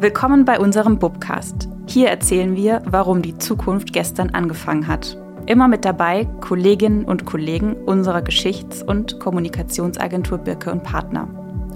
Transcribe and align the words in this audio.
Willkommen 0.00 0.44
bei 0.44 0.60
unserem 0.60 1.00
Bubcast. 1.00 1.68
Hier 1.88 2.08
erzählen 2.08 2.54
wir, 2.54 2.82
warum 2.84 3.20
die 3.20 3.36
Zukunft 3.36 3.92
gestern 3.92 4.30
angefangen 4.30 4.86
hat. 4.86 5.18
Immer 5.46 5.66
mit 5.66 5.84
dabei 5.84 6.24
Kolleginnen 6.40 7.04
und 7.04 7.24
Kollegen 7.24 7.72
unserer 7.74 8.22
Geschichts- 8.22 8.80
und 8.80 9.18
Kommunikationsagentur 9.18 10.38
Birke 10.38 10.70
und 10.70 10.84
Partner. 10.84 11.26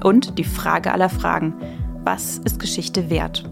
Und 0.04 0.38
die 0.38 0.44
Frage 0.44 0.92
aller 0.92 1.08
Fragen: 1.08 1.54
Was 2.04 2.38
ist 2.38 2.60
Geschichte 2.60 3.10
wert? 3.10 3.50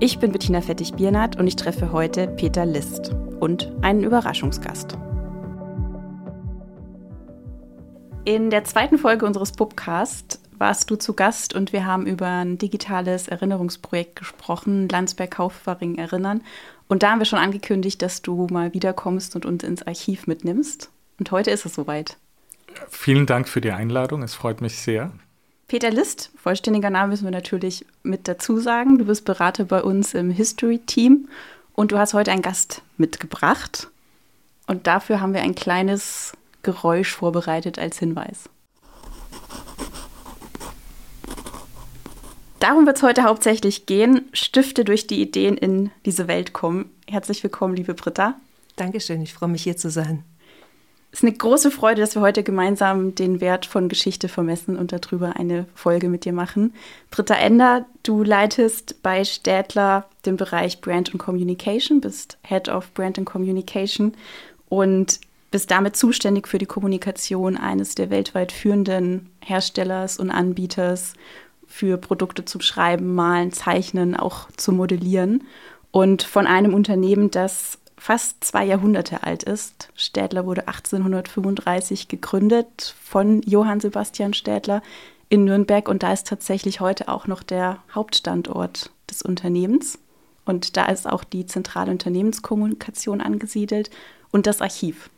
Ich 0.00 0.18
bin 0.18 0.32
Bettina 0.32 0.60
Fettig-Biernat 0.60 1.38
und 1.38 1.46
ich 1.46 1.54
treffe 1.54 1.92
heute 1.92 2.26
Peter 2.26 2.66
List 2.66 3.14
und 3.38 3.72
einen 3.82 4.02
Überraschungsgast. 4.02 4.98
In 8.24 8.50
der 8.50 8.64
zweiten 8.64 8.98
Folge 8.98 9.24
unseres 9.24 9.52
Pubcast 9.52 10.40
warst 10.58 10.90
du 10.90 10.96
zu 10.96 11.14
Gast 11.14 11.54
und 11.54 11.72
wir 11.72 11.86
haben 11.86 12.06
über 12.06 12.26
ein 12.26 12.58
digitales 12.58 13.28
Erinnerungsprojekt 13.28 14.16
gesprochen, 14.16 14.88
Landsberg-Kaufering 14.88 15.96
erinnern. 15.96 16.42
Und 16.88 17.02
da 17.02 17.10
haben 17.10 17.18
wir 17.18 17.26
schon 17.26 17.38
angekündigt, 17.38 18.02
dass 18.02 18.22
du 18.22 18.46
mal 18.50 18.74
wiederkommst 18.74 19.34
und 19.34 19.46
uns 19.46 19.64
ins 19.64 19.86
Archiv 19.86 20.26
mitnimmst. 20.26 20.90
Und 21.18 21.30
heute 21.30 21.50
ist 21.50 21.64
es 21.64 21.74
soweit. 21.74 22.16
Vielen 22.88 23.26
Dank 23.26 23.48
für 23.48 23.60
die 23.60 23.70
Einladung, 23.70 24.22
es 24.22 24.34
freut 24.34 24.60
mich 24.60 24.78
sehr. 24.78 25.12
Peter 25.68 25.90
List, 25.90 26.30
vollständiger 26.36 26.90
Name 26.90 27.08
müssen 27.08 27.24
wir 27.24 27.30
natürlich 27.30 27.86
mit 28.02 28.28
dazu 28.28 28.58
sagen. 28.58 28.98
Du 28.98 29.06
bist 29.06 29.24
Berater 29.24 29.64
bei 29.64 29.82
uns 29.82 30.14
im 30.14 30.30
History-Team 30.30 31.28
und 31.74 31.92
du 31.92 31.98
hast 31.98 32.14
heute 32.14 32.32
einen 32.32 32.42
Gast 32.42 32.82
mitgebracht. 32.98 33.88
Und 34.66 34.86
dafür 34.86 35.20
haben 35.20 35.34
wir 35.34 35.42
ein 35.42 35.54
kleines 35.54 36.32
Geräusch 36.62 37.14
vorbereitet 37.14 37.78
als 37.78 37.98
Hinweis. 37.98 38.48
Darum 42.60 42.86
wird 42.86 42.96
es 42.96 43.02
heute 43.02 43.24
hauptsächlich 43.24 43.86
gehen. 43.86 44.28
Stifte 44.32 44.84
durch 44.84 45.06
die 45.06 45.20
Ideen 45.20 45.56
in 45.56 45.90
diese 46.06 46.28
Welt 46.28 46.52
kommen. 46.52 46.90
Herzlich 47.08 47.42
willkommen, 47.42 47.76
liebe 47.76 47.94
Britta. 47.94 48.36
Dankeschön, 48.76 49.22
ich 49.22 49.34
freue 49.34 49.50
mich 49.50 49.62
hier 49.62 49.76
zu 49.76 49.90
sein. 49.90 50.24
Es 51.12 51.20
ist 51.20 51.28
eine 51.28 51.36
große 51.36 51.70
Freude, 51.70 52.00
dass 52.00 52.16
wir 52.16 52.22
heute 52.22 52.42
gemeinsam 52.42 53.14
den 53.14 53.40
Wert 53.40 53.66
von 53.66 53.88
Geschichte 53.88 54.28
vermessen 54.28 54.76
und 54.76 54.90
darüber 54.90 55.36
eine 55.36 55.66
Folge 55.76 56.08
mit 56.08 56.24
dir 56.24 56.32
machen. 56.32 56.74
Britta 57.12 57.34
Ender, 57.34 57.86
du 58.02 58.24
leitest 58.24 59.00
bei 59.00 59.24
Städtler 59.24 60.06
den 60.26 60.36
Bereich 60.36 60.80
Brand 60.80 61.12
und 61.12 61.18
Communication, 61.18 62.00
bist 62.00 62.36
Head 62.42 62.68
of 62.68 62.92
Brand 62.94 63.16
and 63.16 63.26
Communication 63.28 64.14
und 64.68 65.20
bist 65.52 65.70
damit 65.70 65.96
zuständig 65.96 66.48
für 66.48 66.58
die 66.58 66.66
Kommunikation 66.66 67.56
eines 67.56 67.94
der 67.94 68.10
weltweit 68.10 68.50
führenden 68.50 69.30
Herstellers 69.40 70.18
und 70.18 70.32
Anbieters 70.32 71.12
für 71.74 71.98
Produkte 71.98 72.44
zum 72.44 72.60
Schreiben, 72.60 73.16
Malen, 73.16 73.50
Zeichnen, 73.50 74.14
auch 74.14 74.46
zu 74.56 74.70
modellieren. 74.70 75.42
Und 75.90 76.22
von 76.22 76.46
einem 76.46 76.72
Unternehmen, 76.72 77.32
das 77.32 77.78
fast 77.98 78.44
zwei 78.44 78.64
Jahrhunderte 78.64 79.24
alt 79.24 79.42
ist. 79.42 79.88
Städtler 79.96 80.46
wurde 80.46 80.68
1835 80.68 82.06
gegründet 82.06 82.94
von 83.02 83.42
Johann 83.42 83.80
Sebastian 83.80 84.34
Städtler 84.34 84.82
in 85.28 85.44
Nürnberg 85.44 85.88
und 85.88 86.04
da 86.04 86.12
ist 86.12 86.28
tatsächlich 86.28 86.80
heute 86.80 87.08
auch 87.08 87.26
noch 87.26 87.42
der 87.42 87.78
Hauptstandort 87.92 88.90
des 89.10 89.22
Unternehmens. 89.22 89.98
Und 90.44 90.76
da 90.76 90.86
ist 90.86 91.08
auch 91.10 91.24
die 91.24 91.46
zentrale 91.46 91.90
Unternehmenskommunikation 91.90 93.20
angesiedelt 93.20 93.90
und 94.30 94.46
das 94.46 94.60
Archiv. 94.60 95.10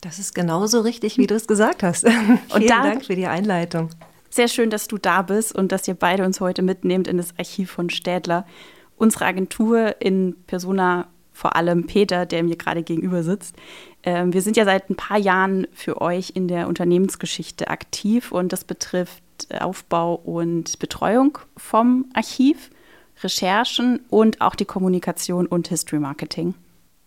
Das 0.00 0.18
ist 0.18 0.34
genauso 0.34 0.80
richtig, 0.80 1.18
wie 1.18 1.26
du 1.26 1.34
es 1.34 1.46
gesagt 1.46 1.82
hast. 1.82 2.04
Und 2.04 2.40
Vielen 2.54 2.68
da, 2.68 2.82
Dank 2.82 3.04
für 3.04 3.16
die 3.16 3.26
Einleitung. 3.26 3.90
Sehr 4.38 4.46
schön, 4.46 4.70
dass 4.70 4.86
du 4.86 4.98
da 4.98 5.22
bist 5.22 5.52
und 5.52 5.72
dass 5.72 5.88
ihr 5.88 5.94
beide 5.94 6.24
uns 6.24 6.40
heute 6.40 6.62
mitnehmt 6.62 7.08
in 7.08 7.16
das 7.16 7.36
Archiv 7.36 7.72
von 7.72 7.90
Städler. 7.90 8.46
Unsere 8.96 9.24
Agentur 9.24 9.96
in 10.00 10.36
Persona, 10.46 11.08
vor 11.32 11.56
allem 11.56 11.88
Peter, 11.88 12.24
der 12.24 12.44
mir 12.44 12.54
gerade 12.54 12.84
gegenüber 12.84 13.24
sitzt. 13.24 13.56
Ähm, 14.04 14.32
wir 14.32 14.40
sind 14.40 14.56
ja 14.56 14.64
seit 14.64 14.90
ein 14.90 14.94
paar 14.94 15.18
Jahren 15.18 15.66
für 15.72 16.00
euch 16.00 16.34
in 16.36 16.46
der 16.46 16.68
Unternehmensgeschichte 16.68 17.66
aktiv 17.66 18.30
und 18.30 18.52
das 18.52 18.62
betrifft 18.62 19.24
Aufbau 19.58 20.14
und 20.14 20.78
Betreuung 20.78 21.38
vom 21.56 22.04
Archiv, 22.14 22.70
Recherchen 23.24 23.98
und 24.08 24.40
auch 24.40 24.54
die 24.54 24.66
Kommunikation 24.66 25.48
und 25.48 25.66
History 25.66 25.98
Marketing. 25.98 26.54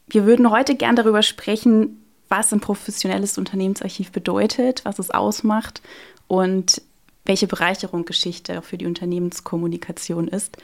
Wir 0.09 0.25
würden 0.25 0.51
heute 0.51 0.75
gern 0.75 0.97
darüber 0.97 1.21
sprechen, 1.21 2.03
was 2.27 2.51
ein 2.51 2.59
professionelles 2.59 3.37
Unternehmensarchiv 3.37 4.11
bedeutet, 4.11 4.81
was 4.83 4.99
es 4.99 5.11
ausmacht 5.11 5.81
und 6.27 6.81
welche 7.25 7.47
Bereicherung 7.47 8.05
Geschichte 8.05 8.61
für 8.61 8.77
die 8.77 8.85
Unternehmenskommunikation 8.85 10.27
ist. 10.27 10.57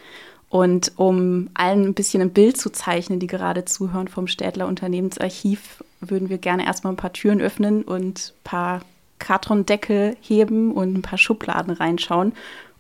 Und 0.49 0.93
um 0.95 1.49
allen 1.53 1.87
ein 1.87 1.93
bisschen 1.93 2.21
ein 2.21 2.31
Bild 2.31 2.57
zu 2.57 2.69
zeichnen, 2.69 3.19
die 3.19 3.27
gerade 3.27 3.65
zuhören 3.65 4.07
vom 4.07 4.27
Städtler 4.27 4.67
Unternehmensarchiv, 4.67 5.83
würden 5.99 6.29
wir 6.29 6.37
gerne 6.37 6.65
erstmal 6.65 6.93
ein 6.93 6.97
paar 6.97 7.13
Türen 7.13 7.41
öffnen 7.41 7.83
und 7.83 8.33
ein 8.35 8.43
paar 8.43 8.81
Kartondeckel 9.19 10.15
heben 10.21 10.71
und 10.71 10.93
ein 10.95 11.01
paar 11.01 11.17
Schubladen 11.17 11.73
reinschauen 11.73 12.33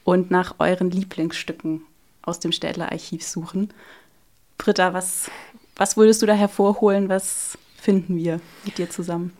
und 0.03 0.31
nach 0.31 0.55
euren 0.59 0.91
Lieblingsstücken 0.91 1.81
aus 2.21 2.39
dem 2.39 2.51
Städtler 2.51 2.91
Archiv 2.91 3.23
suchen. 3.23 3.73
Britta, 4.57 4.93
was, 4.93 5.29
was 5.75 5.97
würdest 5.97 6.21
du 6.21 6.25
da 6.25 6.33
hervorholen? 6.33 7.09
Was 7.09 7.57
finden 7.75 8.15
wir 8.15 8.39
mit 8.63 8.77
dir 8.77 8.89
zusammen? 8.89 9.33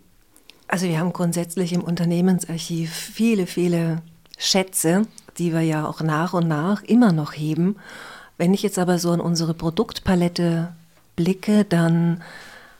Also 0.68 0.86
wir 0.88 1.00
haben 1.00 1.14
grundsätzlich 1.14 1.72
im 1.72 1.82
Unternehmensarchiv 1.82 2.92
viele, 2.92 3.48
viele 3.48 4.02
Schätze, 4.38 5.04
die 5.38 5.54
wir 5.54 5.62
ja 5.62 5.88
auch 5.88 6.02
nach 6.02 6.34
und 6.34 6.48
nach 6.48 6.84
immer 6.84 7.12
noch 7.12 7.34
heben. 7.34 7.78
Wenn 8.38 8.54
ich 8.54 8.64
jetzt 8.64 8.80
aber 8.80 9.00
so 9.00 9.14
in 9.14 9.20
unsere 9.20 9.54
Produktpalette 9.54 10.74
blicke, 11.16 11.66
dann 11.66 12.22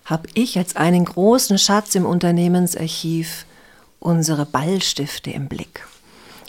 habe 0.06 0.30
ich 0.36 0.58
als 0.58 0.76
einen 0.76 1.06
großen 1.06 1.58
Schatz 1.58 1.96
im 1.96 2.06
Unternehmensarchiv 2.06 3.46
unsere 4.00 4.46
Ballstifte 4.46 5.32
im 5.32 5.48
Blick. 5.48 5.86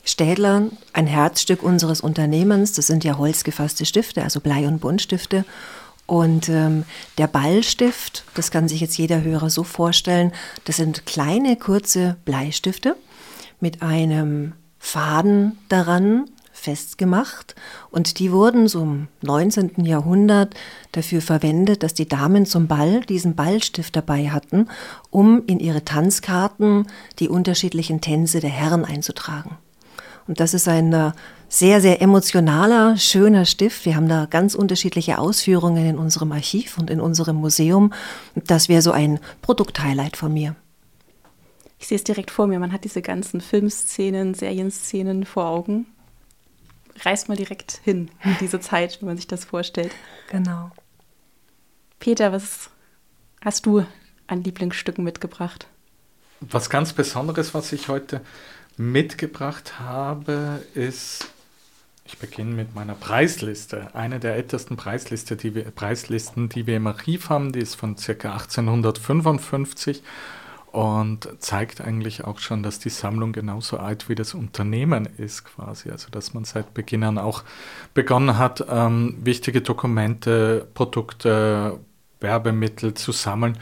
Städler, 0.04 0.62
ein 0.92 1.06
Herzstück 1.06 1.62
unseres 1.62 2.00
Unternehmens, 2.00 2.72
das 2.72 2.86
sind 2.86 3.04
ja 3.04 3.19
holzgefasste 3.19 3.84
Stifte, 3.84 4.22
also 4.22 4.40
Blei- 4.40 4.66
und 4.66 4.80
Buntstifte. 4.80 5.44
Und 6.06 6.48
ähm, 6.48 6.84
der 7.19 7.26
Ballstift, 7.26 8.25
das 8.34 8.50
kann 8.50 8.69
sich 8.69 8.80
jetzt 8.80 8.96
jeder 8.96 9.22
Hörer 9.22 9.50
so 9.50 9.64
vorstellen, 9.64 10.32
das 10.64 10.76
sind 10.76 11.04
kleine, 11.04 11.56
kurze 11.56 12.16
Bleistifte 12.25 12.96
mit 13.60 13.82
einem 13.82 14.54
Faden 14.88 15.59
daran 15.69 16.31
festgemacht 16.50 17.54
und 17.91 18.19
die 18.19 18.32
wurden 18.32 18.69
so 18.69 18.82
im 18.82 19.09
19. 19.21 19.84
Jahrhundert 19.84 20.54
dafür 20.93 21.21
verwendet, 21.21 21.82
dass 21.82 21.93
die 21.93 22.09
Damen 22.09 22.47
zum 22.47 22.69
Ball 22.69 23.03
diesen 23.03 23.34
Ballstift 23.34 23.94
dabei 23.94 24.31
hatten, 24.31 24.66
um 25.10 25.43
in 25.47 25.60
ihre 25.60 25.84
Tanzkarten 25.84 26.87
die 27.19 27.28
unterschiedlichen 27.28 28.00
Tänze 28.00 28.41
der 28.41 28.49
Herren 28.49 28.87
einzutragen. 28.87 29.59
Und 30.26 30.41
das 30.41 30.54
ist 30.54 30.69
ein 30.69 30.91
äh, 30.94 31.12
sehr, 31.50 31.82
sehr 31.82 32.00
emotionaler, 32.00 32.97
schöner 32.97 33.44
Stift. 33.44 33.84
Wir 33.84 33.94
haben 33.94 34.09
da 34.09 34.25
ganz 34.25 34.55
unterschiedliche 34.55 35.19
Ausführungen 35.19 35.84
in 35.84 35.99
unserem 35.99 36.32
Archiv 36.32 36.78
und 36.78 36.88
in 36.88 37.03
unserem 37.03 37.37
Museum. 37.37 37.93
Das 38.34 38.70
wäre 38.70 38.81
so 38.81 38.93
ein 38.93 39.20
Produkthighlight 39.43 40.16
von 40.16 40.32
mir. 40.32 40.56
Ich 41.78 41.86
sehe 41.86 41.96
es 41.96 42.04
direkt 42.04 42.30
vor 42.30 42.46
mir. 42.46 42.58
Man 42.58 42.72
hat 42.72 42.84
diese 42.84 43.02
ganzen 43.02 43.40
Filmszenen, 43.40 44.34
Serienszenen 44.34 45.24
vor 45.24 45.46
Augen. 45.46 45.86
Reißt 47.04 47.28
mal 47.28 47.36
direkt 47.36 47.80
hin 47.84 48.10
in 48.24 48.36
diese 48.40 48.58
Zeit, 48.60 49.00
wenn 49.00 49.08
man 49.08 49.16
sich 49.16 49.28
das 49.28 49.44
vorstellt. 49.44 49.92
Genau. 50.30 50.70
Peter, 52.00 52.32
was 52.32 52.70
hast 53.40 53.66
du 53.66 53.84
an 54.26 54.42
Lieblingsstücken 54.42 55.04
mitgebracht? 55.04 55.68
Was 56.40 56.70
ganz 56.70 56.92
Besonderes, 56.92 57.54
was 57.54 57.72
ich 57.72 57.88
heute 57.88 58.20
mitgebracht 58.76 59.78
habe, 59.80 60.62
ist, 60.74 61.28
ich 62.04 62.18
beginne 62.18 62.54
mit 62.54 62.74
meiner 62.74 62.94
Preisliste. 62.94 63.94
Eine 63.94 64.20
der 64.20 64.34
ältesten 64.36 64.76
Preisliste, 64.76 65.36
die 65.36 65.54
wir, 65.54 65.64
Preislisten, 65.64 66.48
die 66.48 66.66
wir 66.66 66.76
im 66.76 66.86
Archiv 66.86 67.28
haben, 67.28 67.52
die 67.52 67.60
ist 67.60 67.74
von 67.74 67.96
ca. 67.96 68.12
1855 68.12 70.02
und 70.78 71.28
zeigt 71.40 71.80
eigentlich 71.80 72.22
auch 72.22 72.38
schon, 72.38 72.62
dass 72.62 72.78
die 72.78 72.88
Sammlung 72.88 73.32
genauso 73.32 73.78
alt 73.78 74.08
wie 74.08 74.14
das 74.14 74.32
Unternehmen 74.32 75.08
ist 75.19 75.44
quasi. 75.44 75.90
Also 75.90 76.08
dass 76.08 76.34
man 76.34 76.44
seit 76.44 76.72
Beginn 76.72 77.02
an 77.02 77.19
auch 77.19 77.42
begonnen 77.94 78.38
hat, 78.38 78.64
ähm, 78.70 79.16
wichtige 79.20 79.60
Dokumente, 79.60 80.69
Produkte, 80.75 81.80
Werbemittel 82.20 82.94
zu 82.94 83.10
sammeln 83.10 83.58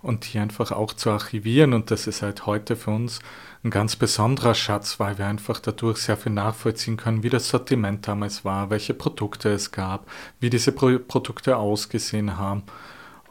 und 0.00 0.32
die 0.32 0.38
einfach 0.38 0.70
auch 0.70 0.92
zu 0.92 1.10
archivieren. 1.10 1.72
Und 1.72 1.90
das 1.90 2.06
ist 2.06 2.22
halt 2.22 2.46
heute 2.46 2.76
für 2.76 2.92
uns 2.92 3.18
ein 3.64 3.70
ganz 3.70 3.96
besonderer 3.96 4.54
Schatz, 4.54 5.00
weil 5.00 5.18
wir 5.18 5.26
einfach 5.26 5.58
dadurch 5.58 5.98
sehr 5.98 6.16
viel 6.16 6.30
nachvollziehen 6.30 6.96
können, 6.96 7.24
wie 7.24 7.30
das 7.30 7.48
Sortiment 7.48 8.06
damals 8.06 8.44
war, 8.44 8.70
welche 8.70 8.94
Produkte 8.94 9.48
es 9.48 9.72
gab, 9.72 10.06
wie 10.38 10.50
diese 10.50 10.70
Pro 10.70 11.00
Produkte 11.00 11.56
ausgesehen 11.56 12.38
haben. 12.38 12.62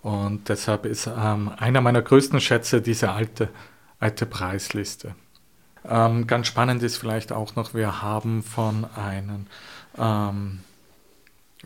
Und 0.01 0.49
deshalb 0.49 0.85
ist 0.85 1.07
ähm, 1.07 1.51
einer 1.57 1.81
meiner 1.81 2.01
größten 2.01 2.39
Schätze 2.39 2.81
diese 2.81 3.11
alte, 3.11 3.49
alte 3.99 4.25
Preisliste. 4.25 5.15
Ähm, 5.87 6.27
ganz 6.27 6.47
spannend 6.47 6.83
ist 6.83 6.97
vielleicht 6.97 7.31
auch 7.31 7.55
noch, 7.55 7.73
wir 7.73 8.01
haben 8.01 8.43
von 8.43 8.85
einem 8.95 9.47
ähm, 9.97 10.59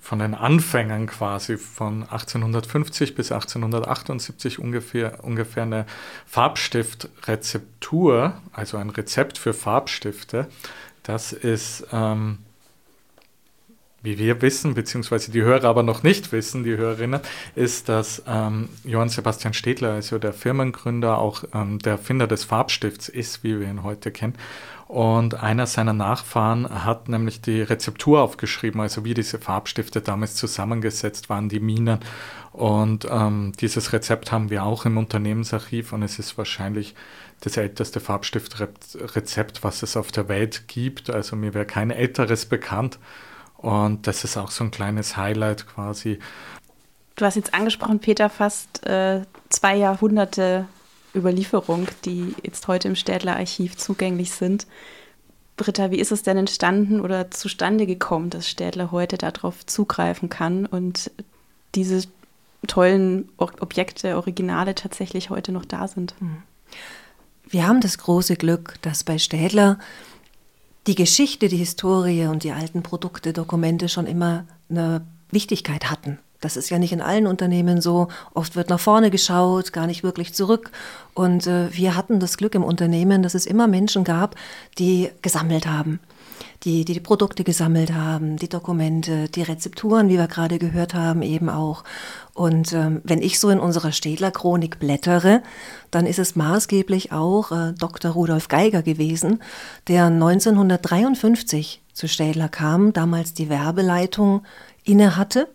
von 0.01 0.19
den 0.19 0.33
Anfängern 0.33 1.07
quasi 1.07 1.57
von 1.57 2.03
1850 2.03 3.15
bis 3.15 3.31
1878 3.31 4.59
ungefähr, 4.59 5.23
ungefähr 5.23 5.63
eine 5.63 5.85
Farbstiftrezeptur, 6.25 8.33
also 8.51 8.75
ein 8.77 8.89
Rezept 8.89 9.37
für 9.37 9.53
Farbstifte. 9.53 10.47
Das 11.03 11.31
ist, 11.31 11.85
ähm, 11.91 12.39
wie 14.03 14.17
wir 14.19 14.41
wissen, 14.41 14.73
beziehungsweise 14.73 15.31
die 15.31 15.41
Hörer 15.41 15.69
aber 15.69 15.81
noch 15.81 16.03
nicht 16.03 16.31
wissen, 16.33 16.63
die 16.63 16.75
Hörerinnen, 16.75 17.21
ist, 17.55 17.87
dass 17.87 18.21
ähm, 18.27 18.67
Johann 18.83 19.09
Sebastian 19.09 19.53
Stedler, 19.53 19.93
also 19.93 20.19
der 20.19 20.33
Firmengründer, 20.33 21.17
auch 21.17 21.45
ähm, 21.53 21.79
der 21.79 21.93
Erfinder 21.93 22.27
des 22.27 22.43
Farbstifts 22.43 23.07
ist, 23.07 23.43
wie 23.43 23.59
wir 23.59 23.67
ihn 23.67 23.83
heute 23.83 24.11
kennen. 24.11 24.35
Und 24.89 25.41
einer 25.41 25.65
seiner 25.65 25.93
Nachfahren 25.93 26.69
hat 26.83 27.07
nämlich 27.07 27.41
die 27.41 27.61
Rezeptur 27.61 28.21
aufgeschrieben, 28.21 28.81
also 28.81 29.05
wie 29.05 29.13
diese 29.13 29.39
Farbstifte 29.39 30.01
damals 30.01 30.35
zusammengesetzt 30.35 31.29
waren, 31.29 31.47
die 31.47 31.61
Minen. 31.61 31.99
Und 32.51 33.07
ähm, 33.09 33.53
dieses 33.59 33.93
Rezept 33.93 34.31
haben 34.31 34.49
wir 34.49 34.63
auch 34.63 34.85
im 34.85 34.97
Unternehmensarchiv 34.97 35.93
und 35.93 36.03
es 36.03 36.19
ist 36.19 36.37
wahrscheinlich 36.37 36.93
das 37.39 37.57
älteste 37.57 37.99
Farbstiftrezept, 37.99 39.63
was 39.63 39.81
es 39.81 39.97
auf 39.97 40.11
der 40.11 40.27
Welt 40.27 40.67
gibt. 40.67 41.09
Also 41.09 41.35
mir 41.35 41.53
wäre 41.53 41.65
kein 41.65 41.89
älteres 41.89 42.45
bekannt. 42.45 42.99
Und 43.63 44.07
das 44.07 44.25
ist 44.25 44.35
auch 44.35 44.51
so 44.51 44.65
ein 44.65 44.71
kleines 44.71 45.15
Highlight 45.15 45.65
quasi. 45.67 46.19
Du 47.15 47.23
hast 47.23 47.35
jetzt 47.35 47.53
angesprochen, 47.53 47.99
Peter, 47.99 48.29
fast 48.29 48.85
äh, 48.85 49.21
zwei 49.47 49.77
Jahrhunderte 49.77 50.67
Überlieferung, 51.15 51.87
die 52.03 52.35
jetzt 52.43 52.67
heute 52.67 52.89
im 52.89 52.97
Städler 52.97 53.37
Archiv 53.37 53.77
zugänglich 53.77 54.31
sind. 54.31 54.67
Britta, 55.55 55.91
wie 55.91 55.99
ist 55.99 56.11
es 56.11 56.23
denn 56.23 56.35
entstanden 56.35 56.99
oder 56.99 57.31
zustande 57.31 57.85
gekommen, 57.85 58.29
dass 58.29 58.49
Städler 58.49 58.91
heute 58.91 59.17
darauf 59.17 59.65
zugreifen 59.65 60.27
kann 60.27 60.65
und 60.65 61.09
diese 61.73 62.03
tollen 62.67 63.29
Objekte, 63.37 64.17
Originale 64.17 64.75
tatsächlich 64.75 65.29
heute 65.29 65.53
noch 65.53 65.63
da 65.63 65.87
sind? 65.87 66.15
Wir 67.47 67.65
haben 67.65 67.79
das 67.79 67.97
große 67.97 68.35
Glück, 68.35 68.75
dass 68.81 69.05
bei 69.05 69.17
Städler 69.19 69.79
die 70.87 70.95
Geschichte, 70.95 71.47
die 71.47 71.57
Historie 71.57 72.27
und 72.27 72.43
die 72.43 72.51
alten 72.51 72.83
Produkte, 72.83 73.33
Dokumente 73.33 73.89
schon 73.89 74.07
immer 74.07 74.45
eine 74.69 75.01
Wichtigkeit 75.31 75.89
hatten. 75.89 76.19
Das 76.41 76.57
ist 76.57 76.69
ja 76.69 76.77
nicht 76.77 76.91
in 76.91 77.01
allen 77.01 77.25
Unternehmen 77.25 77.79
so. 77.79 78.09
Oft 78.33 78.57
wird 78.57 78.69
nach 78.69 78.79
vorne 78.79 79.09
geschaut, 79.09 79.71
gar 79.71 79.87
nicht 79.87 80.03
wirklich 80.03 80.33
zurück. 80.33 80.71
Und 81.13 81.47
äh, 81.47 81.73
wir 81.73 81.95
hatten 81.95 82.19
das 82.19 82.35
Glück 82.35 82.53
im 82.53 82.65
Unternehmen, 82.65 83.23
dass 83.23 83.33
es 83.33 83.45
immer 83.45 83.67
Menschen 83.67 84.03
gab, 84.03 84.35
die 84.77 85.09
gesammelt 85.21 85.67
haben. 85.67 86.01
Die, 86.63 86.85
die, 86.85 86.93
die 86.93 86.99
Produkte 86.99 87.43
gesammelt 87.43 87.93
haben, 87.93 88.37
die 88.37 88.49
Dokumente, 88.49 89.27
die 89.29 89.41
Rezepturen, 89.41 90.09
wie 90.09 90.17
wir 90.17 90.27
gerade 90.27 90.59
gehört 90.59 90.93
haben, 90.93 91.21
eben 91.21 91.49
auch. 91.49 91.83
Und 92.33 92.73
ähm, 92.73 93.01
wenn 93.03 93.21
ich 93.21 93.39
so 93.39 93.49
in 93.49 93.59
unserer 93.59 93.91
Städler-Chronik 93.91 94.79
blättere, 94.79 95.43
dann 95.91 96.05
ist 96.05 96.19
es 96.19 96.35
maßgeblich 96.35 97.11
auch 97.11 97.51
äh, 97.51 97.73
Dr. 97.73 98.11
Rudolf 98.11 98.47
Geiger 98.47 98.81
gewesen, 98.81 99.41
der 99.87 100.05
1953 100.05 101.81
zu 101.93 102.07
Städler 102.07 102.49
kam, 102.49 102.93
damals 102.93 103.33
die 103.33 103.49
Werbeleitung 103.49 104.43
inne 104.83 105.15
hatte 105.15 105.47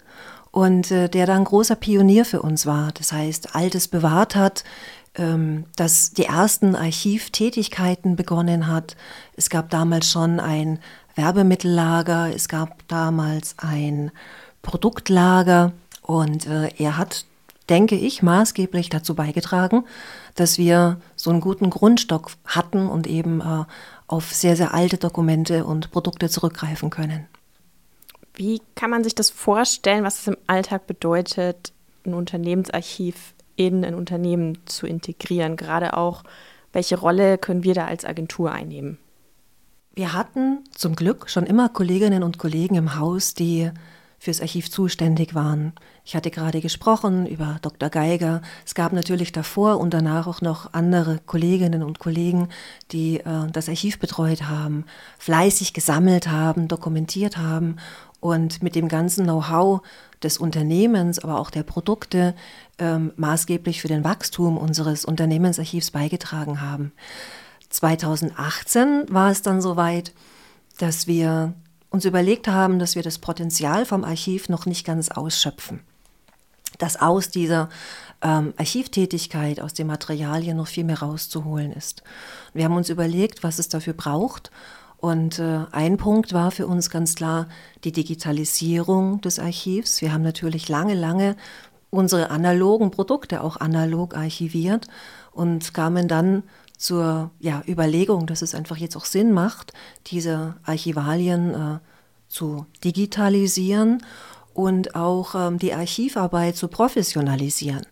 und 0.50 0.90
äh, 0.90 1.08
der 1.08 1.26
da 1.26 1.36
ein 1.36 1.44
großer 1.44 1.76
Pionier 1.76 2.24
für 2.24 2.42
uns 2.42 2.66
war. 2.66 2.92
Das 2.92 3.12
heißt, 3.12 3.54
Altes 3.54 3.88
bewahrt 3.88 4.34
hat, 4.34 4.64
ähm, 5.14 5.64
dass 5.76 6.12
die 6.12 6.24
ersten 6.24 6.74
Archivtätigkeiten 6.74 8.16
begonnen 8.16 8.66
hat. 8.66 8.96
Es 9.36 9.50
gab 9.50 9.70
damals 9.70 10.10
schon 10.10 10.40
ein 10.40 10.78
Werbemittellager, 11.14 12.34
es 12.34 12.48
gab 12.48 12.86
damals 12.88 13.54
ein 13.58 14.10
Produktlager 14.62 15.72
und 16.02 16.46
äh, 16.46 16.68
er 16.78 16.96
hat, 16.96 17.24
denke 17.68 17.96
ich, 17.96 18.22
maßgeblich 18.22 18.88
dazu 18.88 19.14
beigetragen, 19.14 19.84
dass 20.34 20.58
wir 20.58 21.00
so 21.16 21.30
einen 21.30 21.40
guten 21.40 21.70
Grundstock 21.70 22.30
hatten 22.44 22.88
und 22.88 23.06
eben 23.06 23.40
äh, 23.40 23.64
auf 24.06 24.32
sehr, 24.32 24.56
sehr 24.56 24.74
alte 24.74 24.96
Dokumente 24.96 25.64
und 25.64 25.90
Produkte 25.90 26.28
zurückgreifen 26.28 26.90
können. 26.90 27.26
Wie 28.34 28.62
kann 28.76 28.90
man 28.90 29.02
sich 29.02 29.14
das 29.16 29.30
vorstellen, 29.30 30.04
was 30.04 30.20
es 30.20 30.28
im 30.28 30.36
Alltag 30.46 30.86
bedeutet, 30.86 31.72
ein 32.06 32.14
Unternehmensarchiv 32.14 33.34
in 33.58 33.84
ein 33.84 33.94
Unternehmen 33.94 34.58
zu 34.64 34.86
integrieren? 34.86 35.56
Gerade 35.56 35.96
auch, 35.96 36.22
welche 36.72 36.98
Rolle 36.98 37.36
können 37.36 37.64
wir 37.64 37.74
da 37.74 37.86
als 37.86 38.04
Agentur 38.04 38.52
einnehmen? 38.52 38.98
Wir 39.94 40.12
hatten 40.12 40.60
zum 40.70 40.94
Glück 40.94 41.28
schon 41.28 41.44
immer 41.44 41.68
Kolleginnen 41.68 42.22
und 42.22 42.38
Kollegen 42.38 42.76
im 42.76 42.98
Haus, 42.98 43.34
die 43.34 43.70
fürs 44.20 44.40
Archiv 44.40 44.70
zuständig 44.70 45.34
waren. 45.34 45.72
Ich 46.04 46.16
hatte 46.16 46.30
gerade 46.30 46.60
gesprochen 46.60 47.26
über 47.26 47.58
Dr. 47.62 47.88
Geiger. 47.88 48.42
Es 48.66 48.74
gab 48.74 48.92
natürlich 48.92 49.30
davor 49.32 49.78
und 49.78 49.94
danach 49.94 50.26
auch 50.26 50.40
noch 50.40 50.72
andere 50.72 51.20
Kolleginnen 51.24 51.82
und 51.82 51.98
Kollegen, 51.98 52.48
die 52.90 53.20
äh, 53.20 53.50
das 53.52 53.68
Archiv 53.68 53.98
betreut 53.98 54.42
haben, 54.42 54.84
fleißig 55.18 55.72
gesammelt 55.72 56.28
haben, 56.28 56.66
dokumentiert 56.66 57.36
haben 57.36 57.76
und 58.20 58.62
mit 58.62 58.74
dem 58.74 58.88
ganzen 58.88 59.24
Know-how 59.24 59.82
des 60.22 60.38
Unternehmens, 60.38 61.18
aber 61.18 61.38
auch 61.38 61.50
der 61.50 61.62
Produkte 61.62 62.34
ähm, 62.78 63.12
maßgeblich 63.16 63.80
für 63.80 63.88
den 63.88 64.04
Wachstum 64.04 64.56
unseres 64.56 65.04
Unternehmensarchivs 65.04 65.90
beigetragen 65.90 66.60
haben. 66.60 66.92
2018 67.70 69.06
war 69.08 69.30
es 69.30 69.42
dann 69.42 69.60
soweit, 69.60 70.12
dass 70.78 71.06
wir 71.06 71.54
uns 71.90 72.04
überlegt 72.04 72.48
haben, 72.48 72.78
dass 72.78 72.94
wir 72.94 73.02
das 73.02 73.18
Potenzial 73.18 73.84
vom 73.84 74.04
Archiv 74.04 74.48
noch 74.48 74.66
nicht 74.66 74.84
ganz 74.84 75.10
ausschöpfen. 75.10 75.80
Dass 76.78 77.00
aus 77.00 77.30
dieser 77.30 77.68
ähm, 78.22 78.52
Archivtätigkeit, 78.56 79.60
aus 79.60 79.74
den 79.74 79.86
Materialien 79.86 80.56
noch 80.56 80.66
viel 80.66 80.84
mehr 80.84 81.00
rauszuholen 81.00 81.72
ist. 81.72 82.02
Wir 82.52 82.64
haben 82.64 82.76
uns 82.76 82.88
überlegt, 82.88 83.42
was 83.42 83.58
es 83.58 83.68
dafür 83.68 83.94
braucht 83.94 84.50
und 84.98 85.38
äh, 85.38 85.60
ein 85.70 85.96
Punkt 85.96 86.32
war 86.32 86.50
für 86.50 86.66
uns 86.66 86.90
ganz 86.90 87.14
klar 87.14 87.48
die 87.84 87.92
Digitalisierung 87.92 89.20
des 89.20 89.38
Archivs. 89.38 90.02
Wir 90.02 90.12
haben 90.12 90.22
natürlich 90.22 90.68
lange, 90.68 90.94
lange 90.94 91.36
unsere 91.90 92.30
analogen 92.30 92.90
Produkte 92.90 93.42
auch 93.42 93.58
analog 93.58 94.16
archiviert 94.16 94.88
und 95.32 95.72
kamen 95.72 96.08
dann 96.08 96.42
zur 96.76 97.30
ja, 97.40 97.62
Überlegung, 97.66 98.26
dass 98.26 98.42
es 98.42 98.54
einfach 98.54 98.76
jetzt 98.76 98.96
auch 98.96 99.04
Sinn 99.04 99.32
macht, 99.32 99.72
diese 100.08 100.56
Archivalien 100.64 101.54
äh, 101.54 101.78
zu 102.28 102.66
digitalisieren 102.84 104.02
und 104.52 104.96
auch 104.96 105.34
ähm, 105.36 105.58
die 105.58 105.72
Archivarbeit 105.72 106.56
zu 106.56 106.66
professionalisieren. 106.66 107.86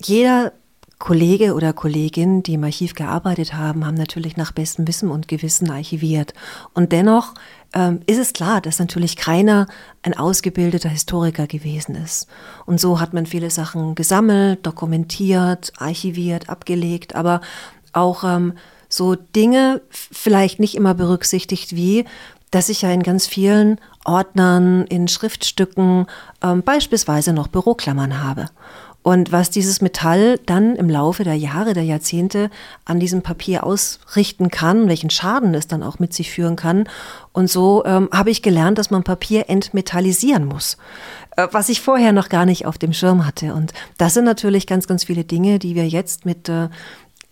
Jeder 0.00 0.52
Kollege 0.98 1.54
oder 1.54 1.72
Kollegin, 1.72 2.42
die 2.42 2.54
im 2.54 2.64
Archiv 2.64 2.94
gearbeitet 2.94 3.54
haben, 3.54 3.86
haben 3.86 3.94
natürlich 3.94 4.36
nach 4.36 4.50
bestem 4.50 4.88
Wissen 4.88 5.10
und 5.10 5.28
Gewissen 5.28 5.70
archiviert. 5.70 6.34
Und 6.74 6.90
dennoch 6.90 7.34
ähm, 7.72 8.00
ist 8.06 8.18
es 8.18 8.32
klar, 8.32 8.60
dass 8.60 8.80
natürlich 8.80 9.16
keiner 9.16 9.68
ein 10.02 10.16
ausgebildeter 10.16 10.88
Historiker 10.88 11.46
gewesen 11.46 11.94
ist. 11.94 12.26
Und 12.66 12.80
so 12.80 13.00
hat 13.00 13.14
man 13.14 13.26
viele 13.26 13.50
Sachen 13.50 13.94
gesammelt, 13.94 14.66
dokumentiert, 14.66 15.72
archiviert, 15.78 16.48
abgelegt, 16.48 17.14
aber 17.14 17.42
auch 17.92 18.24
ähm, 18.24 18.54
so 18.88 19.14
Dinge 19.14 19.82
vielleicht 19.90 20.58
nicht 20.58 20.74
immer 20.74 20.94
berücksichtigt, 20.94 21.76
wie 21.76 22.06
dass 22.50 22.68
ich 22.68 22.82
ja 22.82 22.90
in 22.90 23.02
ganz 23.02 23.26
vielen 23.26 23.78
Ordnern, 24.04 24.86
in 24.86 25.08
Schriftstücken 25.08 26.06
ähm, 26.42 26.62
beispielsweise 26.62 27.32
noch 27.32 27.48
Büroklammern 27.48 28.22
habe. 28.22 28.46
Und 29.02 29.32
was 29.32 29.50
dieses 29.50 29.80
Metall 29.80 30.38
dann 30.44 30.76
im 30.76 30.90
Laufe 30.90 31.24
der 31.24 31.34
Jahre, 31.34 31.72
der 31.72 31.84
Jahrzehnte 31.84 32.50
an 32.84 33.00
diesem 33.00 33.22
Papier 33.22 33.64
ausrichten 33.64 34.50
kann, 34.50 34.88
welchen 34.88 35.08
Schaden 35.08 35.54
es 35.54 35.66
dann 35.66 35.82
auch 35.82 35.98
mit 35.98 36.12
sich 36.12 36.30
führen 36.30 36.56
kann. 36.56 36.88
Und 37.32 37.48
so 37.48 37.84
ähm, 37.86 38.08
habe 38.12 38.30
ich 38.30 38.42
gelernt, 38.42 38.76
dass 38.76 38.90
man 38.90 39.04
Papier 39.04 39.48
entmetallisieren 39.48 40.44
muss, 40.44 40.76
äh, 41.36 41.46
was 41.52 41.68
ich 41.68 41.80
vorher 41.80 42.12
noch 42.12 42.28
gar 42.28 42.44
nicht 42.44 42.66
auf 42.66 42.76
dem 42.76 42.92
Schirm 42.92 43.24
hatte. 43.24 43.54
Und 43.54 43.72
das 43.96 44.14
sind 44.14 44.24
natürlich 44.24 44.66
ganz, 44.66 44.86
ganz 44.86 45.04
viele 45.04 45.24
Dinge, 45.24 45.58
die 45.58 45.74
wir 45.74 45.88
jetzt 45.88 46.26
mit 46.26 46.48
äh, 46.48 46.68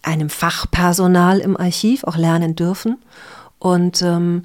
einem 0.02 0.30
Fachpersonal 0.30 1.40
im 1.40 1.56
Archiv 1.56 2.04
auch 2.04 2.16
lernen 2.16 2.54
dürfen. 2.54 2.98
Und 3.58 4.02
ähm, 4.02 4.44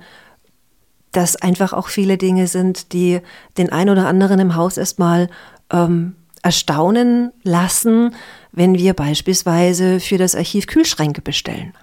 dass 1.11 1.35
einfach 1.35 1.73
auch 1.73 1.87
viele 1.87 2.17
Dinge 2.17 2.47
sind, 2.47 2.93
die 2.93 3.21
den 3.57 3.71
ein 3.71 3.89
oder 3.89 4.07
anderen 4.07 4.39
im 4.39 4.55
Haus 4.55 4.77
erstmal 4.77 5.29
ähm, 5.71 6.15
erstaunen 6.41 7.31
lassen, 7.43 8.15
wenn 8.51 8.77
wir 8.77 8.93
beispielsweise 8.93 9.99
für 9.99 10.17
das 10.17 10.35
Archiv 10.35 10.67
Kühlschränke 10.67 11.21
bestellen. 11.21 11.73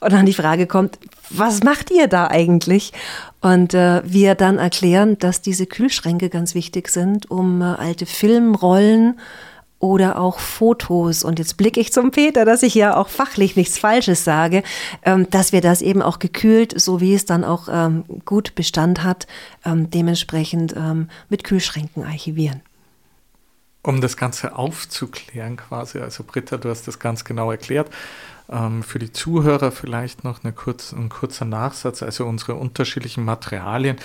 Und 0.00 0.12
dann 0.12 0.26
die 0.26 0.34
Frage 0.34 0.66
kommt, 0.66 0.98
was 1.30 1.62
macht 1.62 1.90
ihr 1.90 2.08
da 2.08 2.28
eigentlich? 2.28 2.92
Und 3.40 3.74
äh, 3.74 4.02
wir 4.04 4.34
dann 4.34 4.58
erklären, 4.58 5.18
dass 5.18 5.42
diese 5.42 5.66
Kühlschränke 5.66 6.30
ganz 6.30 6.54
wichtig 6.54 6.88
sind, 6.88 7.30
um 7.30 7.60
äh, 7.60 7.64
alte 7.64 8.06
Filmrollen 8.06 9.20
oder 9.78 10.18
auch 10.18 10.40
Fotos. 10.40 11.22
Und 11.22 11.38
jetzt 11.38 11.56
blicke 11.56 11.80
ich 11.80 11.92
zum 11.92 12.10
Peter, 12.10 12.44
dass 12.44 12.62
ich 12.62 12.74
ja 12.74 12.96
auch 12.96 13.08
fachlich 13.08 13.54
nichts 13.54 13.78
Falsches 13.78 14.24
sage, 14.24 14.62
ähm, 15.04 15.28
dass 15.30 15.52
wir 15.52 15.60
das 15.60 15.82
eben 15.82 16.02
auch 16.02 16.18
gekühlt, 16.18 16.78
so 16.80 17.00
wie 17.00 17.14
es 17.14 17.26
dann 17.26 17.44
auch 17.44 17.68
ähm, 17.70 18.04
gut 18.24 18.54
Bestand 18.54 19.04
hat, 19.04 19.26
ähm, 19.64 19.90
dementsprechend 19.90 20.74
ähm, 20.76 21.08
mit 21.28 21.44
Kühlschränken 21.44 22.04
archivieren. 22.04 22.62
Um 23.82 24.00
das 24.00 24.16
Ganze 24.16 24.56
aufzuklären 24.56 25.56
quasi, 25.56 25.98
also 26.00 26.24
Britta, 26.24 26.56
du 26.56 26.68
hast 26.68 26.88
das 26.88 26.98
ganz 26.98 27.24
genau 27.24 27.50
erklärt. 27.50 27.90
Ähm, 28.50 28.82
für 28.82 28.98
die 28.98 29.12
Zuhörer 29.12 29.70
vielleicht 29.70 30.24
noch 30.24 30.42
eine 30.42 30.52
kurz, 30.52 30.92
ein 30.92 31.08
kurzer 31.08 31.44
Nachsatz, 31.44 32.02
also 32.02 32.26
unsere 32.26 32.54
unterschiedlichen 32.54 33.24
Materialien 33.24 33.96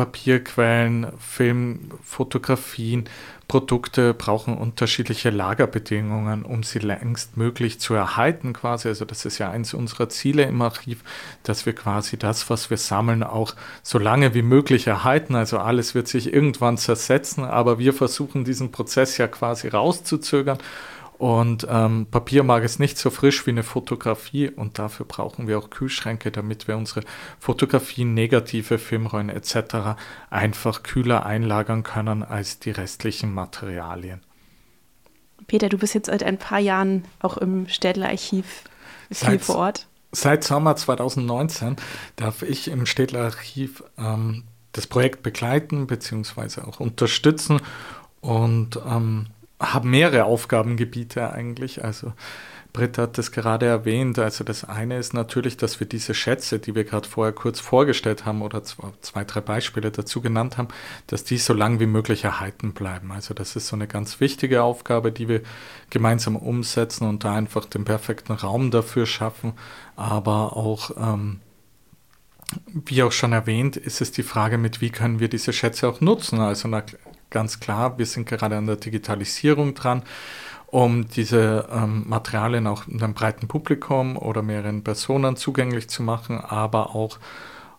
Papierquellen, 0.00 1.08
Film, 1.18 1.90
Fotografien, 2.02 3.06
Produkte 3.48 4.14
brauchen 4.14 4.56
unterschiedliche 4.56 5.28
Lagerbedingungen, 5.28 6.46
um 6.46 6.62
sie 6.62 6.78
längstmöglich 6.78 7.80
zu 7.80 7.92
erhalten 7.92 8.54
quasi. 8.54 8.88
Also 8.88 9.04
das 9.04 9.26
ist 9.26 9.36
ja 9.36 9.50
eins 9.50 9.74
unserer 9.74 10.08
Ziele 10.08 10.44
im 10.44 10.62
Archiv, 10.62 11.04
dass 11.42 11.66
wir 11.66 11.74
quasi 11.74 12.16
das, 12.16 12.48
was 12.48 12.70
wir 12.70 12.78
sammeln, 12.78 13.22
auch 13.22 13.54
so 13.82 13.98
lange 13.98 14.32
wie 14.32 14.40
möglich 14.40 14.86
erhalten. 14.86 15.34
Also 15.34 15.58
alles 15.58 15.94
wird 15.94 16.08
sich 16.08 16.32
irgendwann 16.32 16.78
zersetzen, 16.78 17.44
aber 17.44 17.78
wir 17.78 17.92
versuchen 17.92 18.44
diesen 18.44 18.72
Prozess 18.72 19.18
ja 19.18 19.28
quasi 19.28 19.68
rauszuzögern 19.68 20.56
und 21.20 21.66
ähm, 21.68 22.06
Papier 22.10 22.44
mag 22.44 22.64
es 22.64 22.78
nicht 22.78 22.96
so 22.96 23.10
frisch 23.10 23.46
wie 23.46 23.50
eine 23.50 23.62
Fotografie 23.62 24.48
und 24.48 24.78
dafür 24.78 25.04
brauchen 25.04 25.46
wir 25.46 25.58
auch 25.58 25.68
Kühlschränke, 25.68 26.30
damit 26.30 26.66
wir 26.66 26.78
unsere 26.78 27.02
Fotografien, 27.38 28.14
negative 28.14 28.78
Filmrollen 28.78 29.28
etc. 29.28 30.00
einfach 30.30 30.82
kühler 30.82 31.26
einlagern 31.26 31.82
können 31.82 32.22
als 32.22 32.58
die 32.58 32.70
restlichen 32.70 33.34
Materialien. 33.34 34.22
Peter, 35.46 35.68
du 35.68 35.76
bist 35.76 35.92
jetzt 35.92 36.06
seit 36.06 36.22
ein 36.22 36.38
paar 36.38 36.58
Jahren 36.58 37.04
auch 37.18 37.36
im 37.36 37.68
Städler 37.68 38.08
Archiv 38.08 38.64
viel 39.10 39.38
vor 39.40 39.56
Ort. 39.56 39.88
Seit 40.12 40.42
Sommer 40.42 40.74
2019 40.74 41.76
darf 42.16 42.40
ich 42.40 42.68
im 42.68 42.86
Städler 42.86 43.24
Archiv 43.24 43.84
ähm, 43.98 44.44
das 44.72 44.86
Projekt 44.86 45.22
begleiten 45.22 45.86
bzw. 45.86 46.62
auch 46.62 46.80
unterstützen 46.80 47.60
und 48.22 48.80
ähm, 48.88 49.26
habe 49.60 49.86
mehrere 49.86 50.24
Aufgabengebiete 50.24 51.32
eigentlich. 51.32 51.84
Also 51.84 52.14
Britt 52.72 52.98
hat 52.98 53.18
das 53.18 53.32
gerade 53.32 53.66
erwähnt. 53.66 54.18
Also 54.18 54.44
das 54.44 54.64
eine 54.64 54.98
ist 54.98 55.12
natürlich, 55.12 55.56
dass 55.56 55.80
wir 55.80 55.86
diese 55.86 56.14
Schätze, 56.14 56.58
die 56.58 56.74
wir 56.74 56.84
gerade 56.84 57.08
vorher 57.08 57.32
kurz 57.32 57.60
vorgestellt 57.60 58.24
haben 58.24 58.42
oder 58.42 58.62
zwei, 58.62 59.24
drei 59.24 59.40
Beispiele 59.40 59.90
dazu 59.90 60.20
genannt 60.20 60.56
haben, 60.56 60.68
dass 61.06 61.24
die 61.24 61.38
so 61.38 61.52
lang 61.52 61.80
wie 61.80 61.86
möglich 61.86 62.24
erhalten 62.24 62.72
bleiben. 62.72 63.12
Also 63.12 63.34
das 63.34 63.56
ist 63.56 63.66
so 63.66 63.76
eine 63.76 63.86
ganz 63.86 64.20
wichtige 64.20 64.62
Aufgabe, 64.62 65.12
die 65.12 65.28
wir 65.28 65.42
gemeinsam 65.90 66.36
umsetzen 66.36 67.06
und 67.08 67.24
da 67.24 67.34
einfach 67.34 67.66
den 67.66 67.84
perfekten 67.84 68.32
Raum 68.32 68.70
dafür 68.70 69.06
schaffen. 69.06 69.54
Aber 69.96 70.56
auch, 70.56 70.92
ähm, 70.96 71.40
wie 72.66 73.02
auch 73.02 73.12
schon 73.12 73.32
erwähnt, 73.32 73.76
ist 73.76 74.00
es 74.00 74.12
die 74.12 74.22
Frage 74.22 74.58
mit, 74.58 74.80
wie 74.80 74.90
können 74.90 75.20
wir 75.20 75.28
diese 75.28 75.52
Schätze 75.52 75.88
auch 75.88 76.00
nutzen. 76.00 76.40
Also 76.40 76.68
ganz 77.30 77.60
klar, 77.60 77.98
wir 77.98 78.06
sind 78.06 78.28
gerade 78.28 78.56
an 78.56 78.66
der 78.66 78.76
Digitalisierung 78.76 79.74
dran, 79.74 80.02
um 80.66 81.08
diese 81.08 81.68
ähm, 81.72 82.08
Materialien 82.08 82.66
auch 82.66 82.86
einem 82.86 83.14
breiten 83.14 83.48
Publikum 83.48 84.16
oder 84.16 84.42
mehreren 84.42 84.84
Personen 84.84 85.36
zugänglich 85.36 85.88
zu 85.88 86.02
machen, 86.02 86.38
aber 86.40 86.94
auch 86.94 87.18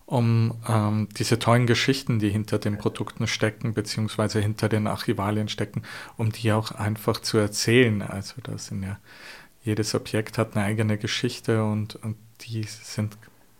um 0.04 0.58
ähm, 0.68 1.08
diese 1.16 1.38
tollen 1.38 1.66
Geschichten, 1.66 2.18
die 2.18 2.28
hinter 2.28 2.58
den 2.58 2.76
Produkten 2.76 3.26
stecken, 3.26 3.72
beziehungsweise 3.72 4.40
hinter 4.40 4.68
den 4.68 4.86
Archivalien 4.86 5.48
stecken, 5.48 5.84
um 6.18 6.32
die 6.32 6.52
auch 6.52 6.72
einfach 6.72 7.20
zu 7.20 7.38
erzählen. 7.38 8.02
Also 8.02 8.34
da 8.42 8.58
sind 8.58 8.82
ja, 8.82 8.98
jedes 9.64 9.94
Objekt 9.94 10.36
hat 10.36 10.54
eine 10.54 10.66
eigene 10.66 10.98
Geschichte 10.98 11.64
und, 11.64 11.96
und 11.96 12.16
die 12.42 12.64
sind 12.64 13.16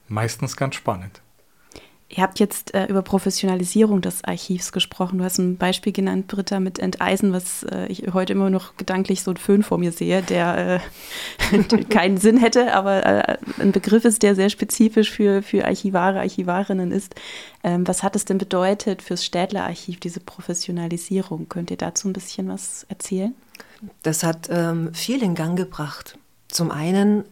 meistens 0.08 0.54
ganz 0.54 0.74
spannend. 0.74 1.21
Ihr 2.14 2.22
habt 2.22 2.40
jetzt 2.40 2.74
äh, 2.74 2.86
über 2.86 3.00
Professionalisierung 3.00 4.02
des 4.02 4.22
Archivs 4.22 4.72
gesprochen. 4.72 5.18
Du 5.18 5.24
hast 5.24 5.38
ein 5.38 5.56
Beispiel 5.56 5.94
genannt, 5.94 6.26
Britta, 6.26 6.60
mit 6.60 6.78
Enteisen, 6.78 7.32
was 7.32 7.62
äh, 7.62 7.86
ich 7.86 8.12
heute 8.12 8.34
immer 8.34 8.50
noch 8.50 8.76
gedanklich 8.76 9.22
so 9.22 9.30
einen 9.30 9.38
Föhn 9.38 9.62
vor 9.62 9.78
mir 9.78 9.92
sehe, 9.92 10.20
der 10.20 10.82
äh, 11.52 11.62
keinen 11.88 12.18
Sinn 12.18 12.36
hätte, 12.36 12.74
aber 12.74 13.06
äh, 13.06 13.38
ein 13.58 13.72
Begriff 13.72 14.04
ist, 14.04 14.22
der 14.22 14.34
sehr 14.34 14.50
spezifisch 14.50 15.10
für, 15.10 15.42
für 15.42 15.64
Archivare, 15.64 16.20
Archivarinnen 16.20 16.92
ist. 16.92 17.14
Ähm, 17.64 17.88
was 17.88 18.02
hat 18.02 18.14
es 18.14 18.26
denn 18.26 18.36
bedeutet 18.36 19.00
fürs 19.00 19.24
Städler 19.24 19.64
Archiv, 19.64 19.98
diese 19.98 20.20
Professionalisierung? 20.20 21.48
Könnt 21.48 21.70
ihr 21.70 21.78
dazu 21.78 22.08
ein 22.08 22.12
bisschen 22.12 22.46
was 22.48 22.84
erzählen? 22.90 23.34
Das 24.02 24.22
hat 24.22 24.50
ähm, 24.50 24.92
viel 24.92 25.22
in 25.22 25.34
Gang 25.34 25.56
gebracht. 25.56 26.18
Zum 26.48 26.70
einen 26.70 27.24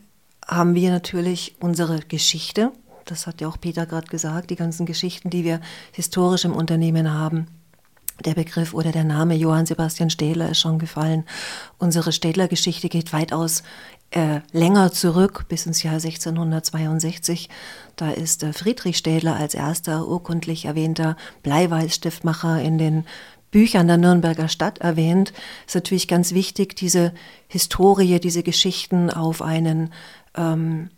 haben 0.48 0.74
wir 0.74 0.90
natürlich 0.90 1.56
unsere 1.60 2.00
Geschichte, 2.00 2.72
das 3.10 3.26
hat 3.26 3.40
ja 3.40 3.48
auch 3.48 3.60
Peter 3.60 3.86
gerade 3.86 4.06
gesagt, 4.06 4.50
die 4.50 4.56
ganzen 4.56 4.86
Geschichten, 4.86 5.30
die 5.30 5.44
wir 5.44 5.60
historisch 5.92 6.44
im 6.44 6.52
Unternehmen 6.52 7.12
haben. 7.12 7.46
Der 8.24 8.34
Begriff 8.34 8.74
oder 8.74 8.92
der 8.92 9.04
Name 9.04 9.34
Johann 9.34 9.66
Sebastian 9.66 10.10
Städler 10.10 10.50
ist 10.50 10.60
schon 10.60 10.78
gefallen. 10.78 11.24
Unsere 11.78 12.12
Städler-Geschichte 12.12 12.90
geht 12.90 13.14
weitaus 13.14 13.62
äh, 14.10 14.40
länger 14.52 14.92
zurück, 14.92 15.46
bis 15.48 15.66
ins 15.66 15.82
Jahr 15.82 15.94
1662. 15.94 17.48
Da 17.96 18.10
ist 18.10 18.42
äh, 18.42 18.52
Friedrich 18.52 18.98
Städler 18.98 19.36
als 19.36 19.54
erster 19.54 20.06
urkundlich 20.06 20.66
erwähnter 20.66 21.16
Bleiweißstiftmacher 21.42 22.60
in 22.60 22.76
den 22.76 23.04
Büchern 23.50 23.88
der 23.88 23.96
Nürnberger 23.96 24.48
Stadt 24.48 24.78
erwähnt. 24.78 25.32
Ist 25.66 25.74
natürlich 25.74 26.06
ganz 26.06 26.32
wichtig, 26.34 26.76
diese 26.76 27.12
Historie, 27.48 28.20
diese 28.20 28.42
Geschichten 28.42 29.10
auf 29.10 29.40
einen 29.42 29.92
ähm, 30.36 30.90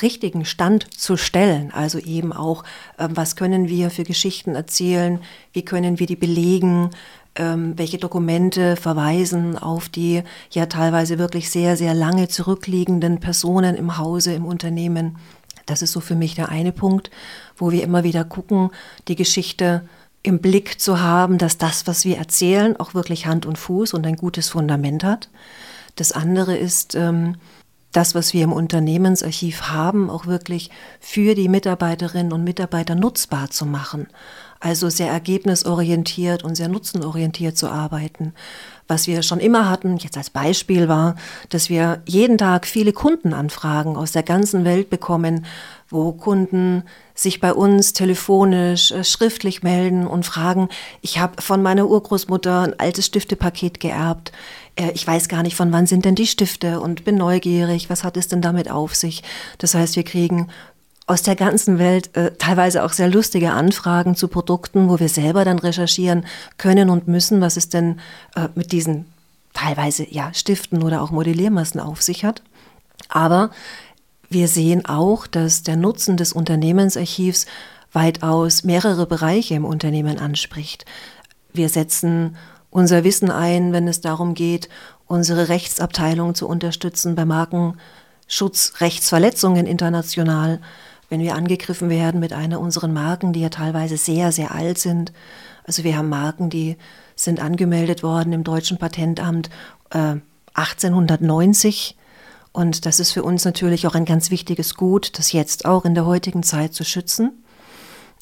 richtigen 0.00 0.44
Stand 0.44 0.92
zu 0.98 1.16
stellen. 1.16 1.72
Also 1.72 1.98
eben 1.98 2.32
auch, 2.32 2.64
äh, 2.98 3.08
was 3.10 3.36
können 3.36 3.68
wir 3.68 3.90
für 3.90 4.04
Geschichten 4.04 4.54
erzählen, 4.54 5.20
wie 5.52 5.64
können 5.64 5.98
wir 5.98 6.06
die 6.06 6.16
belegen, 6.16 6.90
ähm, 7.34 7.74
welche 7.76 7.98
Dokumente 7.98 8.76
verweisen 8.76 9.56
auf 9.56 9.88
die 9.88 10.22
ja 10.50 10.66
teilweise 10.66 11.18
wirklich 11.18 11.50
sehr, 11.50 11.76
sehr 11.76 11.94
lange 11.94 12.28
zurückliegenden 12.28 13.20
Personen 13.20 13.74
im 13.74 13.98
Hause, 13.98 14.34
im 14.34 14.44
Unternehmen. 14.44 15.16
Das 15.66 15.82
ist 15.82 15.92
so 15.92 16.00
für 16.00 16.14
mich 16.14 16.34
der 16.34 16.48
eine 16.48 16.72
Punkt, 16.72 17.10
wo 17.56 17.70
wir 17.70 17.82
immer 17.82 18.04
wieder 18.04 18.24
gucken, 18.24 18.70
die 19.08 19.16
Geschichte 19.16 19.82
im 20.22 20.40
Blick 20.40 20.80
zu 20.80 21.00
haben, 21.00 21.38
dass 21.38 21.58
das, 21.58 21.86
was 21.86 22.04
wir 22.04 22.18
erzählen, 22.18 22.76
auch 22.76 22.94
wirklich 22.94 23.26
Hand 23.26 23.46
und 23.46 23.58
Fuß 23.58 23.94
und 23.94 24.06
ein 24.06 24.16
gutes 24.16 24.48
Fundament 24.50 25.02
hat. 25.02 25.28
Das 25.96 26.12
andere 26.12 26.56
ist, 26.56 26.94
ähm, 26.94 27.36
das, 27.92 28.14
was 28.14 28.32
wir 28.32 28.44
im 28.44 28.52
Unternehmensarchiv 28.52 29.62
haben, 29.70 30.10
auch 30.10 30.26
wirklich 30.26 30.70
für 31.00 31.34
die 31.34 31.48
Mitarbeiterinnen 31.48 32.32
und 32.32 32.42
Mitarbeiter 32.42 32.94
nutzbar 32.94 33.50
zu 33.50 33.66
machen. 33.66 34.08
Also 34.60 34.88
sehr 34.88 35.10
ergebnisorientiert 35.10 36.44
und 36.44 36.54
sehr 36.54 36.68
nutzenorientiert 36.68 37.56
zu 37.56 37.68
arbeiten. 37.68 38.32
Was 38.86 39.06
wir 39.06 39.22
schon 39.22 39.40
immer 39.40 39.68
hatten, 39.68 39.96
jetzt 39.96 40.16
als 40.16 40.30
Beispiel 40.30 40.88
war, 40.88 41.16
dass 41.48 41.68
wir 41.68 42.00
jeden 42.06 42.38
Tag 42.38 42.66
viele 42.66 42.92
Kundenanfragen 42.92 43.96
aus 43.96 44.12
der 44.12 44.22
ganzen 44.22 44.64
Welt 44.64 44.88
bekommen, 44.88 45.46
wo 45.92 46.12
Kunden 46.12 46.84
sich 47.14 47.40
bei 47.40 47.52
uns 47.52 47.92
telefonisch, 47.92 48.90
äh, 48.90 49.04
schriftlich 49.04 49.62
melden 49.62 50.06
und 50.06 50.24
fragen, 50.26 50.68
ich 51.00 51.18
habe 51.18 51.40
von 51.40 51.62
meiner 51.62 51.86
Urgroßmutter 51.86 52.60
ein 52.62 52.80
altes 52.80 53.06
Stiftepaket 53.06 53.80
geerbt 53.80 54.32
äh, 54.76 54.90
ich 54.94 55.06
weiß 55.06 55.28
gar 55.28 55.42
nicht, 55.42 55.56
von 55.56 55.72
wann 55.72 55.86
sind 55.86 56.04
denn 56.04 56.14
die 56.14 56.26
Stifte 56.26 56.80
und 56.80 57.04
bin 57.04 57.16
neugierig, 57.16 57.90
was 57.90 58.04
hat 58.04 58.16
es 58.16 58.28
denn 58.28 58.40
damit 58.40 58.70
auf 58.70 58.94
sich? 58.94 59.22
Das 59.58 59.74
heißt, 59.74 59.96
wir 59.96 60.02
kriegen 60.02 60.48
aus 61.06 61.22
der 61.22 61.36
ganzen 61.36 61.78
Welt 61.78 62.16
äh, 62.16 62.32
teilweise 62.38 62.84
auch 62.84 62.92
sehr 62.92 63.08
lustige 63.08 63.52
Anfragen 63.52 64.14
zu 64.14 64.28
Produkten, 64.28 64.88
wo 64.88 64.98
wir 65.00 65.08
selber 65.08 65.44
dann 65.44 65.58
recherchieren 65.58 66.24
können 66.58 66.90
und 66.90 67.08
müssen, 67.08 67.40
was 67.40 67.56
es 67.56 67.68
denn 67.68 68.00
äh, 68.34 68.48
mit 68.54 68.72
diesen 68.72 69.06
teilweise 69.52 70.06
ja 70.08 70.32
Stiften 70.32 70.82
oder 70.82 71.02
auch 71.02 71.10
Modelliermassen 71.10 71.80
auf 71.80 72.00
sich 72.02 72.24
hat. 72.24 72.42
Aber 73.08 73.50
wir 74.32 74.48
sehen 74.48 74.86
auch, 74.86 75.26
dass 75.26 75.62
der 75.62 75.76
Nutzen 75.76 76.16
des 76.16 76.32
Unternehmensarchivs 76.32 77.44
weitaus 77.92 78.64
mehrere 78.64 79.06
Bereiche 79.06 79.54
im 79.54 79.64
Unternehmen 79.64 80.18
anspricht. 80.18 80.84
Wir 81.52 81.68
setzen 81.68 82.36
unser 82.70 83.04
Wissen 83.04 83.30
ein, 83.30 83.72
wenn 83.72 83.86
es 83.86 84.00
darum 84.00 84.34
geht, 84.34 84.68
unsere 85.06 85.50
Rechtsabteilung 85.50 86.34
zu 86.34 86.48
unterstützen 86.48 87.14
bei 87.14 87.26
Markenschutzrechtsverletzungen 87.26 89.66
international, 89.66 90.58
wenn 91.10 91.20
wir 91.20 91.34
angegriffen 91.34 91.90
werden 91.90 92.18
mit 92.18 92.32
einer 92.32 92.58
unserer 92.60 92.88
Marken, 92.88 93.34
die 93.34 93.42
ja 93.42 93.50
teilweise 93.50 93.98
sehr, 93.98 94.32
sehr 94.32 94.54
alt 94.54 94.78
sind. 94.78 95.12
Also 95.64 95.84
wir 95.84 95.98
haben 95.98 96.08
Marken, 96.08 96.48
die 96.48 96.78
sind 97.14 97.40
angemeldet 97.40 98.02
worden 98.02 98.32
im 98.32 98.44
deutschen 98.44 98.78
Patentamt 98.78 99.50
äh, 99.90 100.14
1890. 100.54 101.96
Und 102.52 102.84
das 102.84 103.00
ist 103.00 103.12
für 103.12 103.22
uns 103.22 103.44
natürlich 103.44 103.86
auch 103.86 103.94
ein 103.94 104.04
ganz 104.04 104.30
wichtiges 104.30 104.74
Gut, 104.74 105.18
das 105.18 105.32
jetzt 105.32 105.64
auch 105.64 105.84
in 105.84 105.94
der 105.94 106.06
heutigen 106.06 106.42
Zeit 106.42 106.74
zu 106.74 106.84
schützen. 106.84 107.42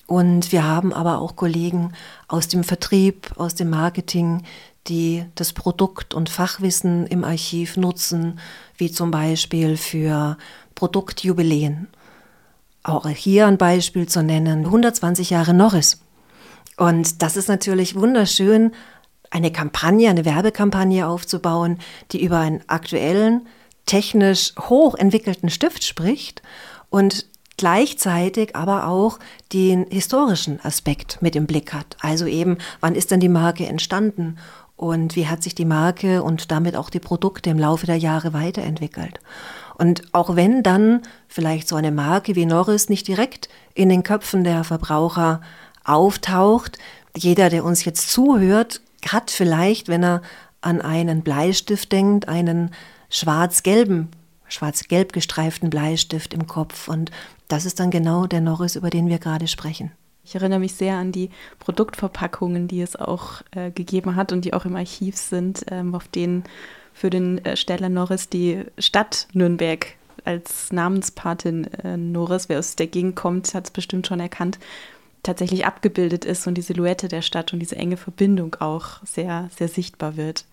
Und 0.06 0.50
wir 0.52 0.64
haben 0.64 0.92
aber 0.92 1.20
auch 1.20 1.36
Kollegen 1.36 1.92
aus 2.26 2.48
dem 2.48 2.64
Vertrieb, 2.64 3.30
aus 3.36 3.54
dem 3.54 3.70
Marketing, 3.70 4.42
die 4.86 5.24
das 5.34 5.52
Produkt- 5.52 6.14
und 6.14 6.28
Fachwissen 6.28 7.06
im 7.06 7.24
Archiv 7.24 7.76
nutzen, 7.76 8.40
wie 8.76 8.90
zum 8.90 9.10
Beispiel 9.10 9.76
für 9.76 10.36
Produktjubiläen. 10.74 11.88
Auch 12.82 13.06
hier 13.08 13.46
ein 13.46 13.58
Beispiel 13.58 14.08
zu 14.08 14.22
nennen, 14.22 14.64
120 14.64 15.30
Jahre 15.30 15.54
Norris. 15.54 16.00
Und 16.76 17.22
das 17.22 17.36
ist 17.36 17.48
natürlich 17.48 17.94
wunderschön, 17.94 18.72
eine 19.30 19.52
Kampagne, 19.52 20.10
eine 20.10 20.24
Werbekampagne 20.24 21.06
aufzubauen, 21.06 21.78
die 22.10 22.24
über 22.24 22.38
einen 22.38 22.62
aktuellen, 22.66 23.46
technisch 23.90 24.52
hochentwickelten 24.56 25.50
Stift 25.50 25.82
spricht 25.82 26.42
und 26.90 27.26
gleichzeitig 27.56 28.54
aber 28.54 28.86
auch 28.86 29.18
den 29.52 29.84
historischen 29.90 30.64
Aspekt 30.64 31.20
mit 31.20 31.34
im 31.34 31.48
Blick 31.48 31.72
hat. 31.72 31.96
Also 32.00 32.26
eben, 32.26 32.58
wann 32.78 32.94
ist 32.94 33.10
denn 33.10 33.18
die 33.18 33.28
Marke 33.28 33.66
entstanden 33.66 34.38
und 34.76 35.16
wie 35.16 35.26
hat 35.26 35.42
sich 35.42 35.56
die 35.56 35.64
Marke 35.64 36.22
und 36.22 36.52
damit 36.52 36.76
auch 36.76 36.88
die 36.88 37.00
Produkte 37.00 37.50
im 37.50 37.58
Laufe 37.58 37.84
der 37.84 37.96
Jahre 37.96 38.32
weiterentwickelt. 38.32 39.18
Und 39.76 40.02
auch 40.12 40.36
wenn 40.36 40.62
dann 40.62 41.02
vielleicht 41.26 41.66
so 41.66 41.74
eine 41.74 41.90
Marke 41.90 42.36
wie 42.36 42.46
Norris 42.46 42.88
nicht 42.88 43.08
direkt 43.08 43.48
in 43.74 43.88
den 43.88 44.04
Köpfen 44.04 44.44
der 44.44 44.62
Verbraucher 44.62 45.40
auftaucht, 45.84 46.78
jeder, 47.16 47.50
der 47.50 47.64
uns 47.64 47.84
jetzt 47.84 48.10
zuhört, 48.10 48.82
hat 49.08 49.32
vielleicht, 49.32 49.88
wenn 49.88 50.04
er 50.04 50.22
an 50.60 50.80
einen 50.80 51.22
Bleistift 51.22 51.90
denkt, 51.90 52.28
einen 52.28 52.70
schwarz-gelben, 53.10 54.08
schwarz-gelb 54.48 55.12
gestreiften 55.12 55.70
Bleistift 55.70 56.32
im 56.32 56.46
Kopf. 56.46 56.88
Und 56.88 57.10
das 57.48 57.66
ist 57.66 57.80
dann 57.80 57.90
genau 57.90 58.26
der 58.26 58.40
Norris, 58.40 58.76
über 58.76 58.90
den 58.90 59.08
wir 59.08 59.18
gerade 59.18 59.48
sprechen. 59.48 59.92
Ich 60.24 60.34
erinnere 60.34 60.60
mich 60.60 60.74
sehr 60.74 60.96
an 60.96 61.12
die 61.12 61.30
Produktverpackungen, 61.58 62.68
die 62.68 62.82
es 62.82 62.94
auch 62.94 63.42
äh, 63.50 63.70
gegeben 63.70 64.16
hat 64.16 64.32
und 64.32 64.44
die 64.44 64.54
auch 64.54 64.64
im 64.64 64.76
Archiv 64.76 65.16
sind, 65.16 65.64
ähm, 65.70 65.94
auf 65.94 66.08
denen 66.08 66.44
für 66.92 67.10
den 67.10 67.44
äh, 67.44 67.56
Steller 67.56 67.88
Norris 67.88 68.28
die 68.28 68.64
Stadt 68.78 69.26
Nürnberg 69.32 69.86
als 70.24 70.70
Namenspatin 70.72 71.64
äh, 71.82 71.96
Norris, 71.96 72.48
wer 72.48 72.58
aus 72.58 72.76
der 72.76 72.86
Gegend 72.86 73.16
kommt, 73.16 73.54
hat 73.54 73.64
es 73.64 73.70
bestimmt 73.70 74.06
schon 74.06 74.20
erkannt, 74.20 74.58
tatsächlich 75.22 75.66
abgebildet 75.66 76.24
ist 76.24 76.46
und 76.46 76.54
die 76.54 76.62
Silhouette 76.62 77.08
der 77.08 77.22
Stadt 77.22 77.52
und 77.52 77.58
diese 77.58 77.76
enge 77.76 77.96
Verbindung 77.96 78.56
auch 78.60 79.04
sehr, 79.04 79.48
sehr 79.56 79.68
sichtbar 79.68 80.16
wird. 80.16 80.44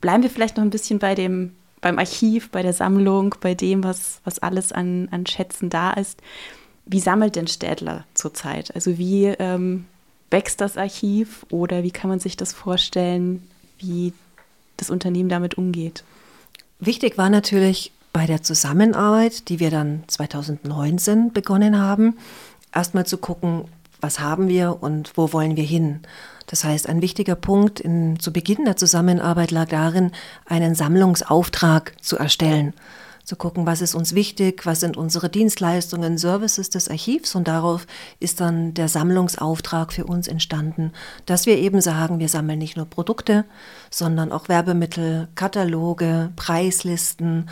Bleiben 0.00 0.22
wir 0.22 0.30
vielleicht 0.30 0.56
noch 0.56 0.64
ein 0.64 0.70
bisschen 0.70 0.98
bei 0.98 1.14
dem, 1.14 1.54
beim 1.80 1.98
Archiv, 1.98 2.50
bei 2.50 2.62
der 2.62 2.72
Sammlung, 2.72 3.34
bei 3.40 3.54
dem, 3.54 3.84
was, 3.84 4.20
was 4.24 4.38
alles 4.38 4.72
an, 4.72 5.08
an 5.10 5.26
Schätzen 5.26 5.70
da 5.70 5.92
ist. 5.92 6.20
Wie 6.86 7.00
sammelt 7.00 7.36
denn 7.36 7.46
Städtler 7.46 8.04
zurzeit? 8.14 8.74
Also 8.74 8.98
wie 8.98 9.26
ähm, 9.26 9.86
wächst 10.30 10.60
das 10.60 10.76
Archiv 10.76 11.44
oder 11.50 11.82
wie 11.82 11.90
kann 11.90 12.10
man 12.10 12.20
sich 12.20 12.36
das 12.36 12.52
vorstellen, 12.52 13.46
wie 13.78 14.12
das 14.76 14.90
Unternehmen 14.90 15.28
damit 15.28 15.56
umgeht? 15.58 16.04
Wichtig 16.80 17.18
war 17.18 17.28
natürlich 17.28 17.92
bei 18.12 18.26
der 18.26 18.42
Zusammenarbeit, 18.42 19.48
die 19.48 19.60
wir 19.60 19.70
dann 19.70 20.04
2019 20.06 21.32
begonnen 21.32 21.78
haben, 21.78 22.16
erstmal 22.74 23.06
zu 23.06 23.18
gucken, 23.18 23.64
was 24.00 24.20
haben 24.20 24.48
wir 24.48 24.78
und 24.80 25.12
wo 25.16 25.32
wollen 25.32 25.56
wir 25.56 25.64
hin. 25.64 26.00
Das 26.48 26.64
heißt, 26.64 26.88
ein 26.88 27.02
wichtiger 27.02 27.36
Punkt 27.36 27.78
in, 27.78 28.18
zu 28.18 28.32
Beginn 28.32 28.64
der 28.64 28.76
Zusammenarbeit 28.76 29.50
lag 29.50 29.68
darin, 29.68 30.12
einen 30.46 30.74
Sammlungsauftrag 30.74 31.92
zu 32.02 32.16
erstellen. 32.16 32.72
Zu 33.22 33.36
gucken, 33.36 33.66
was 33.66 33.82
ist 33.82 33.94
uns 33.94 34.14
wichtig, 34.14 34.64
was 34.64 34.80
sind 34.80 34.96
unsere 34.96 35.28
Dienstleistungen, 35.28 36.16
Services 36.16 36.70
des 36.70 36.88
Archivs. 36.88 37.34
Und 37.34 37.46
darauf 37.46 37.86
ist 38.18 38.40
dann 38.40 38.72
der 38.72 38.88
Sammlungsauftrag 38.88 39.92
für 39.92 40.06
uns 40.06 40.26
entstanden, 40.26 40.92
dass 41.26 41.44
wir 41.44 41.58
eben 41.58 41.82
sagen, 41.82 42.20
wir 42.20 42.30
sammeln 42.30 42.58
nicht 42.58 42.78
nur 42.78 42.86
Produkte, 42.86 43.44
sondern 43.90 44.32
auch 44.32 44.48
Werbemittel, 44.48 45.28
Kataloge, 45.34 46.32
Preislisten 46.36 47.50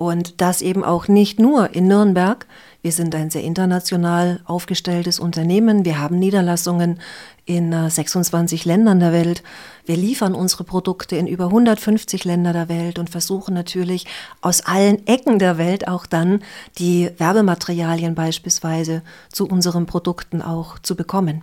und 0.00 0.40
das 0.40 0.62
eben 0.62 0.82
auch 0.82 1.08
nicht 1.08 1.38
nur 1.38 1.74
in 1.74 1.86
Nürnberg. 1.86 2.46
Wir 2.80 2.90
sind 2.90 3.14
ein 3.14 3.28
sehr 3.28 3.42
international 3.42 4.40
aufgestelltes 4.46 5.20
Unternehmen. 5.20 5.84
Wir 5.84 6.00
haben 6.00 6.18
Niederlassungen 6.18 7.00
in 7.44 7.70
26 7.90 8.64
äh, 8.64 8.68
Ländern 8.70 8.98
der 8.98 9.12
Welt. 9.12 9.42
Wir 9.84 9.98
liefern 9.98 10.34
unsere 10.34 10.64
Produkte 10.64 11.16
in 11.16 11.26
über 11.26 11.48
150 11.48 12.24
Länder 12.24 12.54
der 12.54 12.70
Welt 12.70 12.98
und 12.98 13.10
versuchen 13.10 13.52
natürlich 13.52 14.06
aus 14.40 14.62
allen 14.62 15.06
Ecken 15.06 15.38
der 15.38 15.58
Welt 15.58 15.86
auch 15.86 16.06
dann 16.06 16.40
die 16.78 17.10
Werbematerialien 17.18 18.14
beispielsweise 18.14 19.02
zu 19.30 19.46
unseren 19.46 19.84
Produkten 19.84 20.40
auch 20.40 20.78
zu 20.78 20.96
bekommen. 20.96 21.42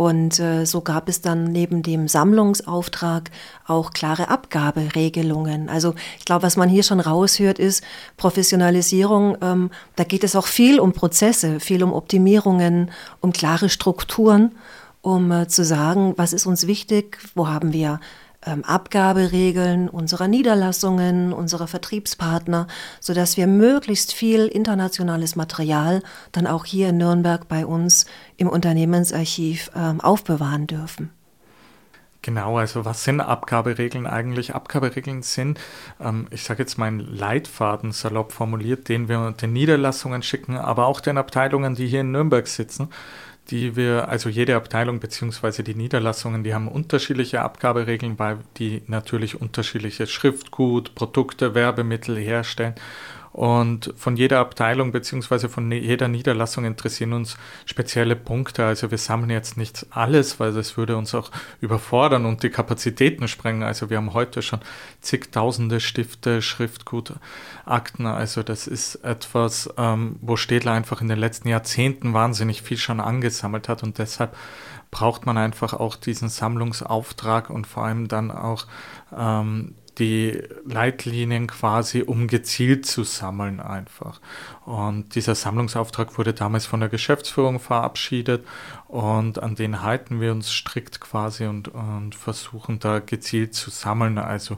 Und 0.00 0.40
äh, 0.40 0.64
so 0.64 0.80
gab 0.80 1.10
es 1.10 1.20
dann 1.20 1.52
neben 1.52 1.82
dem 1.82 2.08
Sammlungsauftrag 2.08 3.30
auch 3.66 3.90
klare 3.90 4.28
Abgaberegelungen. 4.28 5.68
Also 5.68 5.94
ich 6.18 6.24
glaube, 6.24 6.42
was 6.42 6.56
man 6.56 6.70
hier 6.70 6.84
schon 6.84 7.00
raushört, 7.00 7.58
ist 7.58 7.84
Professionalisierung. 8.16 9.36
Ähm, 9.42 9.70
da 9.96 10.04
geht 10.04 10.24
es 10.24 10.36
auch 10.36 10.46
viel 10.46 10.80
um 10.80 10.94
Prozesse, 10.94 11.60
viel 11.60 11.82
um 11.82 11.92
Optimierungen, 11.92 12.92
um 13.20 13.34
klare 13.34 13.68
Strukturen 13.68 14.52
um 15.02 15.30
äh, 15.32 15.48
zu 15.48 15.64
sagen, 15.64 16.14
was 16.16 16.32
ist 16.32 16.46
uns 16.46 16.66
wichtig, 16.66 17.18
wo 17.34 17.48
haben 17.48 17.74
wir 17.74 18.00
ähm, 18.46 18.64
Abgaberegeln 18.64 19.88
unserer 19.88 20.28
Niederlassungen, 20.28 21.32
unserer 21.32 21.66
Vertriebspartner, 21.66 22.66
sodass 23.00 23.36
wir 23.36 23.46
möglichst 23.46 24.12
viel 24.12 24.46
internationales 24.46 25.36
Material 25.36 26.02
dann 26.32 26.46
auch 26.46 26.64
hier 26.64 26.90
in 26.90 26.98
Nürnberg 26.98 27.48
bei 27.48 27.66
uns 27.66 28.06
im 28.36 28.48
Unternehmensarchiv 28.48 29.70
ähm, 29.76 30.00
aufbewahren 30.00 30.66
dürfen. 30.66 31.10
Genau, 32.22 32.58
also 32.58 32.84
was 32.84 33.04
sind 33.04 33.22
Abgaberegeln 33.22 34.06
eigentlich? 34.06 34.54
Abgaberegeln 34.54 35.22
sind, 35.22 35.58
ähm, 36.00 36.26
ich 36.30 36.42
sage 36.42 36.62
jetzt 36.62 36.76
mal 36.76 36.86
einen 36.86 37.00
Leitfaden 37.00 37.92
salopp 37.92 38.32
formuliert, 38.32 38.90
den 38.90 39.08
wir 39.08 39.32
den 39.32 39.54
Niederlassungen 39.54 40.22
schicken, 40.22 40.58
aber 40.58 40.86
auch 40.86 41.00
den 41.00 41.16
Abteilungen, 41.16 41.74
die 41.74 41.86
hier 41.86 42.02
in 42.02 42.12
Nürnberg 42.12 42.46
sitzen 42.46 42.90
die 43.48 43.74
wir, 43.76 44.08
also 44.08 44.28
jede 44.28 44.56
Abteilung 44.56 45.00
bzw. 45.00 45.62
die 45.62 45.74
Niederlassungen, 45.74 46.44
die 46.44 46.54
haben 46.54 46.68
unterschiedliche 46.68 47.40
Abgaberegeln, 47.42 48.18
weil 48.18 48.38
die 48.58 48.82
natürlich 48.86 49.40
unterschiedliche 49.40 50.06
Schriftgut, 50.06 50.94
Produkte, 50.94 51.54
Werbemittel 51.54 52.16
herstellen. 52.16 52.74
Und 53.32 53.94
von 53.96 54.16
jeder 54.16 54.40
Abteilung 54.40 54.90
bzw. 54.90 55.48
von 55.48 55.70
jeder 55.70 56.08
Niederlassung 56.08 56.64
interessieren 56.64 57.12
uns 57.12 57.36
spezielle 57.64 58.16
Punkte. 58.16 58.64
Also 58.64 58.90
wir 58.90 58.98
sammeln 58.98 59.30
jetzt 59.30 59.56
nicht 59.56 59.86
alles, 59.90 60.40
weil 60.40 60.52
das 60.52 60.76
würde 60.76 60.96
uns 60.96 61.14
auch 61.14 61.30
überfordern 61.60 62.26
und 62.26 62.42
die 62.42 62.50
Kapazitäten 62.50 63.28
sprengen. 63.28 63.62
Also 63.62 63.88
wir 63.88 63.98
haben 63.98 64.14
heute 64.14 64.42
schon 64.42 64.60
zigtausende 65.00 65.78
Stifte, 65.78 66.42
Schriftgut, 66.42 67.14
Akten. 67.64 68.06
Also 68.06 68.42
das 68.42 68.66
ist 68.66 68.96
etwas, 68.96 69.72
ähm, 69.76 70.16
wo 70.20 70.36
Städler 70.36 70.72
einfach 70.72 71.00
in 71.00 71.08
den 71.08 71.18
letzten 71.18 71.48
Jahrzehnten 71.48 72.12
wahnsinnig 72.12 72.62
viel 72.62 72.78
schon 72.78 72.98
angesammelt 72.98 73.68
hat 73.68 73.84
und 73.84 73.98
deshalb 73.98 74.36
braucht 74.90 75.24
man 75.24 75.38
einfach 75.38 75.72
auch 75.72 75.94
diesen 75.94 76.28
Sammlungsauftrag 76.28 77.48
und 77.48 77.68
vor 77.68 77.84
allem 77.84 78.08
dann 78.08 78.32
auch 78.32 78.66
ähm, 79.16 79.74
die 80.00 80.42
Leitlinien 80.64 81.46
quasi, 81.46 82.02
um 82.02 82.26
gezielt 82.26 82.86
zu 82.86 83.04
sammeln 83.04 83.60
einfach. 83.60 84.20
Und 84.64 85.14
dieser 85.14 85.34
Sammlungsauftrag 85.34 86.18
wurde 86.18 86.34
damals 86.34 86.66
von 86.66 86.80
der 86.80 86.88
Geschäftsführung 86.88 87.60
verabschiedet 87.60 88.44
und 88.88 89.40
an 89.40 89.54
den 89.54 89.82
halten 89.82 90.20
wir 90.20 90.32
uns 90.32 90.50
strikt 90.50 91.00
quasi 91.00 91.46
und, 91.46 91.68
und 91.68 92.14
versuchen 92.14 92.80
da 92.80 92.98
gezielt 92.98 93.54
zu 93.54 93.70
sammeln. 93.70 94.18
Also 94.18 94.56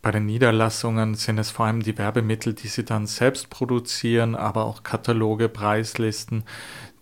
bei 0.00 0.12
den 0.12 0.26
Niederlassungen 0.26 1.14
sind 1.16 1.38
es 1.38 1.50
vor 1.50 1.66
allem 1.66 1.82
die 1.82 1.98
Werbemittel, 1.98 2.54
die 2.54 2.68
sie 2.68 2.84
dann 2.84 3.06
selbst 3.06 3.50
produzieren, 3.50 4.36
aber 4.36 4.64
auch 4.64 4.84
Kataloge, 4.84 5.48
Preislisten, 5.48 6.44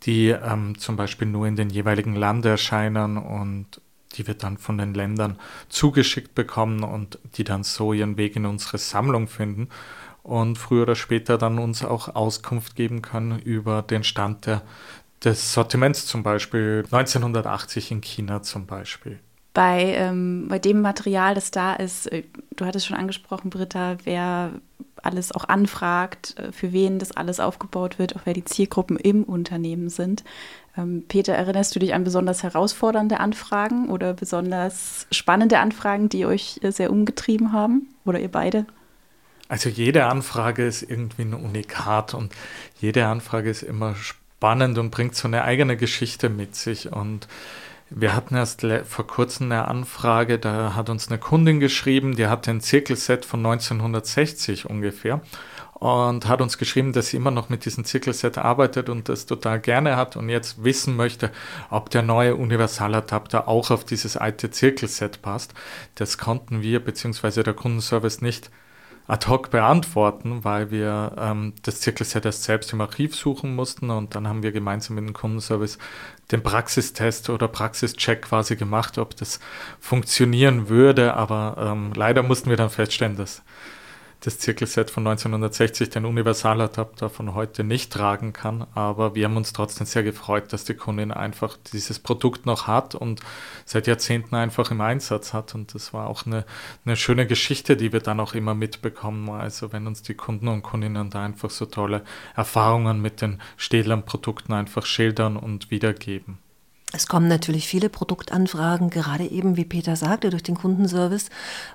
die 0.04 0.30
ähm, 0.30 0.78
zum 0.78 0.96
Beispiel 0.96 1.28
nur 1.28 1.46
in 1.46 1.56
den 1.56 1.68
jeweiligen 1.68 2.14
Land 2.14 2.46
erscheinen 2.46 3.18
und 3.18 3.80
die 4.14 4.26
wir 4.26 4.34
dann 4.34 4.58
von 4.58 4.78
den 4.78 4.94
Ländern 4.94 5.38
zugeschickt 5.68 6.34
bekommen 6.34 6.82
und 6.82 7.18
die 7.36 7.44
dann 7.44 7.64
so 7.64 7.92
ihren 7.92 8.16
Weg 8.16 8.36
in 8.36 8.46
unsere 8.46 8.78
Sammlung 8.78 9.28
finden 9.28 9.68
und 10.22 10.56
früher 10.56 10.82
oder 10.82 10.96
später 10.96 11.38
dann 11.38 11.58
uns 11.58 11.84
auch 11.84 12.14
Auskunft 12.14 12.76
geben 12.76 13.02
können 13.02 13.38
über 13.38 13.82
den 13.82 14.04
Stand 14.04 14.46
der, 14.46 14.62
des 15.22 15.52
Sortiments 15.52 16.06
zum 16.06 16.22
Beispiel 16.22 16.84
1980 16.90 17.90
in 17.90 18.00
China 18.00 18.42
zum 18.42 18.66
Beispiel. 18.66 19.20
Bei, 19.52 19.94
ähm, 19.96 20.46
bei 20.48 20.58
dem 20.58 20.80
Material, 20.80 21.34
das 21.34 21.52
da 21.52 21.74
ist, 21.74 22.10
äh, 22.10 22.24
du 22.56 22.64
hattest 22.64 22.86
schon 22.86 22.96
angesprochen, 22.96 23.50
Britta, 23.50 23.98
wer 24.02 24.50
alles 25.00 25.30
auch 25.30 25.48
anfragt, 25.48 26.36
äh, 26.38 26.50
für 26.50 26.72
wen 26.72 26.98
das 26.98 27.12
alles 27.12 27.38
aufgebaut 27.38 27.98
wird, 27.98 28.16
auch 28.16 28.22
wer 28.24 28.34
die 28.34 28.44
Zielgruppen 28.44 28.96
im 28.96 29.22
Unternehmen 29.22 29.90
sind. 29.90 30.24
Ähm, 30.76 31.04
Peter, 31.06 31.34
erinnerst 31.34 31.74
du 31.74 31.78
dich 31.78 31.94
an 31.94 32.04
besonders 32.04 32.42
herausfordernde 32.42 33.20
Anfragen 33.20 33.90
oder 33.90 34.14
besonders 34.14 35.06
spannende 35.10 35.58
Anfragen, 35.58 36.08
die 36.08 36.26
euch 36.26 36.60
äh, 36.62 36.70
sehr 36.70 36.90
umgetrieben 36.90 37.52
haben? 37.52 37.88
Oder 38.04 38.20
ihr 38.20 38.30
beide? 38.30 38.66
Also 39.48 39.68
jede 39.68 40.06
Anfrage 40.06 40.66
ist 40.66 40.82
irgendwie 40.82 41.22
ein 41.22 41.34
Unikat 41.34 42.14
und 42.14 42.32
jede 42.80 43.06
Anfrage 43.06 43.50
ist 43.50 43.62
immer 43.62 43.94
spannend 43.94 44.24
spannend 44.44 44.76
und 44.76 44.90
bringt 44.90 45.14
so 45.14 45.26
eine 45.26 45.42
eigene 45.42 45.74
Geschichte 45.74 46.28
mit 46.28 46.54
sich. 46.54 46.92
Und 46.92 47.28
wir 47.88 48.14
hatten 48.14 48.34
erst 48.34 48.66
vor 48.84 49.06
kurzem 49.06 49.50
eine 49.50 49.68
Anfrage, 49.68 50.38
da 50.38 50.74
hat 50.74 50.90
uns 50.90 51.08
eine 51.08 51.16
Kundin 51.16 51.60
geschrieben, 51.60 52.14
die 52.14 52.26
hatte 52.26 52.50
ein 52.50 52.60
Zirkelset 52.60 53.24
von 53.24 53.40
1960 53.40 54.68
ungefähr 54.68 55.22
und 55.74 56.26
hat 56.28 56.40
uns 56.40 56.56
geschrieben, 56.56 56.92
dass 56.92 57.08
sie 57.08 57.16
immer 57.16 57.30
noch 57.30 57.48
mit 57.48 57.64
diesem 57.64 57.84
Zirkelset 57.84 58.38
arbeitet 58.38 58.88
und 58.88 59.08
das 59.08 59.26
total 59.26 59.60
gerne 59.60 59.96
hat 59.96 60.16
und 60.16 60.28
jetzt 60.28 60.62
wissen 60.62 60.96
möchte, 60.96 61.30
ob 61.68 61.90
der 61.90 62.02
neue 62.02 62.36
Universaladapter 62.36 63.48
auch 63.48 63.70
auf 63.70 63.84
dieses 63.84 64.16
alte 64.16 64.50
Zirkelset 64.50 65.20
passt. 65.20 65.52
Das 65.96 66.18
konnten 66.18 66.62
wir 66.62 66.82
bzw. 66.82 67.42
der 67.42 67.54
Kundenservice 67.54 68.22
nicht 68.22 68.50
ad 69.06 69.28
hoc 69.28 69.50
beantworten, 69.50 70.44
weil 70.44 70.70
wir 70.70 71.12
ähm, 71.18 71.52
das 71.62 71.80
Zirkelset 71.80 72.24
erst 72.24 72.44
selbst 72.44 72.72
im 72.72 72.80
Archiv 72.80 73.14
suchen 73.14 73.54
mussten 73.54 73.90
und 73.90 74.14
dann 74.14 74.26
haben 74.26 74.42
wir 74.42 74.52
gemeinsam 74.52 74.96
mit 74.96 75.06
dem 75.06 75.12
Kundenservice 75.12 75.78
den 76.32 76.42
Praxistest 76.42 77.28
oder 77.28 77.48
Praxischeck 77.48 78.22
quasi 78.22 78.56
gemacht, 78.56 78.96
ob 78.96 79.14
das 79.16 79.40
funktionieren 79.78 80.68
würde, 80.70 81.14
aber 81.14 81.56
ähm, 81.58 81.92
leider 81.94 82.22
mussten 82.22 82.48
wir 82.48 82.56
dann 82.56 82.70
feststellen, 82.70 83.16
dass 83.16 83.42
das 84.24 84.38
Zirkelset 84.38 84.90
von 84.90 85.06
1960 85.06 85.90
den 85.90 86.06
Universaladapter 86.06 87.10
von 87.10 87.34
heute 87.34 87.62
nicht 87.62 87.92
tragen 87.92 88.32
kann. 88.32 88.66
Aber 88.74 89.14
wir 89.14 89.26
haben 89.26 89.36
uns 89.36 89.52
trotzdem 89.52 89.86
sehr 89.86 90.02
gefreut, 90.02 90.52
dass 90.52 90.64
die 90.64 90.74
Kundin 90.74 91.12
einfach 91.12 91.58
dieses 91.72 91.98
Produkt 91.98 92.46
noch 92.46 92.66
hat 92.66 92.94
und 92.94 93.20
seit 93.66 93.86
Jahrzehnten 93.86 94.34
einfach 94.34 94.70
im 94.70 94.80
Einsatz 94.80 95.34
hat. 95.34 95.54
Und 95.54 95.74
das 95.74 95.92
war 95.92 96.08
auch 96.08 96.24
eine, 96.24 96.46
eine 96.86 96.96
schöne 96.96 97.26
Geschichte, 97.26 97.76
die 97.76 97.92
wir 97.92 98.00
dann 98.00 98.18
auch 98.18 98.34
immer 98.34 98.54
mitbekommen. 98.54 99.28
Also 99.28 99.72
wenn 99.72 99.86
uns 99.86 100.00
die 100.00 100.14
Kunden 100.14 100.48
und 100.48 100.62
Kundinnen 100.62 101.10
da 101.10 101.22
einfach 101.22 101.50
so 101.50 101.66
tolle 101.66 102.02
Erfahrungen 102.34 103.02
mit 103.02 103.20
den 103.20 103.42
Stählern-Produkten 103.58 104.54
einfach 104.54 104.86
schildern 104.86 105.36
und 105.36 105.70
wiedergeben. 105.70 106.43
Es 106.94 107.08
kommen 107.08 107.26
natürlich 107.26 107.66
viele 107.66 107.88
Produktanfragen, 107.88 108.88
gerade 108.88 109.24
eben, 109.24 109.56
wie 109.56 109.64
Peter 109.64 109.96
sagte, 109.96 110.30
durch 110.30 110.44
den 110.44 110.54
Kundenservice. 110.54 111.28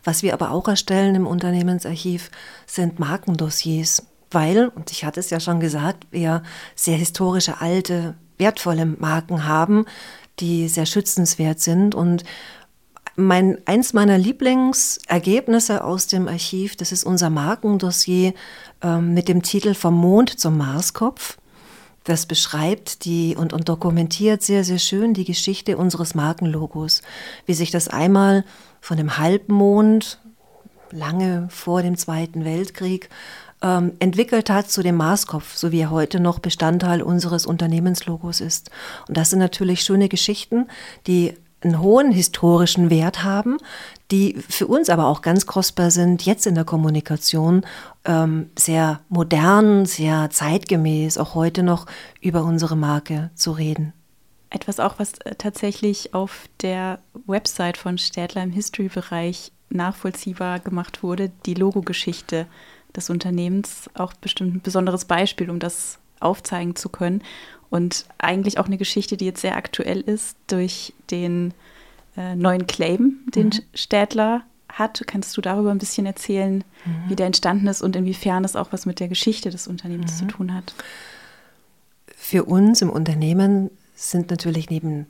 Was 0.05 0.23
wir 0.23 0.33
aber 0.33 0.51
auch 0.51 0.67
erstellen 0.69 1.13
im 1.13 1.27
Unternehmensarchiv 1.27 2.31
sind 2.65 2.99
Markendossiers, 2.99 4.03
weil, 4.31 4.69
und 4.69 4.91
ich 4.91 5.03
hatte 5.03 5.19
es 5.19 5.29
ja 5.29 5.41
schon 5.41 5.59
gesagt, 5.59 6.07
wir 6.11 6.41
sehr 6.73 6.95
historische, 6.95 7.59
alte, 7.59 8.15
wertvolle 8.37 8.85
Marken 8.85 9.45
haben, 9.45 9.85
die 10.39 10.69
sehr 10.69 10.85
schützenswert 10.85 11.59
sind. 11.59 11.95
Und 11.95 12.23
mein, 13.17 13.57
eins 13.65 13.91
meiner 13.91 14.17
Lieblingsergebnisse 14.17 15.83
aus 15.83 16.07
dem 16.07 16.29
Archiv, 16.29 16.77
das 16.77 16.93
ist 16.93 17.03
unser 17.03 17.29
Markendossier 17.29 18.33
äh, 18.81 18.97
mit 18.99 19.27
dem 19.27 19.43
Titel 19.43 19.73
Vom 19.73 19.95
Mond 19.95 20.39
zum 20.39 20.57
Marskopf. 20.57 21.37
Das 22.03 22.25
beschreibt 22.25 23.05
die 23.05 23.35
und, 23.35 23.53
und 23.53 23.69
dokumentiert 23.69 24.41
sehr, 24.41 24.63
sehr 24.63 24.79
schön 24.79 25.13
die 25.13 25.25
Geschichte 25.25 25.77
unseres 25.77 26.15
Markenlogos, 26.15 27.01
wie 27.45 27.53
sich 27.53 27.71
das 27.71 27.87
einmal 27.87 28.45
von 28.81 28.97
dem 28.97 29.17
Halbmond 29.17 30.19
lange 30.91 31.47
vor 31.49 31.81
dem 31.81 31.97
Zweiten 31.97 32.45
Weltkrieg 32.45 33.09
ähm, 33.61 33.93
entwickelt 33.99 34.49
hat 34.49 34.71
zu 34.71 34.81
dem 34.81 34.95
Marskopf, 34.95 35.55
so 35.55 35.71
wie 35.71 35.81
er 35.81 35.91
heute 35.91 36.19
noch 36.19 36.39
Bestandteil 36.39 37.01
unseres 37.01 37.45
Unternehmenslogos 37.45 38.41
ist. 38.41 38.71
Und 39.07 39.17
das 39.17 39.29
sind 39.29 39.39
natürlich 39.39 39.81
schöne 39.81 40.09
Geschichten, 40.09 40.67
die 41.07 41.35
einen 41.61 41.81
hohen 41.81 42.11
historischen 42.11 42.89
Wert 42.89 43.23
haben, 43.23 43.57
die 44.11 44.35
für 44.47 44.67
uns 44.67 44.89
aber 44.89 45.07
auch 45.07 45.21
ganz 45.21 45.45
kostbar 45.45 45.91
sind, 45.91 46.25
jetzt 46.25 46.47
in 46.47 46.55
der 46.55 46.65
Kommunikation 46.65 47.65
ähm, 48.05 48.49
sehr 48.57 49.01
modern, 49.09 49.85
sehr 49.85 50.29
zeitgemäß, 50.29 51.17
auch 51.17 51.35
heute 51.35 51.63
noch 51.63 51.85
über 52.21 52.43
unsere 52.43 52.75
Marke 52.75 53.29
zu 53.35 53.51
reden. 53.51 53.93
Etwas 54.49 54.79
auch, 54.79 54.95
was 54.97 55.13
äh, 55.19 55.35
tatsächlich 55.35 56.13
auf 56.13 56.49
der 56.61 56.99
Website 57.27 57.77
von 57.77 57.97
Städtler 57.97 58.43
im 58.43 58.51
History-Bereich 58.51 59.51
nachvollziehbar 59.69 60.59
gemacht 60.59 61.03
wurde, 61.03 61.31
die 61.45 61.53
Logogeschichte 61.53 62.47
des 62.95 63.11
Unternehmens, 63.11 63.89
auch 63.93 64.13
bestimmt 64.13 64.55
ein 64.55 64.61
besonderes 64.61 65.05
Beispiel, 65.05 65.51
um 65.51 65.59
das 65.59 65.99
aufzeigen 66.19 66.75
zu 66.75 66.89
können. 66.89 67.21
Und 67.69 68.05
eigentlich 68.17 68.57
auch 68.57 68.65
eine 68.65 68.77
Geschichte, 68.77 69.15
die 69.17 69.25
jetzt 69.25 69.41
sehr 69.41 69.55
aktuell 69.55 70.01
ist 70.01 70.37
durch 70.47 70.93
den 71.11 71.53
äh, 72.17 72.35
neuen 72.35 72.67
Claim, 72.67 73.19
den 73.33 73.47
mhm. 73.47 73.61
Städtler 73.73 74.43
hat. 74.67 75.03
Kannst 75.05 75.35
du 75.37 75.41
darüber 75.41 75.71
ein 75.71 75.77
bisschen 75.77 76.05
erzählen, 76.05 76.63
mhm. 76.85 77.09
wie 77.09 77.15
der 77.15 77.27
entstanden 77.27 77.67
ist 77.67 77.81
und 77.81 77.95
inwiefern 77.95 78.43
es 78.43 78.55
auch 78.55 78.71
was 78.71 78.85
mit 78.85 78.99
der 78.99 79.07
Geschichte 79.07 79.49
des 79.49 79.67
Unternehmens 79.67 80.13
mhm. 80.13 80.17
zu 80.17 80.25
tun 80.25 80.53
hat? 80.53 80.73
Für 82.15 82.45
uns 82.45 82.81
im 82.81 82.89
Unternehmen 82.89 83.69
sind 83.95 84.29
natürlich 84.29 84.69
neben 84.69 85.07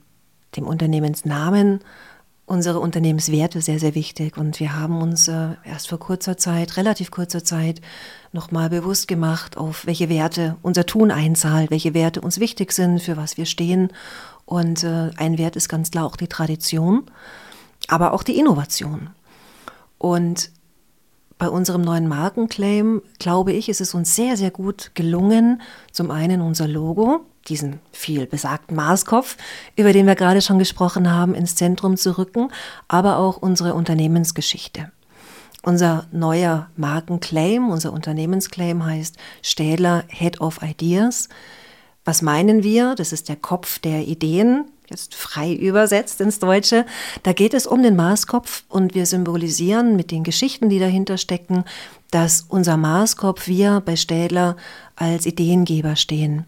dem 0.55 0.65
Unternehmensnamen 0.65 1.81
unsere 2.49 2.79
Unternehmenswerte 2.79 3.61
sehr, 3.61 3.79
sehr 3.79 3.93
wichtig. 3.93 4.35
Und 4.35 4.59
wir 4.59 4.75
haben 4.75 5.01
uns 5.01 5.27
äh, 5.27 5.49
erst 5.63 5.87
vor 5.87 5.99
kurzer 5.99 6.35
Zeit, 6.35 6.77
relativ 6.77 7.11
kurzer 7.11 7.43
Zeit, 7.43 7.79
nochmal 8.31 8.69
bewusst 8.69 9.07
gemacht, 9.07 9.55
auf 9.55 9.85
welche 9.85 10.09
Werte 10.09 10.57
unser 10.63 10.85
Tun 10.85 11.11
einzahlt, 11.11 11.69
welche 11.69 11.93
Werte 11.93 12.21
uns 12.21 12.39
wichtig 12.39 12.71
sind, 12.71 13.01
für 13.01 13.17
was 13.17 13.37
wir 13.37 13.45
stehen. 13.45 13.89
Und 14.45 14.83
äh, 14.83 15.11
ein 15.15 15.37
Wert 15.37 15.55
ist 15.55 15.69
ganz 15.69 15.91
klar 15.91 16.05
auch 16.05 16.15
die 16.15 16.27
Tradition, 16.27 17.03
aber 17.87 18.13
auch 18.13 18.23
die 18.23 18.39
Innovation. 18.39 19.11
Und 19.99 20.49
bei 21.37 21.49
unserem 21.49 21.81
neuen 21.81 22.07
Markenclaim, 22.07 23.03
glaube 23.19 23.53
ich, 23.53 23.69
ist 23.69 23.79
es 23.79 23.93
uns 23.93 24.15
sehr, 24.15 24.37
sehr 24.37 24.51
gut 24.51 24.91
gelungen, 24.95 25.61
zum 25.91 26.09
einen 26.09 26.41
unser 26.41 26.67
Logo, 26.67 27.21
diesen 27.47 27.79
viel 27.91 28.25
besagten 28.27 28.75
Marskopf, 28.75 29.37
über 29.75 29.93
den 29.93 30.05
wir 30.05 30.15
gerade 30.15 30.41
schon 30.41 30.59
gesprochen 30.59 31.11
haben, 31.11 31.33
ins 31.33 31.55
Zentrum 31.55 31.97
zu 31.97 32.17
rücken, 32.17 32.49
aber 32.87 33.17
auch 33.17 33.37
unsere 33.37 33.73
Unternehmensgeschichte. 33.73 34.91
Unser 35.61 36.07
neuer 36.11 36.69
Markenclaim, 36.77 37.69
unser 37.69 37.91
Unternehmensclaim 37.91 38.85
heißt 38.85 39.17
Städler 39.41 40.03
Head 40.07 40.39
of 40.39 40.61
Ideas. 40.61 41.27
Was 42.05 42.21
meinen 42.21 42.63
wir? 42.63 42.95
Das 42.95 43.11
ist 43.11 43.27
der 43.27 43.35
Kopf 43.35 43.79
der 43.79 44.07
Ideen, 44.07 44.65
jetzt 44.89 45.15
frei 45.15 45.53
übersetzt 45.53 46.21
ins 46.21 46.39
Deutsche. 46.39 46.85
Da 47.23 47.33
geht 47.33 47.53
es 47.53 47.67
um 47.67 47.83
den 47.83 47.95
Marskopf 47.95 48.63
und 48.69 48.95
wir 48.95 49.05
symbolisieren 49.05 49.95
mit 49.95 50.11
den 50.11 50.23
Geschichten, 50.23 50.69
die 50.69 50.79
dahinter 50.79 51.17
stecken, 51.17 51.65
dass 52.09 52.45
unser 52.47 52.77
Marskopf, 52.77 53.47
wir 53.47 53.81
bei 53.85 53.95
Städler 53.95 54.55
als 54.95 55.25
Ideengeber 55.25 55.95
stehen. 55.95 56.45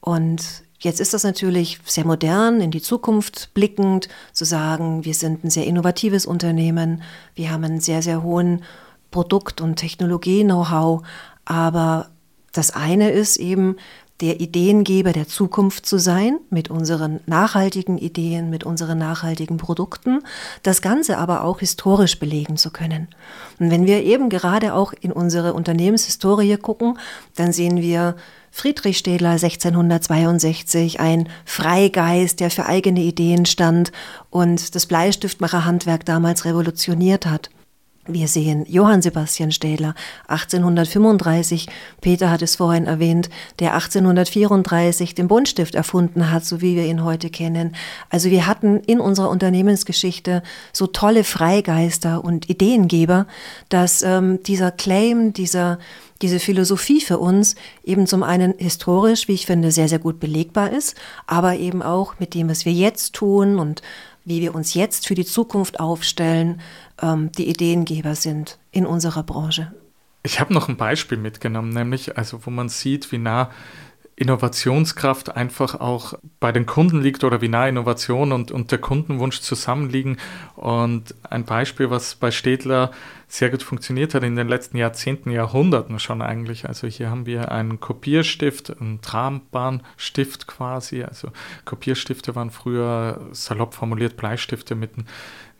Und 0.00 0.64
jetzt 0.78 1.00
ist 1.00 1.14
das 1.14 1.24
natürlich 1.24 1.78
sehr 1.84 2.06
modern, 2.06 2.60
in 2.60 2.70
die 2.70 2.82
Zukunft 2.82 3.52
blickend, 3.54 4.08
zu 4.32 4.44
sagen, 4.44 5.04
wir 5.04 5.14
sind 5.14 5.44
ein 5.44 5.50
sehr 5.50 5.66
innovatives 5.66 6.26
Unternehmen, 6.26 7.02
wir 7.34 7.50
haben 7.50 7.64
einen 7.64 7.80
sehr, 7.80 8.02
sehr 8.02 8.22
hohen 8.22 8.62
Produkt- 9.10 9.60
und 9.60 9.76
Technologie-Know-how, 9.76 11.02
aber 11.44 12.10
das 12.52 12.70
eine 12.72 13.10
ist 13.10 13.36
eben, 13.36 13.76
der 14.20 14.40
Ideengeber 14.40 15.12
der 15.12 15.26
Zukunft 15.26 15.86
zu 15.86 15.98
sein, 15.98 16.38
mit 16.50 16.70
unseren 16.70 17.20
nachhaltigen 17.26 17.98
Ideen, 17.98 18.50
mit 18.50 18.64
unseren 18.64 18.98
nachhaltigen 18.98 19.56
Produkten, 19.56 20.20
das 20.62 20.82
Ganze 20.82 21.18
aber 21.18 21.44
auch 21.44 21.60
historisch 21.60 22.18
belegen 22.18 22.56
zu 22.56 22.70
können. 22.70 23.08
Und 23.58 23.70
wenn 23.70 23.86
wir 23.86 24.02
eben 24.02 24.28
gerade 24.28 24.74
auch 24.74 24.92
in 25.00 25.12
unsere 25.12 25.54
Unternehmenshistorie 25.54 26.56
gucken, 26.56 26.98
dann 27.36 27.52
sehen 27.52 27.80
wir 27.80 28.16
Friedrich 28.50 28.98
Städler 28.98 29.30
1662, 29.30 30.98
ein 30.98 31.28
Freigeist, 31.44 32.40
der 32.40 32.50
für 32.50 32.66
eigene 32.66 33.00
Ideen 33.00 33.46
stand 33.46 33.92
und 34.28 34.74
das 34.74 34.86
Bleistiftmacherhandwerk 34.86 36.04
damals 36.04 36.44
revolutioniert 36.44 37.26
hat. 37.26 37.50
Wir 38.06 38.28
sehen 38.28 38.64
Johann 38.66 39.02
Sebastian 39.02 39.52
Städler 39.52 39.94
1835, 40.28 41.68
Peter 42.00 42.30
hat 42.30 42.40
es 42.40 42.56
vorhin 42.56 42.86
erwähnt, 42.86 43.28
der 43.58 43.74
1834 43.74 45.14
den 45.14 45.28
Buntstift 45.28 45.74
erfunden 45.74 46.30
hat, 46.30 46.46
so 46.46 46.62
wie 46.62 46.76
wir 46.76 46.86
ihn 46.86 47.04
heute 47.04 47.28
kennen. 47.28 47.76
Also 48.08 48.30
wir 48.30 48.46
hatten 48.46 48.80
in 48.80 49.00
unserer 49.00 49.28
Unternehmensgeschichte 49.28 50.42
so 50.72 50.86
tolle 50.86 51.24
Freigeister 51.24 52.24
und 52.24 52.48
Ideengeber, 52.48 53.26
dass 53.68 54.00
ähm, 54.00 54.42
dieser 54.44 54.70
Claim, 54.70 55.34
dieser, 55.34 55.78
diese 56.22 56.38
Philosophie 56.38 57.02
für 57.02 57.18
uns 57.18 57.54
eben 57.84 58.06
zum 58.06 58.22
einen 58.22 58.54
historisch, 58.56 59.28
wie 59.28 59.34
ich 59.34 59.44
finde, 59.44 59.70
sehr, 59.72 59.88
sehr 59.88 59.98
gut 59.98 60.20
belegbar 60.20 60.70
ist, 60.70 60.96
aber 61.26 61.56
eben 61.56 61.82
auch 61.82 62.18
mit 62.18 62.32
dem, 62.32 62.48
was 62.48 62.64
wir 62.64 62.72
jetzt 62.72 63.12
tun 63.12 63.58
und 63.58 63.82
wie 64.24 64.40
wir 64.40 64.54
uns 64.54 64.74
jetzt 64.74 65.06
für 65.06 65.14
die 65.14 65.24
Zukunft 65.24 65.80
aufstellen, 65.80 66.60
ähm, 67.00 67.32
die 67.32 67.48
Ideengeber 67.48 68.14
sind 68.14 68.58
in 68.70 68.86
unserer 68.86 69.22
Branche. 69.22 69.72
Ich 70.22 70.38
habe 70.38 70.52
noch 70.52 70.68
ein 70.68 70.76
Beispiel 70.76 71.16
mitgenommen, 71.16 71.70
nämlich 71.70 72.18
also 72.18 72.44
wo 72.44 72.50
man 72.50 72.68
sieht, 72.68 73.10
wie 73.10 73.18
nah 73.18 73.50
Innovationskraft 74.20 75.34
einfach 75.34 75.80
auch 75.80 76.12
bei 76.40 76.52
den 76.52 76.66
Kunden 76.66 77.00
liegt 77.00 77.24
oder 77.24 77.40
wie 77.40 77.48
nah 77.48 77.66
Innovation 77.66 78.32
und, 78.32 78.50
und 78.50 78.70
der 78.70 78.78
Kundenwunsch 78.78 79.40
zusammenliegen. 79.40 80.18
Und 80.56 81.14
ein 81.22 81.46
Beispiel, 81.46 81.88
was 81.88 82.16
bei 82.16 82.30
Städtler 82.30 82.90
sehr 83.28 83.48
gut 83.48 83.62
funktioniert 83.62 84.14
hat 84.14 84.22
in 84.22 84.36
den 84.36 84.46
letzten 84.46 84.76
Jahrzehnten, 84.76 85.30
Jahrhunderten 85.30 85.98
schon 85.98 86.20
eigentlich. 86.20 86.68
Also 86.68 86.86
hier 86.86 87.08
haben 87.08 87.24
wir 87.24 87.50
einen 87.50 87.80
Kopierstift, 87.80 88.78
einen 88.78 89.00
Trambahnstift 89.00 90.46
quasi. 90.46 91.02
Also 91.02 91.28
Kopierstifte 91.64 92.34
waren 92.36 92.50
früher 92.50 93.26
salopp 93.32 93.72
formuliert 93.72 94.18
Bleistifte 94.18 94.74
mit 94.74 94.98
einem 94.98 95.06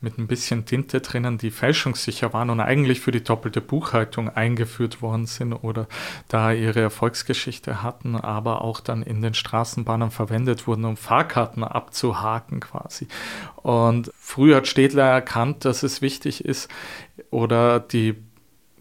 mit 0.00 0.18
ein 0.18 0.26
bisschen 0.26 0.64
Tinte 0.64 1.00
drinnen, 1.00 1.36
die 1.36 1.50
fälschungssicher 1.50 2.32
waren 2.32 2.48
und 2.48 2.60
eigentlich 2.60 3.00
für 3.00 3.10
die 3.10 3.22
doppelte 3.22 3.60
Buchhaltung 3.60 4.30
eingeführt 4.30 5.02
worden 5.02 5.26
sind 5.26 5.52
oder 5.52 5.86
da 6.28 6.52
ihre 6.52 6.80
Erfolgsgeschichte 6.80 7.82
hatten, 7.82 8.16
aber 8.16 8.62
auch 8.62 8.80
dann 8.80 9.02
in 9.02 9.20
den 9.20 9.34
Straßenbahnen 9.34 10.10
verwendet 10.10 10.66
wurden, 10.66 10.86
um 10.86 10.96
Fahrkarten 10.96 11.64
abzuhaken 11.64 12.60
quasi. 12.60 13.08
Und 13.56 14.10
früher 14.18 14.56
hat 14.56 14.68
Städtler 14.68 15.04
erkannt, 15.04 15.66
dass 15.66 15.82
es 15.82 16.00
wichtig 16.00 16.44
ist 16.44 16.70
oder 17.30 17.78
die 17.78 18.16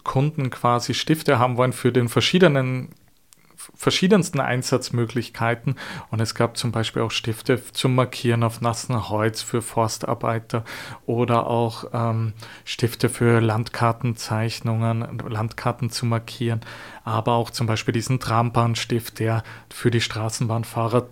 Kunden 0.03 0.49
quasi 0.49 0.93
Stifte 0.93 1.37
haben 1.37 1.57
wollen 1.57 1.73
für 1.73 1.91
den 1.91 2.07
verschiedenen 2.07 2.89
verschiedensten 3.75 4.39
Einsatzmöglichkeiten 4.39 5.75
und 6.11 6.19
es 6.21 6.35
gab 6.35 6.57
zum 6.57 6.71
Beispiel 6.71 7.01
auch 7.01 7.11
Stifte 7.11 7.61
zum 7.73 7.95
Markieren 7.95 8.43
auf 8.43 8.61
nassen 8.61 9.09
Holz 9.09 9.41
für 9.41 9.61
Forstarbeiter 9.61 10.63
oder 11.05 11.47
auch 11.47 11.85
ähm, 11.93 12.33
Stifte 12.65 13.09
für 13.09 13.39
Landkartenzeichnungen, 13.41 15.19
Landkarten 15.27 15.89
zu 15.89 16.05
markieren, 16.05 16.61
aber 17.03 17.33
auch 17.33 17.49
zum 17.49 17.67
Beispiel 17.67 17.93
diesen 17.93 18.19
Trambahnstift, 18.19 19.19
der 19.19 19.43
für 19.69 19.91
die 19.91 20.01
Straßenbahnfahrer 20.01 21.07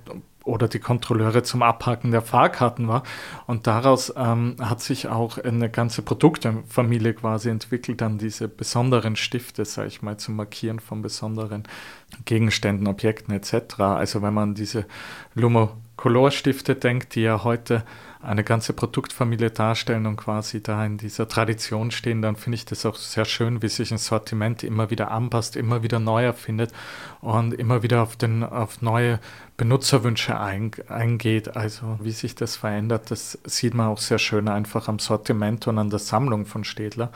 oder 0.47 0.67
die 0.67 0.79
Kontrolleure 0.79 1.43
zum 1.43 1.61
Abhaken 1.61 2.11
der 2.11 2.21
Fahrkarten 2.21 2.87
war. 2.87 3.03
Und 3.45 3.67
daraus 3.67 4.13
ähm, 4.15 4.55
hat 4.59 4.81
sich 4.81 5.07
auch 5.07 5.37
eine 5.37 5.69
ganze 5.69 6.01
Produktefamilie 6.01 7.13
quasi 7.13 7.49
entwickelt, 7.49 8.01
dann 8.01 8.17
diese 8.17 8.47
besonderen 8.47 9.15
Stifte, 9.15 9.65
sage 9.65 9.89
ich 9.89 10.01
mal, 10.01 10.17
zum 10.17 10.37
Markieren 10.37 10.79
von 10.79 11.01
besonderen 11.01 11.63
Gegenständen, 12.25 12.87
Objekten 12.87 13.33
etc. 13.33 13.79
Also 13.79 14.21
wenn 14.21 14.33
man 14.33 14.55
diese 14.55 14.85
Lumo-Color-Stifte 15.35 16.75
denkt, 16.75 17.15
die 17.15 17.21
ja 17.21 17.43
heute 17.43 17.83
eine 18.21 18.43
ganze 18.43 18.73
Produktfamilie 18.73 19.51
darstellen 19.51 20.05
und 20.05 20.17
quasi 20.17 20.61
da 20.61 20.83
in 20.85 20.97
dieser 20.97 21.27
Tradition 21.27 21.91
stehen, 21.91 22.21
dann 22.21 22.35
finde 22.35 22.55
ich 22.55 22.65
das 22.65 22.85
auch 22.85 22.95
sehr 22.95 23.25
schön, 23.25 23.61
wie 23.61 23.69
sich 23.69 23.91
ein 23.91 23.99
Sortiment 23.99 24.63
immer 24.63 24.89
wieder 24.89 25.11
anpasst, 25.11 25.55
immer 25.55 25.83
wieder 25.83 25.99
neu 25.99 26.25
erfindet 26.25 26.73
und 27.21 27.53
immer 27.53 27.83
wieder 27.83 28.01
auf, 28.01 28.15
den, 28.15 28.43
auf 28.43 28.81
neue 28.81 29.19
Benutzerwünsche 29.55 30.39
ein, 30.39 30.71
eingeht. 30.89 31.55
Also 31.55 31.99
wie 32.01 32.11
sich 32.11 32.33
das 32.33 32.55
verändert, 32.55 33.11
das 33.11 33.37
sieht 33.45 33.75
man 33.75 33.87
auch 33.87 33.99
sehr 33.99 34.19
schön 34.19 34.47
einfach 34.47 34.87
am 34.87 34.99
Sortiment 34.99 35.67
und 35.67 35.77
an 35.77 35.89
der 35.89 35.99
Sammlung 35.99 36.45
von 36.45 36.63
Städtler, 36.63 37.11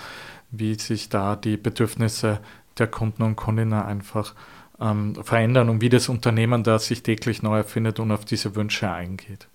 wie 0.52 0.76
sich 0.76 1.10
da 1.10 1.36
die 1.36 1.58
Bedürfnisse 1.58 2.40
der 2.78 2.88
Kunden 2.88 3.24
und 3.24 3.36
Kundinnen 3.36 3.82
einfach 3.82 4.34
ähm, 4.82 5.16
verändern 5.24 5.70
und 5.70 5.82
wie 5.82 5.90
das 5.90 6.10
Unternehmen 6.10 6.64
da 6.64 6.80
sich 6.80 7.04
täglich 7.04 7.44
neu 7.44 7.58
erfindet 7.58 8.00
und 8.00 8.12
auf 8.12 8.26
diese 8.26 8.56
Wünsche 8.56 8.92
eingeht. 8.92 9.48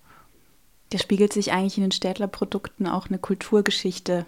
Der 0.93 0.99
spiegelt 0.99 1.33
sich 1.33 1.51
eigentlich 1.51 1.77
in 1.77 1.83
den 1.83 1.91
Städtler-Produkten 1.91 2.87
auch 2.87 3.07
eine 3.07 3.19
Kulturgeschichte 3.19 4.25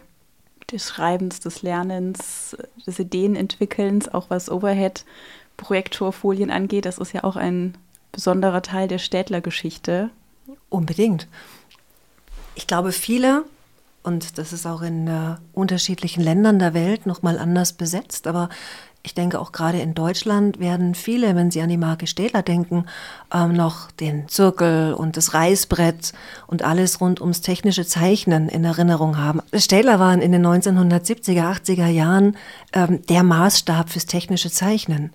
des 0.72 0.90
Schreibens, 0.90 1.40
des 1.40 1.62
Lernens, 1.62 2.58
des 2.86 3.00
Ideenentwickelns, 3.00 4.14
auch 4.14 4.30
was 4.30 4.52
Overhead-Projektorfolien 4.52 6.52
angeht. 6.52 6.86
Das 6.86 6.98
ist 6.98 7.14
ja 7.14 7.24
auch 7.24 7.38
ein 7.38 7.78
besonderer 8.12 8.62
Teil 8.62 8.90
der 8.90 9.00
Städtler-Geschichte. 9.00 10.10
Unbedingt. 10.68 11.28
Ich 12.56 12.68
glaube, 12.68 12.92
viele, 12.92 13.46
und 14.04 14.38
das 14.38 14.52
ist 14.52 14.66
auch 14.66 14.82
in 14.82 15.08
äh, 15.08 15.38
unterschiedlichen 15.54 16.22
Ländern 16.22 16.60
der 16.60 16.74
Welt 16.74 17.06
nochmal 17.06 17.40
anders 17.40 17.74
besetzt, 17.74 18.28
aber 18.28 18.50
ich 19.02 19.14
denke 19.14 19.40
auch 19.40 19.52
gerade 19.52 19.80
in 19.80 19.94
Deutschland 19.94 20.60
werden 20.60 20.94
viele, 20.94 21.36
wenn 21.36 21.52
sie 21.52 21.62
an 21.62 21.70
die 21.70 21.78
Marke 21.78 22.06
Städler 22.06 22.42
denken, 22.42 22.86
ähm, 23.34 23.54
noch 23.54 23.92
den 23.92 24.28
Zirkel 24.28 24.94
und 24.94 25.16
das 25.16 25.34
Reißbrett 25.34 26.12
und 26.48 26.64
alles 26.64 27.00
rund 27.00 27.22
ums 27.22 27.42
technische 27.42 27.86
Zeichnen 27.86 28.50
in 28.50 28.66
Erinnerung 28.66 29.18
haben. 29.18 29.42
Städler 29.54 30.00
waren 30.00 30.22
in 30.22 30.34
den 30.34 30.46
1970er, 30.46 31.44
80er 31.44 31.88
Jahren 31.88 32.36
ähm, 32.74 33.02
der 33.08 33.24
Maßstab 33.24 33.90
fürs 33.90 34.06
technische 34.06 34.52
Zeichnen. 34.52 35.14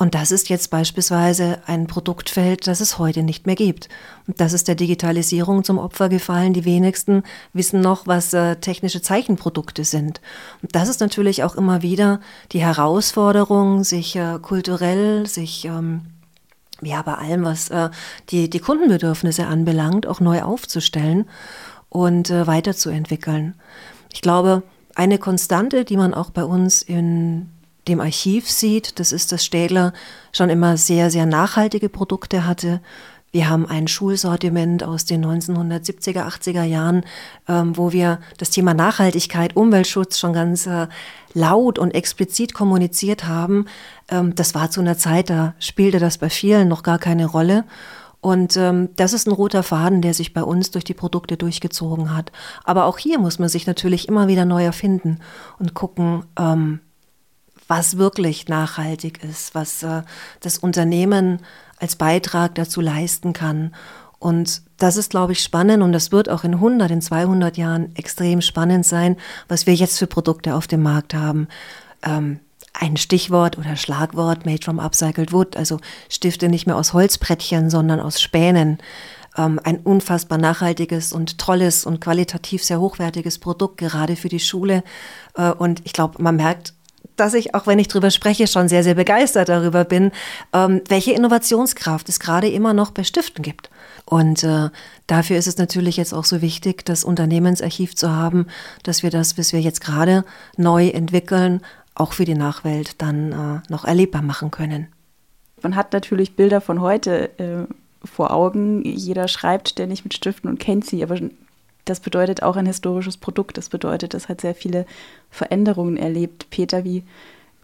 Und 0.00 0.14
das 0.14 0.30
ist 0.30 0.48
jetzt 0.48 0.70
beispielsweise 0.70 1.58
ein 1.66 1.86
Produktfeld, 1.86 2.66
das 2.66 2.80
es 2.80 2.98
heute 2.98 3.22
nicht 3.22 3.46
mehr 3.46 3.54
gibt. 3.54 3.90
Und 4.26 4.40
das 4.40 4.54
ist 4.54 4.66
der 4.66 4.74
Digitalisierung 4.74 5.62
zum 5.62 5.76
Opfer 5.76 6.08
gefallen. 6.08 6.54
Die 6.54 6.64
wenigsten 6.64 7.22
wissen 7.52 7.82
noch, 7.82 8.06
was 8.06 8.32
äh, 8.32 8.56
technische 8.56 9.02
Zeichenprodukte 9.02 9.84
sind. 9.84 10.22
Und 10.62 10.74
das 10.74 10.88
ist 10.88 11.00
natürlich 11.00 11.44
auch 11.44 11.54
immer 11.54 11.82
wieder 11.82 12.20
die 12.52 12.62
Herausforderung, 12.62 13.84
sich 13.84 14.16
äh, 14.16 14.38
kulturell, 14.40 15.26
sich 15.26 15.66
ähm, 15.66 16.06
ja 16.80 17.02
bei 17.02 17.16
allem, 17.16 17.44
was 17.44 17.68
äh, 17.68 17.90
die, 18.30 18.48
die 18.48 18.60
Kundenbedürfnisse 18.60 19.46
anbelangt, 19.46 20.06
auch 20.06 20.20
neu 20.20 20.40
aufzustellen 20.40 21.28
und 21.90 22.30
äh, 22.30 22.46
weiterzuentwickeln. 22.46 23.54
Ich 24.14 24.22
glaube, 24.22 24.62
eine 24.94 25.18
Konstante, 25.18 25.84
die 25.84 25.98
man 25.98 26.14
auch 26.14 26.30
bei 26.30 26.44
uns 26.44 26.80
in 26.80 27.50
dem 27.88 28.00
Archiv 28.00 28.50
sieht, 28.50 28.98
das 28.98 29.12
ist, 29.12 29.32
dass 29.32 29.44
Städler 29.44 29.92
schon 30.32 30.50
immer 30.50 30.76
sehr, 30.76 31.10
sehr 31.10 31.26
nachhaltige 31.26 31.88
Produkte 31.88 32.46
hatte. 32.46 32.80
Wir 33.32 33.48
haben 33.48 33.66
ein 33.66 33.86
Schulsortiment 33.86 34.82
aus 34.82 35.04
den 35.04 35.24
1970er, 35.24 36.26
80er 36.26 36.64
Jahren, 36.64 37.04
ähm, 37.48 37.76
wo 37.76 37.92
wir 37.92 38.18
das 38.38 38.50
Thema 38.50 38.74
Nachhaltigkeit, 38.74 39.54
Umweltschutz 39.54 40.18
schon 40.18 40.32
ganz 40.32 40.66
äh, 40.66 40.88
laut 41.32 41.78
und 41.78 41.92
explizit 41.92 42.54
kommuniziert 42.54 43.28
haben. 43.28 43.66
Ähm, 44.08 44.34
das 44.34 44.56
war 44.56 44.72
zu 44.72 44.80
einer 44.80 44.98
Zeit, 44.98 45.30
da 45.30 45.54
spielte 45.60 46.00
das 46.00 46.18
bei 46.18 46.28
vielen 46.28 46.66
noch 46.66 46.82
gar 46.82 46.98
keine 46.98 47.26
Rolle. 47.26 47.64
Und 48.20 48.56
ähm, 48.56 48.90
das 48.96 49.12
ist 49.12 49.28
ein 49.28 49.32
roter 49.32 49.62
Faden, 49.62 50.02
der 50.02 50.12
sich 50.12 50.34
bei 50.34 50.42
uns 50.42 50.72
durch 50.72 50.84
die 50.84 50.94
Produkte 50.94 51.36
durchgezogen 51.36 52.14
hat. 52.14 52.32
Aber 52.64 52.84
auch 52.84 52.98
hier 52.98 53.18
muss 53.20 53.38
man 53.38 53.48
sich 53.48 53.66
natürlich 53.66 54.08
immer 54.08 54.26
wieder 54.26 54.44
neu 54.44 54.64
erfinden 54.64 55.20
und 55.58 55.74
gucken, 55.74 56.24
ähm, 56.36 56.80
was 57.70 57.98
wirklich 57.98 58.48
nachhaltig 58.48 59.22
ist, 59.22 59.54
was 59.54 59.84
äh, 59.84 60.02
das 60.40 60.58
Unternehmen 60.58 61.38
als 61.78 61.94
Beitrag 61.94 62.56
dazu 62.56 62.80
leisten 62.80 63.32
kann. 63.32 63.72
Und 64.18 64.62
das 64.78 64.96
ist, 64.96 65.10
glaube 65.10 65.32
ich, 65.32 65.42
spannend 65.42 65.80
und 65.80 65.92
das 65.92 66.10
wird 66.10 66.28
auch 66.28 66.42
in 66.42 66.54
100, 66.54 66.90
in 66.90 67.00
200 67.00 67.56
Jahren 67.56 67.94
extrem 67.94 68.40
spannend 68.40 68.84
sein, 68.84 69.16
was 69.46 69.68
wir 69.68 69.74
jetzt 69.74 70.00
für 70.00 70.08
Produkte 70.08 70.56
auf 70.56 70.66
dem 70.66 70.82
Markt 70.82 71.14
haben. 71.14 71.46
Ähm, 72.02 72.40
ein 72.72 72.96
Stichwort 72.96 73.56
oder 73.56 73.76
Schlagwort 73.76 74.44
made 74.44 74.64
from 74.64 74.80
upcycled 74.80 75.32
wood, 75.32 75.56
also 75.56 75.78
Stifte 76.08 76.48
nicht 76.48 76.66
mehr 76.66 76.76
aus 76.76 76.92
Holzbrettchen, 76.92 77.70
sondern 77.70 78.00
aus 78.00 78.20
Spänen. 78.20 78.78
Ähm, 79.38 79.60
ein 79.62 79.78
unfassbar 79.78 80.38
nachhaltiges 80.38 81.12
und 81.12 81.38
tolles 81.38 81.86
und 81.86 82.00
qualitativ 82.00 82.64
sehr 82.64 82.80
hochwertiges 82.80 83.38
Produkt, 83.38 83.76
gerade 83.76 84.16
für 84.16 84.28
die 84.28 84.40
Schule. 84.40 84.82
Äh, 85.36 85.52
und 85.52 85.82
ich 85.84 85.92
glaube, 85.92 86.20
man 86.20 86.34
merkt 86.34 86.74
dass 87.20 87.34
ich, 87.34 87.54
auch 87.54 87.66
wenn 87.66 87.78
ich 87.78 87.88
drüber 87.88 88.10
spreche, 88.10 88.46
schon 88.46 88.68
sehr, 88.68 88.82
sehr 88.82 88.94
begeistert 88.94 89.48
darüber 89.48 89.84
bin, 89.84 90.10
ähm, 90.52 90.80
welche 90.88 91.12
Innovationskraft 91.12 92.08
es 92.08 92.18
gerade 92.18 92.48
immer 92.48 92.72
noch 92.72 92.90
bei 92.90 93.04
Stiften 93.04 93.42
gibt. 93.42 93.70
Und 94.06 94.42
äh, 94.42 94.70
dafür 95.06 95.36
ist 95.36 95.46
es 95.46 95.58
natürlich 95.58 95.96
jetzt 95.96 96.14
auch 96.14 96.24
so 96.24 96.40
wichtig, 96.42 96.84
das 96.84 97.04
Unternehmensarchiv 97.04 97.94
zu 97.94 98.10
haben, 98.10 98.46
dass 98.82 99.02
wir 99.02 99.10
das, 99.10 99.38
was 99.38 99.52
wir 99.52 99.60
jetzt 99.60 99.80
gerade 99.80 100.24
neu 100.56 100.88
entwickeln, 100.88 101.60
auch 101.94 102.14
für 102.14 102.24
die 102.24 102.34
Nachwelt 102.34 103.00
dann 103.02 103.32
äh, 103.32 103.70
noch 103.70 103.84
erlebbar 103.84 104.22
machen 104.22 104.50
können. 104.50 104.88
Man 105.62 105.76
hat 105.76 105.92
natürlich 105.92 106.36
Bilder 106.36 106.60
von 106.60 106.80
heute 106.80 107.38
äh, 107.38 107.66
vor 108.04 108.32
Augen. 108.32 108.82
Jeder 108.84 109.28
schreibt 109.28 109.68
ständig 109.68 110.04
mit 110.04 110.14
Stiften 110.14 110.48
und 110.48 110.58
kennt 110.58 110.86
sie, 110.86 111.02
aber 111.02 111.18
das 111.84 112.00
bedeutet 112.00 112.42
auch 112.42 112.56
ein 112.56 112.66
historisches 112.66 113.16
Produkt. 113.16 113.56
Das 113.56 113.68
bedeutet, 113.68 114.14
es 114.14 114.28
hat 114.28 114.40
sehr 114.40 114.54
viele 114.54 114.86
Veränderungen 115.30 115.96
erlebt. 115.96 116.48
Peter, 116.50 116.84
wie 116.84 117.04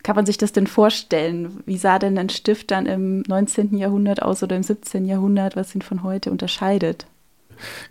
kann 0.02 0.16
man 0.16 0.26
sich 0.26 0.38
das 0.38 0.52
denn 0.52 0.66
vorstellen? 0.66 1.62
Wie 1.66 1.78
sah 1.78 1.98
denn 1.98 2.16
ein 2.16 2.28
Stift 2.28 2.70
dann 2.70 2.86
im 2.86 3.22
19. 3.22 3.76
Jahrhundert 3.76 4.22
aus 4.22 4.42
oder 4.42 4.56
im 4.56 4.62
17. 4.62 5.04
Jahrhundert, 5.06 5.56
was 5.56 5.74
ihn 5.74 5.82
von 5.82 6.02
heute 6.02 6.30
unterscheidet? 6.30 7.06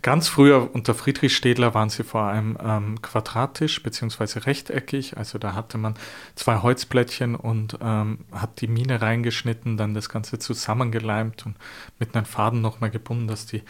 Ganz 0.02 0.28
früher 0.28 0.70
unter 0.74 0.94
Friedrich 0.94 1.36
Städler 1.36 1.74
waren 1.74 1.90
sie 1.90 2.04
vor 2.04 2.22
allem 2.22 2.56
ähm, 2.62 3.02
quadratisch 3.02 3.82
bzw. 3.82 4.40
rechteckig. 4.40 5.16
Also 5.16 5.38
da 5.38 5.54
hatte 5.54 5.78
man 5.78 5.94
zwei 6.34 6.58
Holzblättchen 6.58 7.34
und 7.34 7.78
ähm, 7.82 8.20
hat 8.32 8.60
die 8.60 8.68
Mine 8.68 9.02
reingeschnitten, 9.02 9.76
dann 9.76 9.94
das 9.94 10.08
Ganze 10.08 10.38
zusammengeleimt 10.38 11.46
und 11.46 11.56
mit 11.98 12.14
einem 12.14 12.26
Faden 12.26 12.60
nochmal 12.60 12.90
gebunden, 12.90 13.26
dass 13.26 13.46
die 13.46 13.62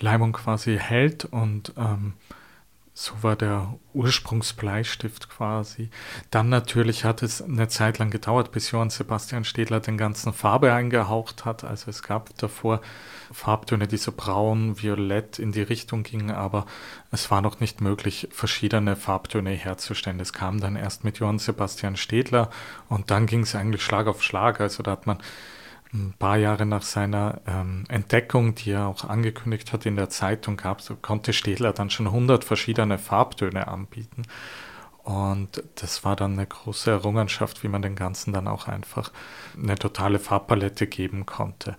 Leimung 0.00 0.32
quasi 0.32 0.78
hält 0.78 1.24
und 1.24 1.72
ähm, 1.76 2.14
So 2.98 3.12
war 3.22 3.36
der 3.36 3.74
Ursprungsbleistift 3.92 5.28
quasi. 5.28 5.90
Dann 6.30 6.48
natürlich 6.48 7.04
hat 7.04 7.22
es 7.22 7.42
eine 7.42 7.68
Zeit 7.68 7.98
lang 7.98 8.08
gedauert, 8.08 8.52
bis 8.52 8.70
Johann 8.70 8.88
Sebastian 8.88 9.44
Städler 9.44 9.80
den 9.80 9.98
ganzen 9.98 10.32
Farbe 10.32 10.72
eingehaucht 10.72 11.44
hat. 11.44 11.62
Also 11.62 11.90
es 11.90 12.02
gab 12.02 12.34
davor 12.38 12.80
Farbtöne, 13.30 13.86
die 13.86 13.98
so 13.98 14.12
braun, 14.16 14.80
violett 14.80 15.38
in 15.38 15.52
die 15.52 15.60
Richtung 15.60 16.04
gingen, 16.04 16.30
aber 16.30 16.64
es 17.10 17.30
war 17.30 17.42
noch 17.42 17.60
nicht 17.60 17.82
möglich, 17.82 18.28
verschiedene 18.32 18.96
Farbtöne 18.96 19.50
herzustellen. 19.50 20.16
Das 20.16 20.32
kam 20.32 20.58
dann 20.58 20.74
erst 20.74 21.04
mit 21.04 21.18
Johann 21.18 21.38
Sebastian 21.38 21.96
Städler 21.96 22.48
und 22.88 23.10
dann 23.10 23.26
ging 23.26 23.42
es 23.42 23.54
eigentlich 23.54 23.82
Schlag 23.82 24.06
auf 24.06 24.22
Schlag. 24.22 24.58
Also 24.58 24.82
da 24.82 24.92
hat 24.92 25.06
man 25.06 25.18
ein 25.96 26.14
paar 26.18 26.36
Jahre 26.36 26.66
nach 26.66 26.82
seiner 26.82 27.40
ähm, 27.46 27.84
Entdeckung, 27.88 28.54
die 28.54 28.70
er 28.70 28.86
auch 28.86 29.04
angekündigt 29.04 29.72
hat 29.72 29.86
in 29.86 29.96
der 29.96 30.10
Zeitung 30.10 30.56
gab, 30.56 30.82
konnte 31.02 31.32
Städler 31.32 31.72
dann 31.72 31.90
schon 31.90 32.06
100 32.06 32.44
verschiedene 32.44 32.98
Farbtöne 32.98 33.68
anbieten. 33.68 34.22
Und 35.02 35.62
das 35.76 36.04
war 36.04 36.16
dann 36.16 36.32
eine 36.32 36.46
große 36.46 36.90
Errungenschaft, 36.90 37.62
wie 37.62 37.68
man 37.68 37.80
den 37.80 37.94
Ganzen 37.94 38.32
dann 38.32 38.48
auch 38.48 38.66
einfach 38.66 39.12
eine 39.56 39.76
totale 39.76 40.18
Farbpalette 40.18 40.86
geben 40.88 41.26
konnte. 41.26 41.76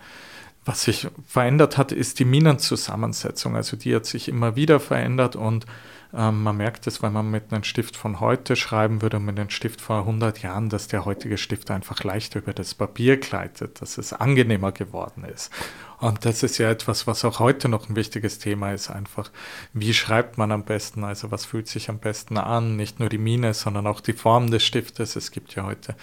Was 0.63 0.83
sich 0.83 1.07
verändert 1.25 1.77
hat, 1.77 1.91
ist 1.91 2.19
die 2.19 2.25
Minenzusammensetzung. 2.25 3.55
Also 3.55 3.77
die 3.77 3.95
hat 3.95 4.05
sich 4.05 4.29
immer 4.29 4.55
wieder 4.55 4.79
verändert 4.79 5.35
und 5.35 5.65
ähm, 6.13 6.43
man 6.43 6.57
merkt 6.57 6.87
es, 6.87 7.01
wenn 7.01 7.11
man 7.11 7.29
mit 7.29 7.51
einem 7.51 7.63
Stift 7.63 7.97
von 7.97 8.19
heute 8.19 8.55
schreiben 8.55 9.01
würde 9.01 9.17
und 9.17 9.25
mit 9.25 9.39
einem 9.39 9.49
Stift 9.49 9.81
vor 9.81 9.99
100 9.99 10.41
Jahren, 10.41 10.69
dass 10.69 10.87
der 10.87 11.05
heutige 11.05 11.37
Stift 11.37 11.69
einfach 11.69 12.03
leichter 12.03 12.39
über 12.39 12.53
das 12.53 12.75
Papier 12.75 13.17
gleitet, 13.17 13.81
dass 13.81 13.97
es 13.97 14.13
angenehmer 14.13 14.71
geworden 14.71 15.25
ist. 15.25 15.51
Und 15.99 16.25
das 16.25 16.43
ist 16.43 16.59
ja 16.59 16.69
etwas, 16.69 17.07
was 17.07 17.25
auch 17.25 17.39
heute 17.39 17.69
noch 17.69 17.89
ein 17.89 17.95
wichtiges 17.95 18.39
Thema 18.39 18.71
ist, 18.71 18.89
einfach, 18.89 19.31
wie 19.73 19.93
schreibt 19.93 20.37
man 20.37 20.51
am 20.51 20.63
besten, 20.63 21.03
also 21.03 21.31
was 21.31 21.45
fühlt 21.45 21.67
sich 21.67 21.89
am 21.89 21.99
besten 21.99 22.37
an, 22.37 22.75
nicht 22.75 22.99
nur 22.99 23.09
die 23.09 23.17
Mine, 23.17 23.53
sondern 23.53 23.87
auch 23.87 23.99
die 23.99 24.13
Form 24.13 24.49
des 24.51 24.63
Stiftes. 24.63 25.15
Es 25.15 25.31
gibt 25.31 25.55
ja 25.55 25.63
heute 25.63 25.95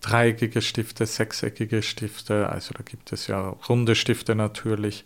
dreieckige 0.00 0.62
Stifte, 0.62 1.06
sechseckige 1.06 1.82
Stifte, 1.82 2.48
also 2.48 2.72
da 2.76 2.82
gibt 2.82 3.12
es 3.12 3.26
ja 3.26 3.50
runde 3.68 3.94
Stifte 3.94 4.34
natürlich 4.34 5.04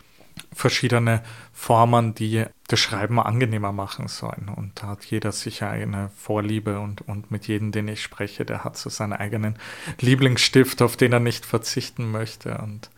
verschiedene 0.52 1.22
Formen, 1.52 2.14
die 2.14 2.44
das 2.68 2.80
Schreiben 2.80 3.18
angenehmer 3.20 3.72
machen 3.72 4.08
sollen. 4.08 4.50
Und 4.54 4.82
da 4.82 4.88
hat 4.88 5.04
jeder 5.04 5.32
sicher 5.32 5.68
eine 5.68 6.10
Vorliebe 6.16 6.80
und, 6.80 7.02
und 7.02 7.30
mit 7.30 7.46
jedem, 7.46 7.72
den 7.72 7.88
ich 7.88 8.02
spreche, 8.02 8.44
der 8.44 8.64
hat 8.64 8.76
so 8.76 8.90
seinen 8.90 9.12
eigenen 9.12 9.58
Lieblingsstift, 10.00 10.82
auf 10.82 10.96
den 10.96 11.12
er 11.12 11.20
nicht 11.20 11.44
verzichten 11.44 12.10
möchte. 12.10 12.58
Und 12.58 12.90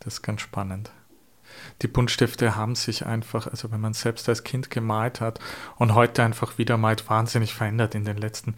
das 0.00 0.14
ist 0.14 0.22
ganz 0.22 0.40
spannend. 0.40 0.90
Die 1.82 1.88
Buntstifte 1.88 2.56
haben 2.56 2.74
sich 2.74 3.06
einfach, 3.06 3.46
also 3.46 3.70
wenn 3.72 3.80
man 3.80 3.94
selbst 3.94 4.28
als 4.28 4.44
Kind 4.44 4.70
gemalt 4.70 5.20
hat 5.20 5.40
und 5.76 5.94
heute 5.94 6.22
einfach 6.22 6.58
wieder 6.58 6.76
malt, 6.76 7.08
wahnsinnig 7.08 7.54
verändert 7.54 7.94
in 7.94 8.04
den 8.04 8.16
letzten 8.16 8.54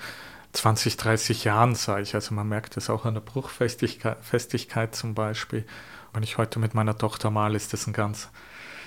20, 0.53 0.97
30 0.97 1.45
Jahren, 1.45 1.75
sage 1.75 2.03
ich. 2.03 2.15
Also 2.15 2.35
man 2.35 2.49
merkt 2.49 2.77
es 2.77 2.91
auch 2.91 3.05
an 3.05 3.15
der 3.15 3.21
Bruchfestigkeit 3.23 4.19
Festigkeit 4.23 4.95
zum 4.95 5.15
Beispiel. 5.15 5.65
Wenn 6.13 6.23
ich 6.23 6.39
heute 6.39 6.59
mit 6.59 6.75
meiner 6.75 6.97
Tochter 6.97 7.31
male, 7.31 7.57
ist 7.57 7.73
das 7.73 7.87
ein 7.87 7.93
ganz, 7.93 8.29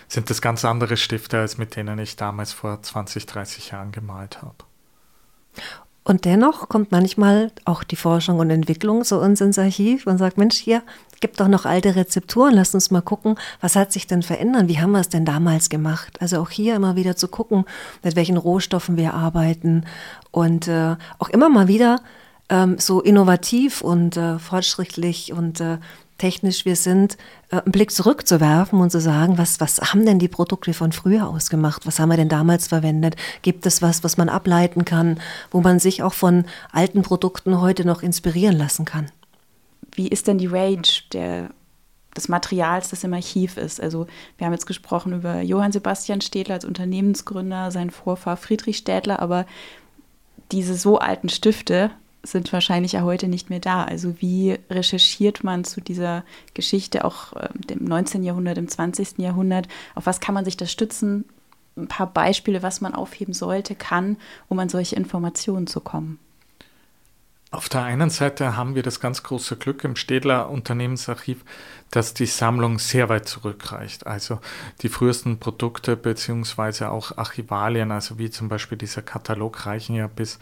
sind 0.07 0.29
das 0.29 0.41
ganz 0.41 0.63
andere 0.63 0.97
Stifte, 0.97 1.39
als 1.39 1.57
mit 1.57 1.75
denen 1.75 1.97
ich 1.99 2.15
damals 2.15 2.53
vor 2.53 2.81
20, 2.81 3.25
30 3.25 3.71
Jahren 3.71 3.91
gemalt 3.91 4.41
habe. 4.41 4.55
Und 6.07 6.25
dennoch 6.25 6.69
kommt 6.69 6.91
manchmal 6.91 7.51
auch 7.65 7.83
die 7.83 7.95
Forschung 7.95 8.37
und 8.37 8.51
Entwicklung 8.51 9.03
zu 9.03 9.19
uns 9.19 9.41
ins 9.41 9.57
Archiv 9.57 10.05
und 10.05 10.19
sagt, 10.19 10.37
Mensch, 10.37 10.55
hier 10.55 10.83
gibt 11.19 11.39
doch 11.39 11.47
noch 11.47 11.65
alte 11.65 11.95
Rezepturen, 11.95 12.53
lasst 12.53 12.75
uns 12.75 12.91
mal 12.91 13.01
gucken, 13.01 13.39
was 13.59 13.75
hat 13.75 13.91
sich 13.91 14.05
denn 14.05 14.21
verändert, 14.21 14.67
wie 14.67 14.79
haben 14.79 14.91
wir 14.91 14.99
es 14.99 15.09
denn 15.09 15.25
damals 15.25 15.69
gemacht? 15.69 16.21
Also 16.21 16.39
auch 16.39 16.51
hier 16.51 16.75
immer 16.75 16.95
wieder 16.95 17.15
zu 17.15 17.27
gucken, 17.27 17.65
mit 18.03 18.15
welchen 18.15 18.37
Rohstoffen 18.37 18.97
wir 18.97 19.15
arbeiten 19.15 19.85
und 20.29 20.67
äh, 20.67 20.95
auch 21.17 21.29
immer 21.29 21.49
mal 21.49 21.67
wieder 21.67 22.01
ähm, 22.49 22.77
so 22.77 23.01
innovativ 23.01 23.81
und 23.81 24.15
äh, 24.15 24.37
fortschrittlich 24.37 25.33
und 25.33 25.59
äh, 25.59 25.79
technisch 26.17 26.65
wir 26.65 26.75
sind, 26.75 27.17
äh, 27.49 27.57
einen 27.57 27.71
Blick 27.71 27.91
zurückzuwerfen 27.91 28.79
und 28.79 28.91
zu 28.91 29.01
sagen, 29.01 29.37
was, 29.37 29.59
was 29.59 29.79
haben 29.81 30.05
denn 30.05 30.19
die 30.19 30.27
Produkte 30.27 30.73
von 30.73 30.91
früher 30.91 31.27
ausgemacht? 31.27 31.85
Was 31.85 31.99
haben 31.99 32.09
wir 32.09 32.17
denn 32.17 32.29
damals 32.29 32.67
verwendet? 32.67 33.15
Gibt 33.41 33.65
es 33.65 33.81
was, 33.81 34.03
was 34.03 34.17
man 34.17 34.29
ableiten 34.29 34.85
kann, 34.85 35.19
wo 35.51 35.61
man 35.61 35.79
sich 35.79 36.03
auch 36.03 36.13
von 36.13 36.45
alten 36.71 37.01
Produkten 37.01 37.59
heute 37.61 37.85
noch 37.85 38.01
inspirieren 38.01 38.57
lassen 38.57 38.85
kann? 38.85 39.11
Wie 39.93 40.07
ist 40.07 40.27
denn 40.27 40.37
die 40.37 40.47
Range 40.47 40.87
der, 41.13 41.49
des 42.15 42.27
Materials, 42.27 42.89
das 42.89 43.03
im 43.03 43.13
Archiv 43.13 43.57
ist? 43.57 43.81
Also 43.81 44.07
wir 44.37 44.45
haben 44.45 44.53
jetzt 44.53 44.67
gesprochen 44.67 45.13
über 45.13 45.41
Johann 45.41 45.71
Sebastian 45.71 46.21
Städler 46.21 46.55
als 46.55 46.65
Unternehmensgründer, 46.65 47.71
sein 47.71 47.89
Vorfahr 47.89 48.37
Friedrich 48.37 48.77
Städler, 48.77 49.19
aber 49.19 49.45
diese 50.51 50.75
so 50.75 50.99
alten 50.99 51.29
Stifte, 51.29 51.91
sind 52.25 52.51
wahrscheinlich 52.51 52.93
ja 52.93 53.03
heute 53.03 53.27
nicht 53.27 53.49
mehr 53.49 53.59
da. 53.59 53.83
Also 53.83 54.21
wie 54.21 54.57
recherchiert 54.69 55.43
man 55.43 55.63
zu 55.63 55.81
dieser 55.81 56.23
Geschichte 56.53 57.05
auch 57.05 57.33
im 57.69 57.85
19. 57.85 58.23
Jahrhundert, 58.23 58.57
im 58.57 58.67
20. 58.67 59.19
Jahrhundert? 59.19 59.67
Auf 59.95 60.05
was 60.05 60.19
kann 60.19 60.35
man 60.35 60.45
sich 60.45 60.57
da 60.57 60.65
stützen? 60.65 61.25
Ein 61.77 61.87
paar 61.87 62.07
Beispiele, 62.07 62.63
was 62.63 62.81
man 62.81 62.95
aufheben 62.95 63.33
sollte, 63.33 63.75
kann, 63.75 64.17
um 64.47 64.59
an 64.59 64.69
solche 64.69 64.95
Informationen 64.95 65.67
zu 65.67 65.81
kommen. 65.81 66.19
Auf 67.55 67.69
der 67.69 67.83
einen 67.83 68.09
Seite 68.09 68.57
haben 68.57 68.75
wir 68.75 68.83
das 68.83 68.99
ganz 68.99 69.23
große 69.23 69.55
Glück 69.55 69.85
im 69.85 69.95
Städler 69.95 70.49
Unternehmensarchiv, 70.49 71.45
dass 71.89 72.13
die 72.13 72.25
Sammlung 72.25 72.79
sehr 72.79 73.07
weit 73.07 73.29
zurückreicht. 73.29 74.05
Also 74.05 74.41
die 74.81 74.89
frühesten 74.89 75.39
Produkte 75.39 75.95
beziehungsweise 75.95 76.91
auch 76.91 77.17
Archivalien, 77.17 77.93
also 77.93 78.19
wie 78.19 78.29
zum 78.29 78.49
Beispiel 78.49 78.77
dieser 78.77 79.03
Katalog, 79.03 79.65
reichen 79.65 79.95
ja 79.95 80.07
bis 80.07 80.37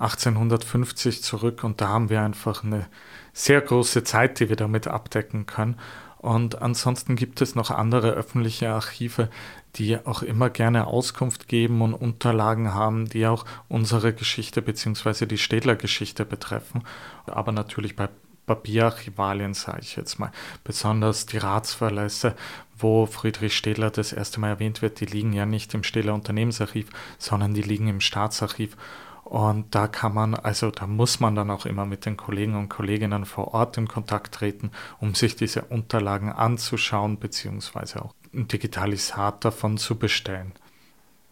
1850 0.00 1.22
zurück 1.22 1.62
und 1.62 1.80
da 1.80 1.86
haben 1.86 2.10
wir 2.10 2.20
einfach 2.22 2.64
eine 2.64 2.86
sehr 3.32 3.60
große 3.60 4.02
Zeit, 4.02 4.40
die 4.40 4.48
wir 4.48 4.56
damit 4.56 4.88
abdecken 4.88 5.46
können. 5.46 5.78
Und 6.18 6.60
ansonsten 6.62 7.14
gibt 7.14 7.40
es 7.42 7.54
noch 7.54 7.70
andere 7.70 8.10
öffentliche 8.10 8.70
Archive, 8.70 9.28
die 9.76 9.98
auch 10.04 10.22
immer 10.22 10.50
gerne 10.50 10.86
Auskunft 10.86 11.48
geben 11.48 11.82
und 11.82 11.94
Unterlagen 11.94 12.74
haben, 12.74 13.08
die 13.08 13.26
auch 13.26 13.44
unsere 13.68 14.12
Geschichte 14.12 14.62
bzw. 14.62 15.26
die 15.26 15.38
Städler-Geschichte 15.38 16.24
betreffen. 16.24 16.84
Aber 17.26 17.52
natürlich 17.52 17.96
bei 17.96 18.08
Papierarchivalien, 18.46 19.54
sage 19.54 19.80
ich 19.82 19.96
jetzt 19.96 20.18
mal, 20.18 20.30
besonders 20.64 21.26
die 21.26 21.38
Ratsverlässe, 21.38 22.36
wo 22.78 23.06
Friedrich 23.06 23.56
Städler 23.56 23.90
das 23.90 24.12
erste 24.12 24.40
Mal 24.40 24.50
erwähnt 24.50 24.82
wird, 24.82 25.00
die 25.00 25.06
liegen 25.06 25.32
ja 25.32 25.46
nicht 25.46 25.74
im 25.74 25.82
Städler 25.82 26.14
Unternehmensarchiv, 26.14 26.88
sondern 27.18 27.54
die 27.54 27.62
liegen 27.62 27.88
im 27.88 28.00
Staatsarchiv. 28.00 28.76
Und 29.24 29.74
da 29.74 29.88
kann 29.88 30.14
man, 30.14 30.36
also 30.36 30.70
da 30.70 30.86
muss 30.86 31.18
man 31.18 31.34
dann 31.34 31.50
auch 31.50 31.66
immer 31.66 31.84
mit 31.84 32.06
den 32.06 32.16
Kollegen 32.16 32.54
und 32.54 32.68
Kolleginnen 32.68 33.24
vor 33.24 33.54
Ort 33.54 33.76
in 33.76 33.88
Kontakt 33.88 34.36
treten, 34.36 34.70
um 35.00 35.16
sich 35.16 35.34
diese 35.34 35.62
Unterlagen 35.62 36.30
anzuschauen, 36.30 37.18
beziehungsweise 37.18 38.02
auch 38.04 38.14
ein 38.34 38.48
Digitalisat 38.48 39.44
davon 39.44 39.78
zu 39.78 39.96
bestellen. 39.96 40.52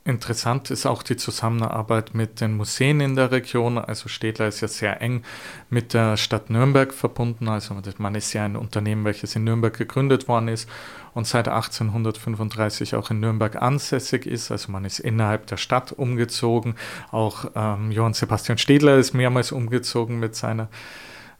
Interessant 0.07 0.71
ist 0.71 0.85
auch 0.85 1.03
die 1.03 1.17
Zusammenarbeit 1.17 2.15
mit 2.15 2.43
den 2.43 2.59
Museen 2.59 3.01
in 3.01 3.17
der 3.17 3.31
Region. 3.31 3.79
Also 3.79 4.11
Städler 4.11 4.49
ist 4.49 4.61
ja 4.61 4.69
sehr 4.69 5.01
eng 5.01 5.23
mit 5.71 5.95
der 5.95 6.19
Stadt 6.19 6.51
Nürnberg 6.51 6.93
verbunden. 6.93 7.49
Also 7.49 7.75
man 7.97 8.15
ist 8.15 8.35
ja 8.35 8.45
ein 8.45 8.57
Unternehmen, 8.57 9.07
welches 9.07 9.35
in 9.35 9.45
Nürnberg 9.45 9.75
gegründet 9.75 10.29
worden 10.29 10.49
ist 10.49 10.69
und 11.15 11.27
seit 11.27 11.49
1835 11.49 12.97
auch 12.97 13.11
in 13.11 13.21
Nürnberg 13.21 13.63
ansässig 13.63 14.27
ist. 14.27 14.51
Also 14.51 14.71
man 14.71 14.85
ist 14.85 14.99
innerhalb 14.99 15.47
der 15.47 15.57
Stadt 15.57 15.93
umgezogen. 15.93 16.75
Auch 17.11 17.47
ähm, 17.55 17.91
Johann 17.91 18.13
Sebastian 18.13 18.59
Städler 18.59 18.99
ist 18.99 19.15
mehrmals 19.15 19.53
umgezogen 19.53 20.19
mit 20.19 20.37
seiner 20.37 20.69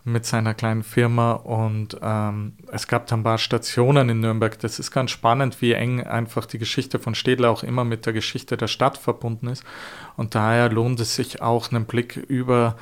mit 0.05 0.27
seiner 0.27 0.53
kleinen 0.53 0.83
Firma 0.83 1.33
und 1.33 1.97
ähm, 2.03 2.53
es 2.71 2.87
gab 2.87 3.07
dann 3.07 3.21
ein 3.21 3.25
paar 3.25 3.39
Stationen 3.39 4.11
in 4.11 4.21
Nürnberg. 4.21 4.59
Das 4.59 4.79
ist 4.79 4.91
ganz 4.91 5.11
spannend, 5.11 5.63
wie 5.63 5.73
eng 5.73 6.03
einfach 6.03 6.45
die 6.45 6.59
Geschichte 6.59 6.99
von 6.99 7.15
Städler 7.15 7.51
auch 7.51 7.63
immer 7.63 7.85
mit 7.85 8.05
der 8.05 8.13
Geschichte 8.13 8.59
der 8.59 8.69
Stadt 8.69 8.99
verbunden 8.99 9.49
ist. 9.49 9.65
Und 10.17 10.35
daher 10.35 10.69
lohnt 10.69 11.01
es 11.01 11.15
sich 11.15 11.41
auch 11.41 11.71
einen 11.73 11.87
Blick 11.87 12.17
über 12.17 12.77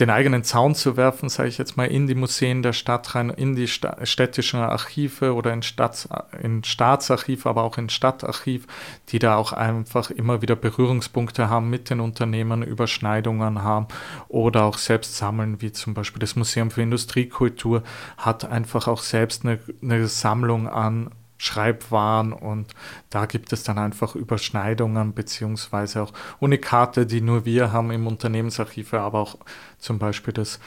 den 0.00 0.10
eigenen 0.10 0.44
Zaun 0.44 0.74
zu 0.74 0.96
werfen, 0.96 1.28
sage 1.28 1.50
ich 1.50 1.58
jetzt 1.58 1.76
mal, 1.76 1.84
in 1.84 2.06
die 2.06 2.14
Museen 2.14 2.62
der 2.62 2.72
Stadt 2.72 3.14
rein, 3.14 3.30
in 3.30 3.54
die 3.54 3.68
Sta 3.68 4.04
städtischen 4.04 4.60
Archive 4.60 5.34
oder 5.34 5.52
in, 5.52 5.62
Stadt, 5.62 6.08
in 6.42 6.64
Staatsarchiv, 6.64 7.46
aber 7.46 7.62
auch 7.62 7.76
in 7.76 7.90
Stadtarchiv, 7.90 8.66
die 9.10 9.18
da 9.18 9.36
auch 9.36 9.52
einfach 9.52 10.10
immer 10.10 10.42
wieder 10.42 10.56
Berührungspunkte 10.56 11.50
haben 11.50 11.68
mit 11.70 11.90
den 11.90 12.00
Unternehmen, 12.00 12.62
Überschneidungen 12.62 13.62
haben 13.62 13.86
oder 14.28 14.64
auch 14.64 14.78
selbst 14.78 15.16
sammeln, 15.16 15.60
wie 15.60 15.72
zum 15.72 15.94
Beispiel 15.94 16.20
das 16.20 16.34
Museum 16.34 16.70
für 16.70 16.82
Industriekultur 16.82 17.82
hat 18.16 18.44
einfach 18.44 18.88
auch 18.88 19.02
selbst 19.02 19.44
eine, 19.44 19.58
eine 19.82 20.06
Sammlung 20.06 20.68
an 20.68 21.10
Schreibwaren 21.40 22.34
und 22.34 22.74
da 23.08 23.24
gibt 23.24 23.54
es 23.54 23.62
dann 23.62 23.78
einfach 23.78 24.14
Überschneidungen 24.14 25.14
beziehungsweise 25.14 26.02
auch 26.02 26.12
Unikate, 26.38 27.06
die 27.06 27.22
nur 27.22 27.46
wir 27.46 27.72
haben 27.72 27.90
im 27.90 28.06
Unternehmensarchiv, 28.06 28.92
aber 28.92 29.20
auch 29.20 29.38
zum 29.78 29.98
Beispiel 29.98 30.34
das 30.34 30.60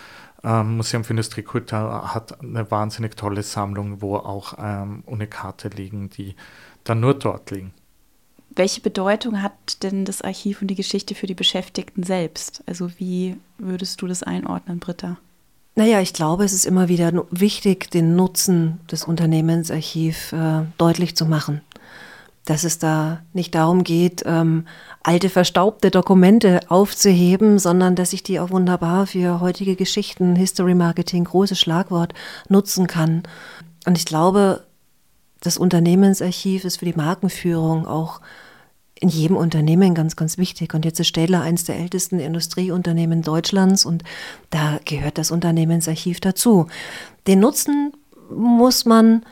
ähm, 0.44 0.78
Museum 0.78 1.04
für 1.04 1.14
Industriekultur 1.14 2.12
hat 2.16 2.42
eine 2.42 2.72
wahnsinnig 2.72 3.16
tolle 3.16 3.44
Sammlung, 3.44 4.02
wo 4.02 4.16
auch 4.16 4.56
ähm, 4.58 5.04
Unikate 5.06 5.68
liegen, 5.68 6.10
die 6.10 6.36
dann 6.86 7.02
nur 7.02 7.14
dort 7.14 7.52
liegen. 7.52 7.72
Welche 8.50 8.82
Bedeutung 8.82 9.44
hat 9.44 9.84
denn 9.84 10.06
das 10.06 10.24
Archiv 10.24 10.60
und 10.62 10.70
die 10.70 10.76
Geschichte 10.76 11.14
für 11.14 11.28
die 11.28 11.36
Beschäftigten 11.36 12.02
selbst? 12.02 12.64
Also 12.66 12.90
wie 12.98 13.38
würdest 13.60 14.02
du 14.02 14.08
das 14.08 14.24
einordnen, 14.24 14.80
Britta? 14.80 15.18
Naja, 15.76 16.02
ich 16.02 16.14
glaube, 16.14 16.44
es 16.44 16.54
ist 16.54 16.66
immer 16.66 16.88
wieder 16.88 17.12
wichtig, 17.32 17.90
den 17.90 18.16
Nutzen 18.16 18.80
des 18.92 19.06
Unternehmensarchiv 19.06 20.32
äh, 20.32 20.62
deutlich 20.78 21.16
zu 21.16 21.26
machen. 21.26 21.62
Dass 22.46 22.64
es 22.64 22.78
da 22.78 23.22
nicht 23.34 23.56
darum 23.56 23.84
geht, 23.84 24.22
ähm, 24.26 24.68
alte 25.02 25.30
verstaubte 25.30 25.90
Dokumente 25.90 26.60
aufzuheben, 26.70 27.58
sondern 27.58 27.96
dass 27.96 28.14
ich 28.14 28.22
die 28.22 28.40
auch 28.40 28.52
wunderbar 28.52 29.08
für 29.08 29.40
heutige 29.40 29.76
Geschichten, 29.76 30.36
History 30.36 30.76
Marketing, 30.76 31.24
großes 31.24 31.60
Schlagwort, 31.60 32.14
nutzen 32.50 32.86
kann. 32.86 33.24
Und 33.88 33.98
ich 33.98 34.06
glaube, 34.06 34.66
das 35.40 35.58
Unternehmensarchiv 35.58 36.66
ist 36.66 36.78
für 36.78 36.86
die 36.86 36.94
Markenführung 36.94 37.88
auch 37.88 38.22
in 39.04 39.10
jedem 39.10 39.36
Unternehmen 39.36 39.94
ganz, 39.94 40.16
ganz 40.16 40.38
wichtig. 40.38 40.74
Und 40.74 40.86
jetzt 40.86 40.98
ist 40.98 41.08
Städler 41.08 41.42
eines 41.42 41.66
der 41.66 41.78
ältesten 41.78 42.20
Industrieunternehmen 42.20 43.22
Deutschlands 43.22 43.86
und 43.86 44.02
da 44.50 44.80
gehört 44.86 45.18
das 45.18 45.30
Unternehmensarchiv 45.30 46.22
dazu. 46.22 46.68
Den 47.28 47.42
Nutzen 47.42 47.92
muss 48.34 48.86
man, 48.86 49.24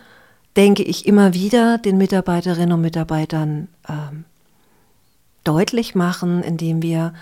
denke 0.58 0.84
ich, 0.84 1.06
immer 1.06 1.34
wieder 1.34 1.78
den 1.78 1.98
Mitarbeiterinnen 1.98 2.74
und 2.74 2.82
Mitarbeitern 2.82 3.70
ähm, 3.88 4.26
deutlich 5.46 5.96
machen, 5.96 6.44
indem 6.44 6.82
wir 6.82 7.14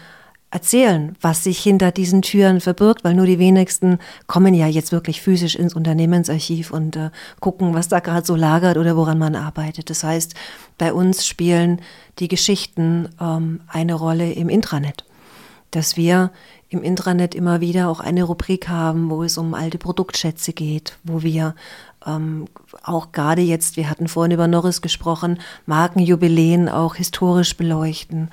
erzählen, 0.52 1.16
was 1.22 1.44
sich 1.44 1.60
hinter 1.60 1.92
diesen 1.92 2.22
Türen 2.22 2.60
verbirgt, 2.60 3.04
weil 3.04 3.14
nur 3.14 3.28
die 3.28 3.38
wenigsten 3.38 4.00
kommen 4.26 4.54
ja 4.54 4.68
jetzt 4.68 4.92
wirklich 4.92 5.22
physisch 5.22 5.56
ins 5.56 5.76
Unternehmensarchiv 5.76 6.72
und 6.72 6.96
äh, 6.96 7.12
gucken, 7.40 7.76
was 7.76 7.88
da 7.88 8.00
gerade 8.00 8.26
so 8.26 8.36
lagert 8.36 8.78
oder 8.78 8.98
woran 8.98 9.20
man 9.20 9.36
arbeitet. 9.36 9.90
Das 9.90 10.04
heißt, 10.04 10.34
bei 10.78 10.92
uns 10.92 11.28
spielen 11.28 11.82
die 12.18 12.28
Geschichten 12.28 13.10
ähm, 13.22 13.62
eine 13.68 13.94
Rolle 13.94 14.32
im 14.34 14.50
Intranet, 14.50 15.06
dass 15.70 15.98
wir 15.98 16.32
im 16.70 16.82
Intranet 16.82 17.36
immer 17.36 17.62
wieder 17.62 17.90
auch 17.90 18.00
eine 18.00 18.24
Rubrik 18.24 18.70
haben, 18.70 19.10
wo 19.10 19.24
es 19.24 19.38
um 19.38 19.54
alte 19.54 19.78
Produktschätze 19.78 20.54
geht, 20.54 20.98
wo 21.04 21.22
wir 21.22 21.56
ähm, 22.06 22.48
auch 22.84 23.12
gerade 23.12 23.42
jetzt, 23.42 23.78
wir 23.78 23.90
hatten 23.90 24.08
vorhin 24.08 24.32
über 24.32 24.48
Norris 24.48 24.82
gesprochen, 24.82 25.40
Markenjubiläen 25.68 26.70
auch 26.70 26.96
historisch 26.96 27.56
beleuchten. 27.56 28.30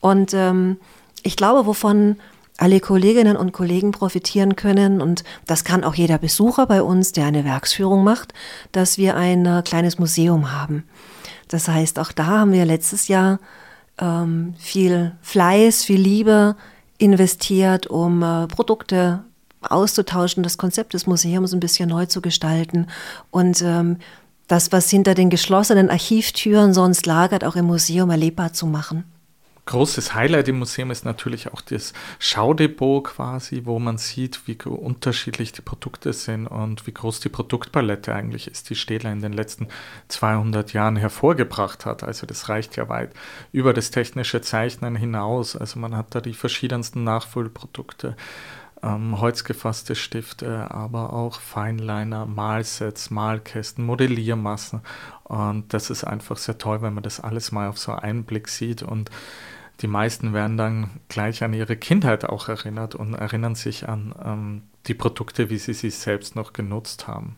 Und 0.00 0.34
ähm, 0.34 0.78
ich 1.26 1.36
glaube, 1.36 1.66
wovon 1.66 2.16
alle 2.56 2.80
Kolleginnen 2.80 3.36
und 3.36 3.52
Kollegen 3.52 3.92
profitieren 3.92 4.56
können, 4.56 5.02
und 5.02 5.24
das 5.46 5.64
kann 5.64 5.84
auch 5.84 5.94
jeder 5.94 6.18
Besucher 6.18 6.66
bei 6.66 6.82
uns, 6.82 7.12
der 7.12 7.26
eine 7.26 7.44
Werksführung 7.44 8.02
macht, 8.02 8.32
dass 8.72 8.96
wir 8.96 9.16
ein 9.16 9.44
äh, 9.44 9.62
kleines 9.64 9.98
Museum 9.98 10.52
haben. 10.52 10.84
Das 11.48 11.68
heißt, 11.68 11.98
auch 11.98 12.12
da 12.12 12.26
haben 12.26 12.52
wir 12.52 12.64
letztes 12.64 13.08
Jahr 13.08 13.40
ähm, 13.98 14.54
viel 14.58 15.12
Fleiß, 15.20 15.84
viel 15.84 16.00
Liebe 16.00 16.56
investiert, 16.98 17.88
um 17.88 18.22
äh, 18.22 18.46
Produkte 18.46 19.24
auszutauschen, 19.60 20.42
das 20.42 20.58
Konzept 20.58 20.94
des 20.94 21.06
Museums 21.06 21.52
ein 21.52 21.60
bisschen 21.60 21.88
neu 21.88 22.06
zu 22.06 22.22
gestalten 22.22 22.86
und 23.30 23.62
ähm, 23.62 23.98
das, 24.48 24.70
was 24.70 24.88
hinter 24.88 25.14
den 25.14 25.28
geschlossenen 25.28 25.90
Archivtüren 25.90 26.72
sonst 26.72 27.04
lagert, 27.04 27.42
auch 27.42 27.56
im 27.56 27.66
Museum 27.66 28.10
erlebbar 28.10 28.52
zu 28.52 28.66
machen 28.66 29.04
großes 29.66 30.14
Highlight 30.14 30.48
im 30.48 30.60
Museum 30.60 30.92
ist 30.92 31.04
natürlich 31.04 31.52
auch 31.52 31.60
das 31.60 31.92
Schaudepot 32.20 33.04
quasi, 33.04 33.62
wo 33.64 33.78
man 33.78 33.98
sieht, 33.98 34.46
wie 34.46 34.56
unterschiedlich 34.64 35.52
die 35.52 35.62
Produkte 35.62 36.12
sind 36.12 36.46
und 36.46 36.86
wie 36.86 36.94
groß 36.94 37.20
die 37.20 37.28
Produktpalette 37.28 38.14
eigentlich 38.14 38.46
ist, 38.46 38.70
die 38.70 38.76
Städler 38.76 39.12
in 39.12 39.20
den 39.20 39.32
letzten 39.32 39.66
200 40.08 40.72
Jahren 40.72 40.96
hervorgebracht 40.96 41.84
hat. 41.84 42.04
Also 42.04 42.26
das 42.26 42.48
reicht 42.48 42.76
ja 42.76 42.88
weit 42.88 43.12
über 43.52 43.74
das 43.74 43.90
technische 43.90 44.40
Zeichnen 44.40 44.94
hinaus. 44.94 45.56
Also 45.56 45.80
man 45.80 45.96
hat 45.96 46.14
da 46.14 46.20
die 46.20 46.34
verschiedensten 46.34 47.02
Nachfüllprodukte. 47.02 48.16
Ähm, 48.82 49.20
holzgefasste 49.20 49.94
Stifte, 49.94 50.70
aber 50.70 51.12
auch 51.12 51.40
Feinliner, 51.40 52.26
Malsets, 52.26 53.10
Malkästen, 53.10 53.84
Modelliermassen. 53.84 54.82
Und 55.24 55.72
das 55.74 55.90
ist 55.90 56.04
einfach 56.04 56.36
sehr 56.36 56.58
toll, 56.58 56.82
wenn 56.82 56.94
man 56.94 57.02
das 57.02 57.18
alles 57.18 57.50
mal 57.52 57.68
auf 57.68 57.78
so 57.78 57.92
einen 57.92 58.24
Blick 58.24 58.48
sieht 58.48 58.82
und 58.82 59.10
die 59.82 59.86
meisten 59.86 60.32
werden 60.32 60.56
dann 60.56 60.90
gleich 61.08 61.42
an 61.42 61.52
ihre 61.52 61.76
Kindheit 61.76 62.24
auch 62.24 62.48
erinnert 62.48 62.94
und 62.94 63.14
erinnern 63.14 63.54
sich 63.54 63.88
an 63.88 64.14
ähm, 64.24 64.62
die 64.86 64.94
Produkte, 64.94 65.50
wie 65.50 65.58
sie 65.58 65.74
sie 65.74 65.90
selbst 65.90 66.36
noch 66.36 66.52
genutzt 66.52 67.06
haben. 67.08 67.36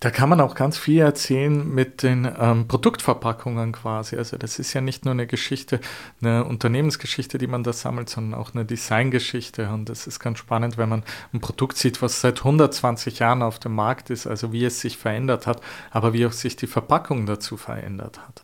Da 0.00 0.10
kann 0.10 0.28
man 0.28 0.40
auch 0.40 0.54
ganz 0.54 0.78
viel 0.78 1.00
erzählen 1.00 1.68
mit 1.68 2.02
den 2.02 2.30
ähm, 2.38 2.68
Produktverpackungen 2.68 3.72
quasi. 3.72 4.16
Also 4.16 4.36
das 4.36 4.58
ist 4.58 4.72
ja 4.74 4.80
nicht 4.80 5.04
nur 5.04 5.12
eine 5.12 5.26
Geschichte, 5.26 5.80
eine 6.20 6.44
Unternehmensgeschichte, 6.44 7.38
die 7.38 7.46
man 7.46 7.64
da 7.64 7.72
sammelt, 7.72 8.08
sondern 8.08 8.38
auch 8.38 8.54
eine 8.54 8.64
Designgeschichte. 8.64 9.68
Und 9.70 9.88
das 9.88 10.06
ist 10.06 10.20
ganz 10.20 10.38
spannend, 10.38 10.78
wenn 10.78 10.88
man 10.88 11.02
ein 11.32 11.40
Produkt 11.40 11.78
sieht, 11.78 12.02
was 12.02 12.20
seit 12.20 12.38
120 12.38 13.18
Jahren 13.18 13.42
auf 13.42 13.58
dem 13.58 13.74
Markt 13.74 14.10
ist, 14.10 14.26
also 14.26 14.52
wie 14.52 14.64
es 14.64 14.80
sich 14.80 14.98
verändert 14.98 15.46
hat, 15.46 15.60
aber 15.90 16.12
wie 16.12 16.26
auch 16.26 16.32
sich 16.32 16.56
die 16.56 16.66
Verpackung 16.66 17.26
dazu 17.26 17.56
verändert 17.56 18.20
hat. 18.20 18.42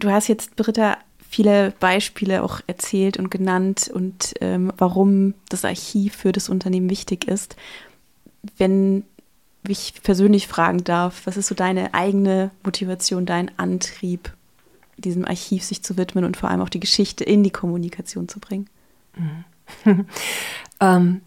Du 0.00 0.10
hast 0.10 0.28
jetzt, 0.28 0.54
Britta, 0.56 0.98
viele 1.28 1.72
Beispiele 1.78 2.42
auch 2.42 2.60
erzählt 2.66 3.18
und 3.18 3.30
genannt 3.30 3.90
und 3.92 4.34
ähm, 4.40 4.72
warum 4.78 5.34
das 5.48 5.64
Archiv 5.64 6.16
für 6.16 6.32
das 6.32 6.48
Unternehmen 6.48 6.88
wichtig 6.90 7.28
ist. 7.28 7.56
Wenn 8.56 9.04
ich 9.66 9.94
persönlich 10.02 10.48
fragen 10.48 10.84
darf, 10.84 11.26
was 11.26 11.36
ist 11.36 11.48
so 11.48 11.54
deine 11.54 11.92
eigene 11.92 12.50
Motivation, 12.64 13.26
dein 13.26 13.50
Antrieb, 13.58 14.32
diesem 14.96 15.24
Archiv 15.26 15.64
sich 15.64 15.82
zu 15.82 15.96
widmen 15.96 16.24
und 16.24 16.36
vor 16.36 16.48
allem 16.48 16.62
auch 16.62 16.70
die 16.70 16.80
Geschichte 16.80 17.24
in 17.24 17.44
die 17.44 17.50
Kommunikation 17.50 18.28
zu 18.28 18.40
bringen? 18.40 18.68
Mhm. 19.16 19.44
ähm, 20.80 21.20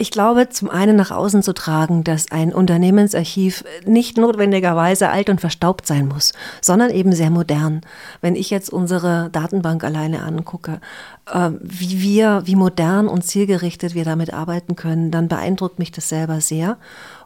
ich 0.00 0.10
glaube, 0.10 0.48
zum 0.48 0.70
einen 0.70 0.96
nach 0.96 1.10
außen 1.10 1.42
zu 1.42 1.52
tragen, 1.52 2.04
dass 2.04 2.30
ein 2.30 2.54
Unternehmensarchiv 2.54 3.64
nicht 3.84 4.16
notwendigerweise 4.16 5.10
alt 5.10 5.28
und 5.28 5.42
verstaubt 5.42 5.86
sein 5.86 6.08
muss, 6.08 6.32
sondern 6.62 6.88
eben 6.88 7.12
sehr 7.12 7.28
modern. 7.28 7.82
Wenn 8.22 8.34
ich 8.34 8.48
jetzt 8.48 8.72
unsere 8.72 9.28
Datenbank 9.30 9.84
alleine 9.84 10.22
angucke, 10.22 10.80
äh, 11.30 11.50
wie 11.60 12.00
wir, 12.00 12.42
wie 12.46 12.56
modern 12.56 13.08
und 13.08 13.26
zielgerichtet 13.26 13.94
wir 13.94 14.06
damit 14.06 14.32
arbeiten 14.32 14.74
können, 14.74 15.10
dann 15.10 15.28
beeindruckt 15.28 15.78
mich 15.78 15.92
das 15.92 16.08
selber 16.08 16.40
sehr 16.40 16.78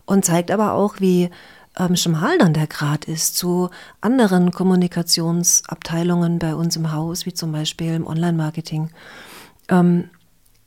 und 0.05 0.25
zeigt 0.25 0.51
aber 0.51 0.73
auch, 0.73 0.97
wie 0.99 1.31
ähm, 1.79 1.95
schmal 1.95 2.39
dann 2.39 2.55
der 2.55 2.67
Grad 2.67 3.05
ist 3.05 3.37
zu 3.37 3.71
anderen 4.01 4.51
Kommunikationsabteilungen 4.51 6.41
bei 6.41 6.57
uns 6.57 6.75
im 6.75 6.91
Haus, 6.91 7.25
wie 7.25 7.35
zum 7.35 7.53
Beispiel 7.53 7.95
im 7.95 8.07
Online-Marketing. 8.09 8.91
Ähm, 9.69 10.11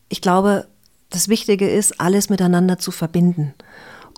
ich 0.07 0.21
glaube, 0.21 0.67
das 1.09 1.29
Wichtige 1.29 1.69
ist, 1.69 1.99
alles 1.99 2.29
miteinander 2.29 2.77
zu 2.77 2.91
verbinden. 2.91 3.53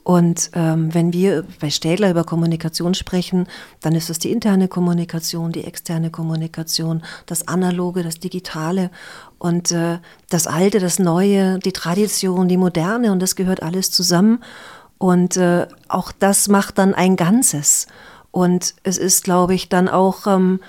Und 0.03 0.49
ähm, 0.53 0.93
wenn 0.93 1.13
wir 1.13 1.45
bei 1.59 1.69
Städler 1.69 2.09
über 2.09 2.23
Kommunikation 2.23 2.95
sprechen, 2.95 3.47
dann 3.81 3.93
ist 3.93 4.09
es 4.09 4.17
die 4.17 4.31
interne 4.31 4.67
Kommunikation, 4.67 5.51
die 5.51 5.65
externe 5.65 6.09
Kommunikation, 6.09 7.03
das 7.27 7.47
Analoge, 7.47 8.01
das 8.01 8.19
Digitale 8.19 8.89
und 9.37 9.71
äh, 9.71 9.99
das 10.29 10.47
Alte, 10.47 10.79
das 10.79 10.97
Neue, 10.97 11.59
die 11.59 11.73
Tradition, 11.73 12.47
die 12.47 12.57
Moderne 12.57 13.11
und 13.11 13.21
das 13.21 13.35
gehört 13.35 13.61
alles 13.61 13.91
zusammen. 13.91 14.43
Und 14.97 15.37
äh, 15.37 15.67
auch 15.87 16.11
das 16.11 16.47
macht 16.47 16.77
dann 16.77 16.95
ein 16.95 17.15
Ganzes. 17.15 17.85
Und 18.31 18.75
es 18.83 18.97
ist, 18.97 19.23
glaube 19.23 19.53
ich, 19.53 19.69
dann 19.69 19.87
auch, 19.87 20.27
ähm, 20.27 20.59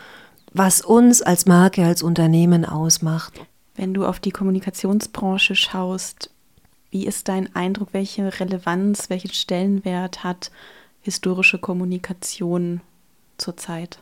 was 0.52 0.82
uns 0.82 1.22
als 1.22 1.46
Marke, 1.46 1.84
als 1.84 2.02
Unternehmen 2.02 2.64
ausmacht. 2.64 3.40
Wenn 3.76 3.94
du 3.94 4.04
auf 4.06 4.20
die 4.20 4.30
Kommunikationsbranche 4.30 5.54
schaust, 5.54 6.30
wie 6.90 7.06
ist 7.06 7.28
dein 7.28 7.54
Eindruck, 7.54 7.90
welche 7.92 8.40
Relevanz, 8.40 9.10
welchen 9.10 9.32
Stellenwert 9.32 10.24
hat 10.24 10.50
historische 11.02 11.58
Kommunikation 11.58 12.80
zurzeit? 13.38 14.00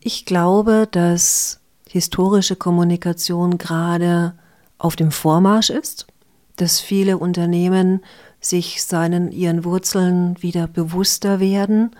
Ich 0.00 0.24
glaube, 0.26 0.86
dass 0.90 1.60
historische 1.88 2.56
Kommunikation 2.56 3.58
gerade 3.58 4.34
auf 4.78 4.94
dem 4.94 5.10
Vormarsch 5.10 5.70
ist, 5.70 6.06
dass 6.56 6.80
viele 6.80 7.18
Unternehmen 7.18 8.04
sich 8.40 8.84
seinen 8.84 9.32
ihren 9.32 9.64
Wurzeln 9.64 10.40
wieder 10.42 10.66
bewusster 10.66 11.40
werden. 11.40 11.90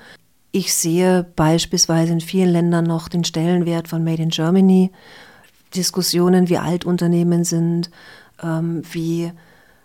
Ich 0.53 0.75
sehe 0.75 1.25
beispielsweise 1.37 2.13
in 2.13 2.21
vielen 2.21 2.51
Ländern 2.51 2.85
noch 2.85 3.09
den 3.09 3.25
Stellenwert 3.25 3.89
von 3.89 4.05
Made 4.05 4.23
in 4.23 4.29
Germany 4.29 4.93
Diskussionen, 5.75 6.49
wie 6.49 6.59
alt 6.59 6.85
Unternehmen 6.85 7.45
sind, 7.45 7.91
ähm, 8.43 8.83
wie, 8.93 9.33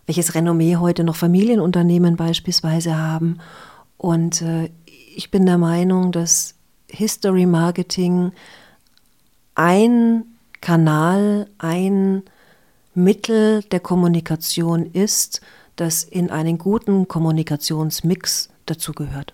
welches 0.06 0.36
Renommee 0.36 0.78
heute 0.78 1.04
noch 1.04 1.16
Familienunternehmen 1.16 2.16
beispielsweise 2.16 2.98
haben. 2.98 3.40
Und 3.98 4.42
äh, 4.42 4.70
ich 4.86 5.32
bin 5.32 5.46
der 5.46 5.58
Meinung, 5.58 6.12
dass 6.12 6.56
History 6.90 7.46
Marketing 7.46 8.32
ein 9.56 10.26
Kanal, 10.62 11.50
ein 11.58 12.24
Mittel 12.94 13.64
der 13.64 13.80
Kommunikation 13.80 14.86
ist, 14.86 15.42
das 15.76 16.04
in 16.04 16.30
einen 16.30 16.58
guten 16.58 17.08
Kommunikationsmix 17.08 18.50
dazugehört. 18.66 19.34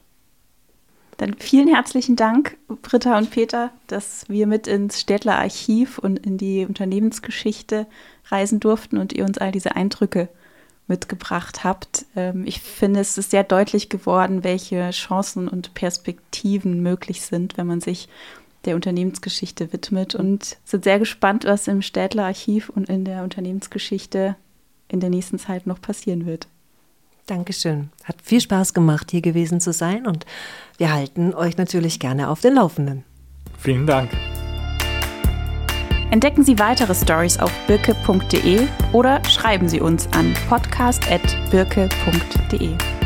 Dann 1.18 1.36
vielen 1.39 1.68
herzlichen 1.68 2.15
Dank, 2.15 2.57
Britta 2.84 3.18
und 3.18 3.32
Peter, 3.32 3.72
dass 3.88 4.26
wir 4.30 4.45
mit 4.45 4.68
ins 4.68 5.01
Städtler 5.01 5.39
Archiv 5.39 5.97
und 5.97 6.20
in 6.20 6.38
die 6.38 6.65
Unternehmensgeschichte 6.65 7.88
reisen 8.26 8.59
durften 8.59 8.97
und 8.97 9.13
ihr 9.13 9.26
uns 9.26 9.39
all 9.39 9.51
diese 9.51 9.76
Eindrücke 9.76 10.30
mitgebracht 10.88 11.63
habt. 11.63 12.05
Ähm, 12.15 12.43
ich 12.45 12.61
finde, 12.61 12.99
es 12.99 13.18
ist 13.18 13.32
sehr 13.32 13.43
deutlich 13.43 13.89
geworden, 13.89 14.43
welche 14.43 14.91
Chancen 14.91 15.47
und 15.47 15.74
Perspektiven 15.74 16.82
möglich 16.82 17.22
sind, 17.22 17.57
wenn 17.57 17.68
man 17.68 17.82
sich 17.82 18.07
der 18.65 18.76
Unternehmensgeschichte 18.76 19.74
widmet 19.74 20.13
und 20.13 20.57
sind 20.65 20.84
sehr 20.84 20.99
gespannt, 20.99 21.45
was 21.45 21.68
im 21.68 21.82
Städtler 21.82 22.26
Archiv 22.26 22.70
und 22.70 22.89
in 22.89 23.05
der 23.05 23.24
Unternehmensgeschichte 23.24 24.36
in 24.88 24.99
der 24.99 25.09
nächsten 25.09 25.39
Zeit 25.39 25.68
noch 25.68 25.82
passieren 25.82 26.26
wird. 26.26 26.47
Dankeschön. 27.28 27.91
Hat 28.03 28.15
viel 28.23 28.41
Spaß 28.41 28.73
gemacht, 28.73 29.11
hier 29.11 29.21
gewesen 29.21 29.59
zu 29.59 29.73
sein 29.73 30.07
und 30.07 30.25
wir 30.78 30.91
halten 30.91 31.34
euch 31.34 31.57
natürlich 31.57 31.99
gerne 31.99 32.30
auf 32.30 32.41
den 32.41 32.55
Laufenden. 32.55 33.03
Vielen 33.59 33.86
Dank. 33.86 34.09
Entdecken 36.09 36.43
Sie 36.43 36.57
weitere 36.57 36.95
Stories 36.95 37.38
auf 37.38 37.51
birke.de 37.67 38.65
oder 38.93 39.21
schreiben 39.25 39.67
Sie 39.67 39.82
uns 39.82 40.07
an 40.13 40.34
podcast.birke.de. 40.47 42.97